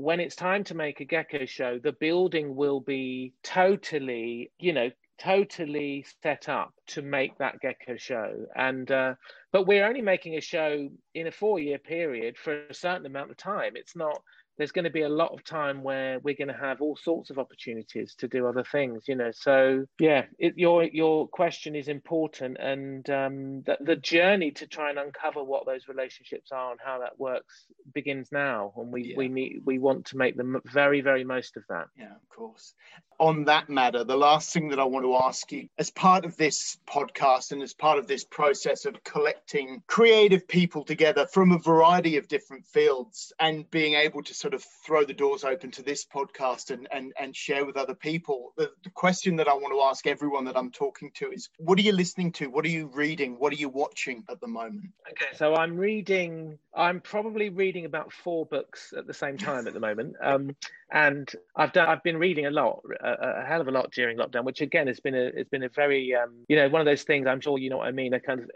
when 0.00 0.18
it's 0.18 0.34
time 0.34 0.64
to 0.64 0.74
make 0.74 1.00
a 1.00 1.04
gecko 1.04 1.44
show, 1.44 1.78
the 1.78 1.92
building 1.92 2.56
will 2.56 2.80
be 2.80 3.34
totally, 3.42 4.50
you 4.58 4.72
know, 4.72 4.90
totally 5.18 6.06
set 6.22 6.48
up 6.48 6.72
to 6.86 7.02
make 7.02 7.36
that 7.36 7.60
gecko 7.60 7.96
show. 7.98 8.46
And 8.56 8.90
uh, 8.90 9.14
but 9.52 9.66
we're 9.66 9.86
only 9.86 10.00
making 10.00 10.36
a 10.36 10.40
show 10.40 10.88
in 11.14 11.26
a 11.26 11.30
four-year 11.30 11.78
period 11.78 12.38
for 12.38 12.62
a 12.70 12.74
certain 12.74 13.04
amount 13.04 13.30
of 13.30 13.36
time. 13.36 13.72
It's 13.74 13.94
not 13.94 14.22
there's 14.60 14.72
going 14.72 14.84
to 14.84 14.90
be 14.90 15.02
a 15.02 15.08
lot 15.08 15.32
of 15.32 15.42
time 15.42 15.82
where 15.82 16.18
we're 16.18 16.34
going 16.34 16.46
to 16.46 16.52
have 16.54 16.82
all 16.82 16.94
sorts 16.94 17.30
of 17.30 17.38
opportunities 17.38 18.14
to 18.14 18.28
do 18.28 18.46
other 18.46 18.62
things 18.62 19.04
you 19.08 19.14
know 19.14 19.30
so 19.32 19.86
yeah 19.98 20.24
it, 20.38 20.52
your 20.58 20.84
your 20.84 21.26
question 21.28 21.74
is 21.74 21.88
important 21.88 22.58
and 22.60 23.08
um, 23.08 23.62
the, 23.62 23.78
the 23.80 23.96
journey 23.96 24.50
to 24.50 24.66
try 24.66 24.90
and 24.90 24.98
uncover 24.98 25.42
what 25.42 25.64
those 25.64 25.88
relationships 25.88 26.52
are 26.52 26.72
and 26.72 26.80
how 26.84 26.98
that 26.98 27.18
works 27.18 27.64
begins 27.94 28.28
now 28.32 28.70
and 28.76 28.92
we 28.92 29.04
yeah. 29.04 29.14
we 29.16 29.28
need 29.28 29.62
we 29.64 29.78
want 29.78 30.04
to 30.04 30.18
make 30.18 30.36
the 30.36 30.60
very 30.66 31.00
very 31.00 31.24
most 31.24 31.56
of 31.56 31.62
that 31.70 31.86
yeah 31.96 32.12
of 32.12 32.28
course 32.28 32.74
on 33.18 33.44
that 33.44 33.70
matter 33.70 34.04
the 34.04 34.16
last 34.16 34.52
thing 34.52 34.68
that 34.68 34.78
i 34.78 34.84
want 34.84 35.06
to 35.06 35.16
ask 35.16 35.50
you 35.52 35.68
as 35.78 35.90
part 35.90 36.26
of 36.26 36.36
this 36.36 36.76
podcast 36.86 37.52
and 37.52 37.62
as 37.62 37.72
part 37.72 37.98
of 37.98 38.06
this 38.06 38.24
process 38.24 38.84
of 38.84 39.02
collecting 39.04 39.82
creative 39.86 40.46
people 40.46 40.84
together 40.84 41.26
from 41.26 41.52
a 41.52 41.58
variety 41.58 42.18
of 42.18 42.28
different 42.28 42.66
fields 42.66 43.32
and 43.40 43.70
being 43.70 43.94
able 43.94 44.22
to 44.22 44.34
sort 44.34 44.49
of 44.54 44.64
throw 44.84 45.04
the 45.04 45.12
doors 45.12 45.44
open 45.44 45.70
to 45.70 45.82
this 45.82 46.04
podcast 46.04 46.70
and 46.70 46.88
and, 46.92 47.12
and 47.18 47.34
share 47.34 47.64
with 47.64 47.76
other 47.76 47.94
people 47.94 48.52
the, 48.56 48.70
the 48.84 48.90
question 48.90 49.36
that 49.36 49.48
i 49.48 49.54
want 49.54 49.72
to 49.72 49.80
ask 49.82 50.06
everyone 50.06 50.44
that 50.44 50.56
i'm 50.56 50.70
talking 50.70 51.10
to 51.14 51.30
is 51.30 51.48
what 51.58 51.78
are 51.78 51.82
you 51.82 51.92
listening 51.92 52.32
to 52.32 52.48
what 52.50 52.64
are 52.64 52.68
you 52.68 52.90
reading 52.92 53.38
what 53.38 53.52
are 53.52 53.56
you 53.56 53.68
watching 53.68 54.24
at 54.30 54.40
the 54.40 54.46
moment 54.46 54.90
okay 55.08 55.36
so 55.36 55.54
i'm 55.54 55.76
reading 55.76 56.58
i'm 56.74 57.00
probably 57.00 57.48
reading 57.48 57.84
about 57.84 58.12
four 58.12 58.46
books 58.46 58.92
at 58.96 59.06
the 59.06 59.14
same 59.14 59.36
time 59.36 59.66
at 59.66 59.74
the 59.74 59.80
moment 59.80 60.14
um, 60.22 60.54
and 60.92 61.30
I've 61.56 61.72
done 61.72 61.88
I've 61.88 62.02
been 62.02 62.16
reading 62.16 62.46
a 62.46 62.50
lot, 62.50 62.82
a, 63.02 63.12
a, 63.42 63.44
hell 63.46 63.60
of 63.60 63.68
a 63.68 63.70
lot 63.70 63.92
during 63.92 64.18
lockdown, 64.18 64.44
which 64.44 64.60
again 64.60 64.86
has 64.88 64.98
been 65.00 65.14
a 65.14 65.30
it's 65.34 65.48
been 65.48 65.62
a 65.62 65.68
very 65.68 66.14
um, 66.14 66.44
you 66.48 66.56
know 66.56 66.68
one 66.68 66.80
of 66.80 66.86
those 66.86 67.02
things. 67.02 67.26
I'm 67.26 67.40
sure 67.40 67.58
you 67.58 67.70
know 67.70 67.78
what 67.78 67.88
I 67.88 67.92
mean. 67.92 68.12
A 68.14 68.20
kind 68.20 68.40
of 68.40 68.50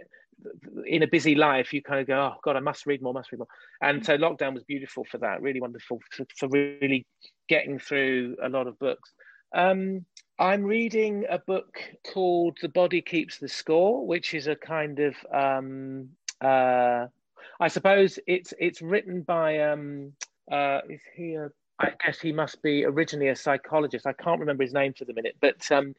in 0.86 1.02
a 1.02 1.06
busy 1.06 1.34
life, 1.34 1.72
you 1.72 1.82
kind 1.82 2.00
of 2.00 2.06
go, 2.06 2.18
oh 2.18 2.38
God, 2.42 2.56
I 2.56 2.60
must 2.60 2.86
read 2.86 3.02
more, 3.02 3.12
must 3.12 3.32
read 3.32 3.38
more. 3.38 3.48
And 3.80 4.04
so 4.04 4.16
lockdown 4.16 4.54
was 4.54 4.64
beautiful 4.64 5.04
for 5.04 5.18
that, 5.18 5.42
really 5.42 5.60
wonderful 5.60 6.00
for, 6.10 6.26
for 6.36 6.48
really 6.48 7.06
getting 7.48 7.78
through 7.78 8.36
a 8.42 8.48
lot 8.48 8.66
of 8.66 8.78
books. 8.78 9.12
Um, 9.54 10.04
I'm 10.38 10.64
reading 10.64 11.24
a 11.30 11.38
book 11.38 11.78
called 12.12 12.58
The 12.60 12.68
Body 12.68 13.00
Keeps 13.00 13.38
the 13.38 13.48
Score, 13.48 14.06
which 14.06 14.34
is 14.34 14.48
a 14.48 14.56
kind 14.56 14.98
of 14.98 15.14
um, 15.32 16.08
uh, 16.40 17.06
I 17.60 17.68
suppose 17.68 18.18
it's 18.26 18.52
it's 18.58 18.82
written 18.82 19.22
by 19.22 19.60
um, 19.60 20.12
uh, 20.50 20.80
is 20.88 21.00
he 21.14 21.34
a 21.34 21.50
I 21.78 21.90
guess 22.04 22.20
he 22.20 22.32
must 22.32 22.62
be 22.62 22.84
originally 22.84 23.28
a 23.28 23.36
psychologist. 23.36 24.06
I 24.06 24.12
can't 24.12 24.40
remember 24.40 24.62
his 24.62 24.72
name 24.72 24.94
for 24.96 25.04
the 25.04 25.12
minute, 25.12 25.36
but 25.40 25.70
um, 25.72 25.94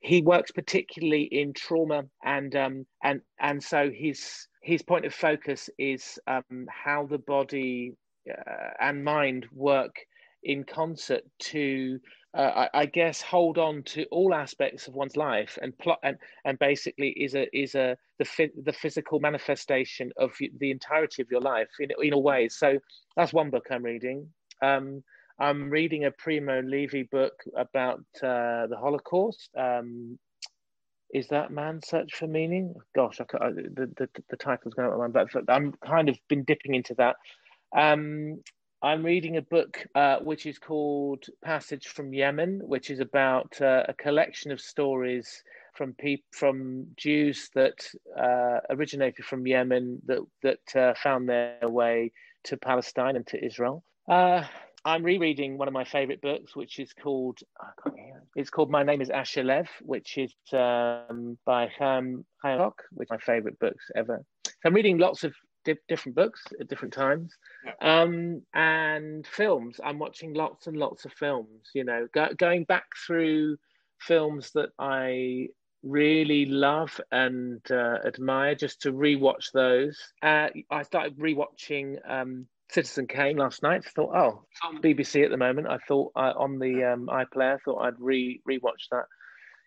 he 0.00 0.22
works 0.22 0.52
particularly 0.52 1.22
in 1.22 1.52
trauma, 1.52 2.04
and 2.24 2.54
um, 2.54 2.86
and 3.02 3.20
and 3.40 3.62
so 3.62 3.90
his 3.90 4.46
his 4.62 4.82
point 4.82 5.04
of 5.04 5.14
focus 5.14 5.68
is 5.78 6.18
um, 6.26 6.66
how 6.70 7.06
the 7.06 7.18
body 7.18 7.94
uh, 8.30 8.70
and 8.80 9.02
mind 9.02 9.46
work 9.52 9.94
in 10.44 10.64
concert 10.64 11.22
to, 11.38 11.98
uh, 12.34 12.66
I, 12.72 12.80
I, 12.82 12.86
guess, 12.86 13.20
hold 13.20 13.58
on 13.58 13.82
to 13.84 14.04
all 14.10 14.34
aspects 14.34 14.86
of 14.86 14.94
one's 14.94 15.16
life 15.16 15.58
and 15.60 15.76
plot 15.78 15.98
and, 16.02 16.16
and 16.44 16.58
basically 16.58 17.08
is 17.10 17.34
a 17.34 17.48
is 17.56 17.74
a 17.74 17.96
the 18.18 18.50
the 18.64 18.72
physical 18.72 19.18
manifestation 19.18 20.12
of 20.16 20.32
the 20.58 20.70
entirety 20.70 21.22
of 21.22 21.28
your 21.30 21.40
life 21.40 21.68
in 21.80 21.90
in 22.02 22.12
a 22.12 22.18
way. 22.18 22.48
So 22.48 22.78
that's 23.16 23.32
one 23.32 23.50
book 23.50 23.66
I'm 23.70 23.82
reading. 23.82 24.28
Um, 24.62 25.02
I'm 25.38 25.70
reading 25.70 26.04
a 26.04 26.10
Primo 26.10 26.62
Levi 26.62 27.04
book 27.04 27.34
about 27.56 28.04
uh, 28.22 28.66
the 28.66 28.76
Holocaust. 28.78 29.50
Um, 29.56 30.18
is 31.14 31.28
that 31.28 31.52
Man 31.52 31.80
Search 31.84 32.14
for 32.14 32.26
Meaning? 32.26 32.74
Gosh, 32.94 33.20
I, 33.20 33.24
I, 33.40 33.50
the, 33.50 33.90
the, 33.96 34.08
the 34.28 34.36
title's 34.36 34.74
going 34.74 34.88
out 34.88 34.94
of 34.94 34.98
my 34.98 35.06
mind, 35.06 35.28
but 35.32 35.52
I'm 35.52 35.72
kind 35.84 36.08
of 36.08 36.18
been 36.28 36.42
dipping 36.42 36.74
into 36.74 36.94
that. 36.94 37.16
Um, 37.74 38.42
I'm 38.82 39.04
reading 39.04 39.36
a 39.36 39.42
book 39.42 39.86
uh, 39.94 40.18
which 40.18 40.44
is 40.46 40.58
called 40.58 41.24
Passage 41.44 41.86
from 41.86 42.12
Yemen, 42.12 42.60
which 42.64 42.90
is 42.90 43.00
about 43.00 43.60
uh, 43.60 43.84
a 43.88 43.94
collection 43.94 44.50
of 44.50 44.60
stories 44.60 45.42
from 45.74 45.94
people 45.94 46.26
from 46.32 46.88
Jews 46.96 47.50
that 47.54 47.78
uh, 48.16 48.60
originated 48.70 49.24
from 49.24 49.46
Yemen 49.46 50.00
that 50.06 50.20
that 50.42 50.76
uh, 50.76 50.94
found 50.94 51.28
their 51.28 51.58
way 51.62 52.12
to 52.44 52.56
Palestine 52.56 53.16
and 53.16 53.26
to 53.28 53.44
Israel. 53.44 53.84
I'm 54.88 55.02
rereading 55.02 55.58
one 55.58 55.68
of 55.68 55.74
my 55.74 55.84
favorite 55.84 56.22
books, 56.22 56.56
which 56.56 56.78
is 56.78 56.94
called 56.94 57.38
it's 58.36 58.48
called 58.48 58.70
My 58.70 58.82
Name 58.82 59.02
is 59.02 59.10
Asher 59.10 59.44
Lev, 59.44 59.68
which 59.82 60.16
is 60.16 60.34
um, 60.54 61.36
by 61.44 61.68
Chaim 61.78 62.24
Potok, 62.42 62.72
which 62.92 63.06
is 63.06 63.10
my 63.10 63.18
favorite 63.18 63.58
books 63.58 63.84
ever. 63.94 64.24
So 64.46 64.52
I'm 64.64 64.74
reading 64.74 64.96
lots 64.96 65.24
of 65.24 65.34
di- 65.66 65.74
different 65.88 66.16
books 66.16 66.42
at 66.58 66.68
different 66.68 66.94
times, 66.94 67.34
um, 67.82 68.40
and 68.54 69.26
films. 69.26 69.78
I'm 69.84 69.98
watching 69.98 70.32
lots 70.32 70.68
and 70.68 70.76
lots 70.78 71.04
of 71.04 71.12
films. 71.12 71.68
You 71.74 71.84
know, 71.84 72.08
go- 72.14 72.32
going 72.38 72.64
back 72.64 72.86
through 73.06 73.58
films 74.00 74.52
that 74.54 74.70
I 74.78 75.48
really 75.82 76.46
love 76.46 76.98
and 77.12 77.60
uh, 77.70 77.98
admire, 78.06 78.54
just 78.54 78.80
to 78.82 78.92
rewatch 78.92 79.52
those. 79.52 79.98
Uh, 80.22 80.48
I 80.70 80.82
started 80.82 81.18
rewatching. 81.18 81.98
Um, 82.08 82.46
Citizen 82.70 83.06
Kane 83.06 83.36
last 83.36 83.62
night. 83.62 83.84
Thought, 83.84 84.14
oh, 84.14 84.44
on 84.64 84.82
BBC 84.82 85.24
at 85.24 85.30
the 85.30 85.36
moment. 85.36 85.68
I 85.68 85.78
thought 85.78 86.12
uh, 86.14 86.32
on 86.36 86.58
the 86.58 86.92
um, 86.92 87.06
iPlayer. 87.06 87.58
Thought 87.64 87.78
I'd 87.78 88.00
re 88.00 88.40
rewatch 88.48 88.88
that. 88.90 89.04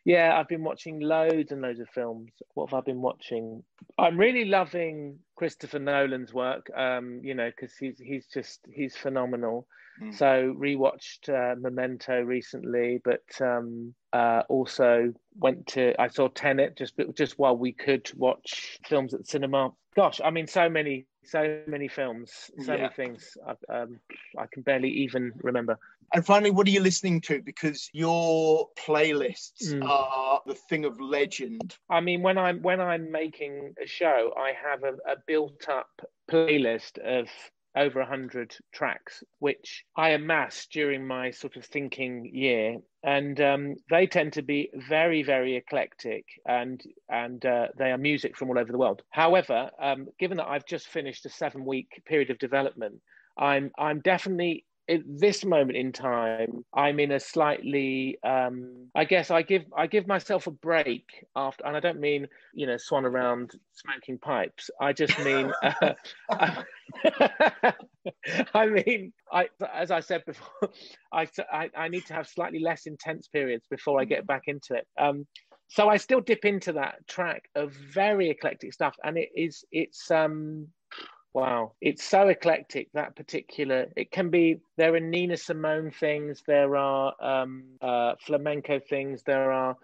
Yeah, 0.04 0.36
I've 0.36 0.48
been 0.48 0.64
watching 0.64 1.00
loads 1.00 1.52
and 1.52 1.62
loads 1.62 1.80
of 1.80 1.88
films. 1.90 2.32
What 2.56 2.70
have 2.70 2.78
I 2.78 2.82
been 2.82 3.02
watching? 3.02 3.64
I'm 4.00 4.18
really 4.18 4.46
loving 4.46 5.20
Christopher 5.36 5.78
Nolan's 5.78 6.34
work. 6.34 6.72
Um, 6.76 7.22
you 7.24 7.36
know, 7.36 7.50
because 7.50 7.76
he's 7.76 8.00
he's 8.00 8.26
just 8.28 8.62
he's 8.72 8.96
phenomenal. 8.96 9.68
Mm. 10.02 10.18
So 10.18 10.56
rewatched 10.58 11.30
uh, 11.30 11.56
Memento 11.60 12.22
recently, 12.22 13.00
but 13.04 13.24
um, 13.42 13.94
uh, 14.14 14.44
also 14.50 15.14
went 15.38 15.68
to 15.68 16.00
I 16.02 16.08
saw 16.08 16.30
Tenet 16.30 16.78
just 16.78 16.96
just 17.16 17.38
while 17.38 17.58
we 17.58 17.72
could 17.72 18.12
watch 18.16 18.80
films 18.88 19.14
at 19.14 19.22
the 19.22 19.26
cinema. 19.26 19.72
Gosh, 19.96 20.22
I 20.24 20.30
mean, 20.30 20.48
so 20.48 20.70
many 20.70 21.06
so 21.24 21.62
many 21.68 21.88
films, 21.88 22.32
so 22.64 22.74
yeah. 22.74 22.82
many 22.82 22.94
things. 22.94 23.38
I, 23.46 23.82
um, 23.82 24.00
I 24.38 24.46
can 24.52 24.64
barely 24.64 24.90
even 24.90 25.32
remember. 25.44 25.78
And 26.14 26.26
finally, 26.26 26.52
what 26.52 26.68
are 26.68 26.72
you 26.72 26.82
listening 26.82 27.22
to? 27.22 27.42
Because 27.42 27.90
your 27.94 28.68
playlists 28.78 29.72
mm. 29.72 29.88
are 29.88 30.42
the 30.46 30.56
thing 30.56 30.84
of 30.84 31.00
legend. 31.00 31.78
I 31.90 32.02
mean, 32.02 32.22
when 32.22 32.38
I'm 32.38 32.62
when 32.62 32.82
I'm 32.82 33.12
making 33.12 33.74
a 33.82 33.88
show, 33.88 34.34
I 34.38 34.54
have 34.62 34.84
a, 34.84 34.94
a 35.10 35.16
built-up 35.26 35.90
playlist 36.30 36.98
of 36.98 37.30
over 37.76 38.00
100 38.00 38.56
tracks, 38.74 39.24
which 39.40 39.86
I 39.96 40.10
amassed 40.10 40.72
during 40.72 41.06
my 41.06 41.32
sort 41.32 41.56
of 41.56 41.66
thinking 41.66 42.30
year. 42.34 42.78
And 43.04 43.40
um, 43.42 43.76
they 43.90 44.08
tend 44.08 44.34
to 44.34 44.42
be 44.42 44.70
very, 44.76 45.24
very 45.24 45.56
eclectic, 45.56 46.26
and 46.46 46.82
and 47.10 47.44
uh, 47.46 47.68
they 47.78 47.92
are 47.92 47.98
music 47.98 48.38
from 48.38 48.50
all 48.50 48.60
over 48.60 48.72
the 48.72 48.78
world. 48.78 49.02
However, 49.10 49.72
um, 49.82 50.08
given 50.20 50.38
that 50.38 50.48
I've 50.48 50.68
just 50.68 50.88
finished 50.88 51.26
a 51.26 51.30
seven-week 51.30 52.04
period 52.06 52.30
of 52.30 52.38
development, 52.38 53.02
I'm 53.38 53.72
I'm 53.78 54.02
definitely 54.02 54.66
at 54.90 55.02
this 55.06 55.46
moment 55.46 55.78
in 55.78 55.92
time, 55.92 56.66
I'm 56.74 57.00
in 57.00 57.12
a 57.12 57.20
slightly, 57.20 58.18
um, 58.24 58.88
I 58.96 59.06
guess 59.06 59.32
I 59.32 59.42
give 59.42 59.64
I 59.76 59.88
give 59.88 60.08
myself 60.08 60.48
a 60.48 60.52
break 60.52 61.26
after, 61.36 61.66
and 61.66 61.78
I 61.78 61.80
don't 61.80 62.00
mean 62.00 62.28
you 62.54 62.68
know 62.68 62.78
swan 62.78 63.06
around 63.06 63.52
smoking 63.74 64.18
pipes. 64.18 64.70
I 64.80 64.94
just 64.94 65.18
mean, 65.20 65.52
uh, 66.30 66.64
I 68.54 68.66
mean, 68.68 69.14
I 69.32 69.50
as 69.74 69.92
I 69.92 70.00
said 70.00 70.24
before, 70.26 70.70
I, 71.14 71.28
I, 71.52 71.70
I 71.76 71.88
need 71.88 72.06
to 72.08 72.14
have 72.14 72.28
slightly 72.28 72.60
less 72.60 72.86
intense 72.86 73.28
periods 73.28 73.66
before 73.70 74.02
I 74.02 74.06
get 74.06 74.26
back 74.28 74.44
into 74.48 74.74
it. 74.74 74.88
Um, 75.00 75.28
so 75.68 75.88
I 75.88 75.98
still 75.98 76.20
dip 76.20 76.44
into 76.44 76.74
that 76.74 77.08
track 77.08 77.44
of 77.56 77.72
very 77.72 78.30
eclectic 78.30 78.74
stuff, 78.74 78.96
and 79.04 79.18
it 79.18 79.30
is 79.36 79.64
it's 79.72 80.12
um 80.12 80.68
Wow, 81.34 81.74
it's 81.80 82.04
so 82.04 82.28
eclectic 82.28 82.90
that 82.94 83.16
particular. 83.16 83.88
It 83.96 84.12
can 84.12 84.30
be 84.32 84.60
there 84.78 84.96
are 84.96 85.00
Nina 85.00 85.38
Simone 85.38 85.92
things, 85.92 86.44
there 86.46 86.76
are 86.76 87.14
um, 87.22 87.64
uh, 87.82 88.16
flamenco 88.26 88.82
things, 88.90 89.24
there 89.24 89.52
are. 89.52 89.78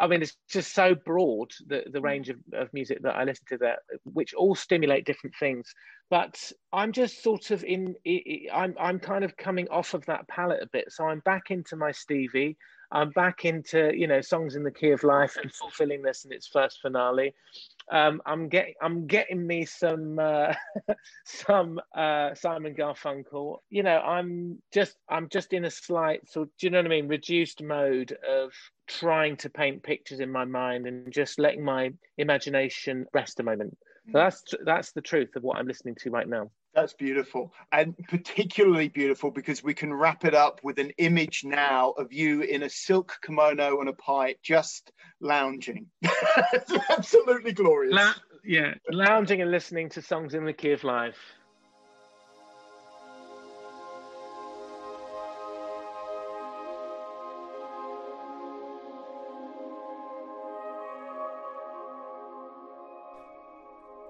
I 0.00 0.06
mean, 0.06 0.22
it's 0.22 0.36
just 0.48 0.74
so 0.74 0.94
broad 0.94 1.50
the 1.66 1.84
the 1.92 2.00
range 2.00 2.28
of, 2.28 2.36
of 2.52 2.72
music 2.72 3.02
that 3.02 3.16
I 3.16 3.24
listen 3.24 3.44
to 3.50 3.58
that, 3.58 3.80
which 4.04 4.32
all 4.34 4.54
stimulate 4.54 5.04
different 5.04 5.34
things. 5.40 5.74
But 6.08 6.52
I'm 6.72 6.92
just 6.92 7.22
sort 7.22 7.50
of 7.50 7.64
in. 7.64 7.96
I'm 8.52 8.76
I'm 8.78 9.00
kind 9.00 9.24
of 9.24 9.36
coming 9.36 9.68
off 9.70 9.94
of 9.94 10.06
that 10.06 10.28
palette 10.28 10.62
a 10.62 10.68
bit, 10.72 10.92
so 10.92 11.04
I'm 11.06 11.20
back 11.20 11.50
into 11.50 11.74
my 11.76 11.90
Stevie. 11.90 12.56
I'm 12.92 13.10
back 13.10 13.44
into 13.44 13.92
you 13.96 14.06
know 14.06 14.20
songs 14.20 14.54
in 14.54 14.62
the 14.62 14.70
key 14.70 14.90
of 14.90 15.02
life 15.02 15.36
and 15.42 15.52
fulfilling 15.52 16.02
this 16.02 16.24
in 16.24 16.32
its 16.32 16.46
first 16.46 16.80
finale. 16.80 17.34
Um, 17.90 18.22
I'm 18.26 18.48
getting 18.48 18.74
I'm 18.80 19.06
getting 19.06 19.46
me 19.46 19.64
some 19.64 20.18
uh, 20.18 20.54
some 21.24 21.80
uh, 21.96 22.34
Simon 22.34 22.74
Garfunkel. 22.74 23.58
You 23.70 23.82
know, 23.82 23.98
I'm 23.98 24.62
just 24.72 24.96
I'm 25.08 25.28
just 25.28 25.52
in 25.52 25.64
a 25.64 25.70
slight 25.70 26.28
sort. 26.28 26.50
Do 26.58 26.66
you 26.66 26.70
know 26.70 26.78
what 26.78 26.86
I 26.86 26.90
mean? 26.90 27.08
Reduced 27.08 27.62
mode 27.62 28.16
of 28.28 28.52
trying 28.86 29.36
to 29.38 29.50
paint 29.50 29.82
pictures 29.82 30.20
in 30.20 30.30
my 30.30 30.44
mind 30.44 30.86
and 30.86 31.10
just 31.12 31.38
letting 31.38 31.64
my 31.64 31.92
imagination 32.18 33.06
rest 33.14 33.40
a 33.40 33.42
moment. 33.42 33.76
So 34.10 34.18
that's 34.18 34.42
that's 34.64 34.92
the 34.92 35.00
truth 35.00 35.36
of 35.36 35.42
what 35.42 35.58
I'm 35.58 35.66
listening 35.66 35.94
to 36.00 36.10
right 36.10 36.28
now. 36.28 36.50
That's 36.74 36.94
beautiful. 36.94 37.52
And 37.70 37.94
particularly 38.08 38.88
beautiful 38.88 39.30
because 39.30 39.62
we 39.62 39.74
can 39.74 39.92
wrap 39.92 40.24
it 40.24 40.34
up 40.34 40.60
with 40.62 40.78
an 40.78 40.90
image 40.98 41.42
now 41.44 41.90
of 41.90 42.12
you 42.12 42.42
in 42.42 42.62
a 42.62 42.70
silk 42.70 43.18
kimono 43.22 43.80
and 43.80 43.88
a 43.88 43.92
pipe 43.92 44.38
just 44.42 44.90
lounging. 45.20 45.86
absolutely 46.90 47.52
glorious. 47.52 47.94
La- 47.94 48.14
yeah, 48.44 48.74
lounging 48.90 49.42
and 49.42 49.50
listening 49.50 49.88
to 49.90 50.02
songs 50.02 50.34
in 50.34 50.44
the 50.44 50.52
key 50.52 50.72
of 50.72 50.82
life. 50.82 51.18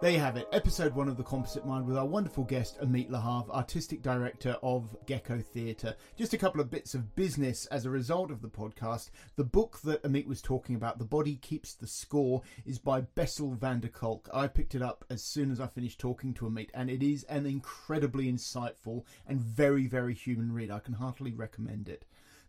There 0.03 0.11
you 0.11 0.19
have 0.19 0.37
it, 0.37 0.49
episode 0.51 0.97
one 0.97 1.07
of 1.07 1.17
The 1.17 1.23
Composite 1.23 1.65
Mind 1.65 1.87
with 1.87 1.97
our 1.97 2.05
wonderful 2.05 2.43
guest, 2.43 2.77
Amit 2.81 3.09
Lahav, 3.09 3.49
Artistic 3.51 4.03
Director 4.03 4.57
of 4.61 4.97
Gecko 5.07 5.39
Theatre. 5.39 5.95
Just 6.17 6.35
a 6.35 6.39
couple 6.39 6.61
of 6.61 6.73
bits 6.73 6.95
of 6.95 7.15
business 7.15 7.67
as 7.67 7.87
a 7.87 7.91
result 7.91 8.33
of 8.33 8.43
the 8.43 8.49
podcast. 8.49 9.11
The 9.37 9.45
book 9.45 9.79
that 9.85 10.03
Amit 10.03 10.27
was 10.27 10.43
talking 10.43 10.75
about, 10.75 10.99
The 10.99 11.05
Body 11.05 11.37
Keeps 11.37 11.75
the 11.75 11.87
Score, 11.87 12.43
is 12.67 12.81
by 12.81 13.03
Bessel 13.03 13.55
van 13.55 13.79
der 13.79 13.87
Kolk. 13.87 14.29
I 14.35 14.49
picked 14.49 14.75
it 14.75 14.83
up 14.83 15.05
as 15.09 15.23
soon 15.23 15.53
as 15.53 15.61
I 15.61 15.69
finished 15.69 16.01
talking 16.01 16.35
to 16.35 16.47
Amit, 16.47 16.71
and 16.75 16.91
it 16.91 17.05
is 17.05 17.23
an 17.29 17.47
incredibly 17.47 18.25
insightful 18.25 19.05
and 19.29 19.41
very, 19.41 19.87
very 19.87 20.15
human 20.15 20.51
read. 20.51 20.73
I 20.73 20.81
can 20.81 20.95
heartily 20.95 21.33
recommend 21.33 21.89
it. 21.89 22.05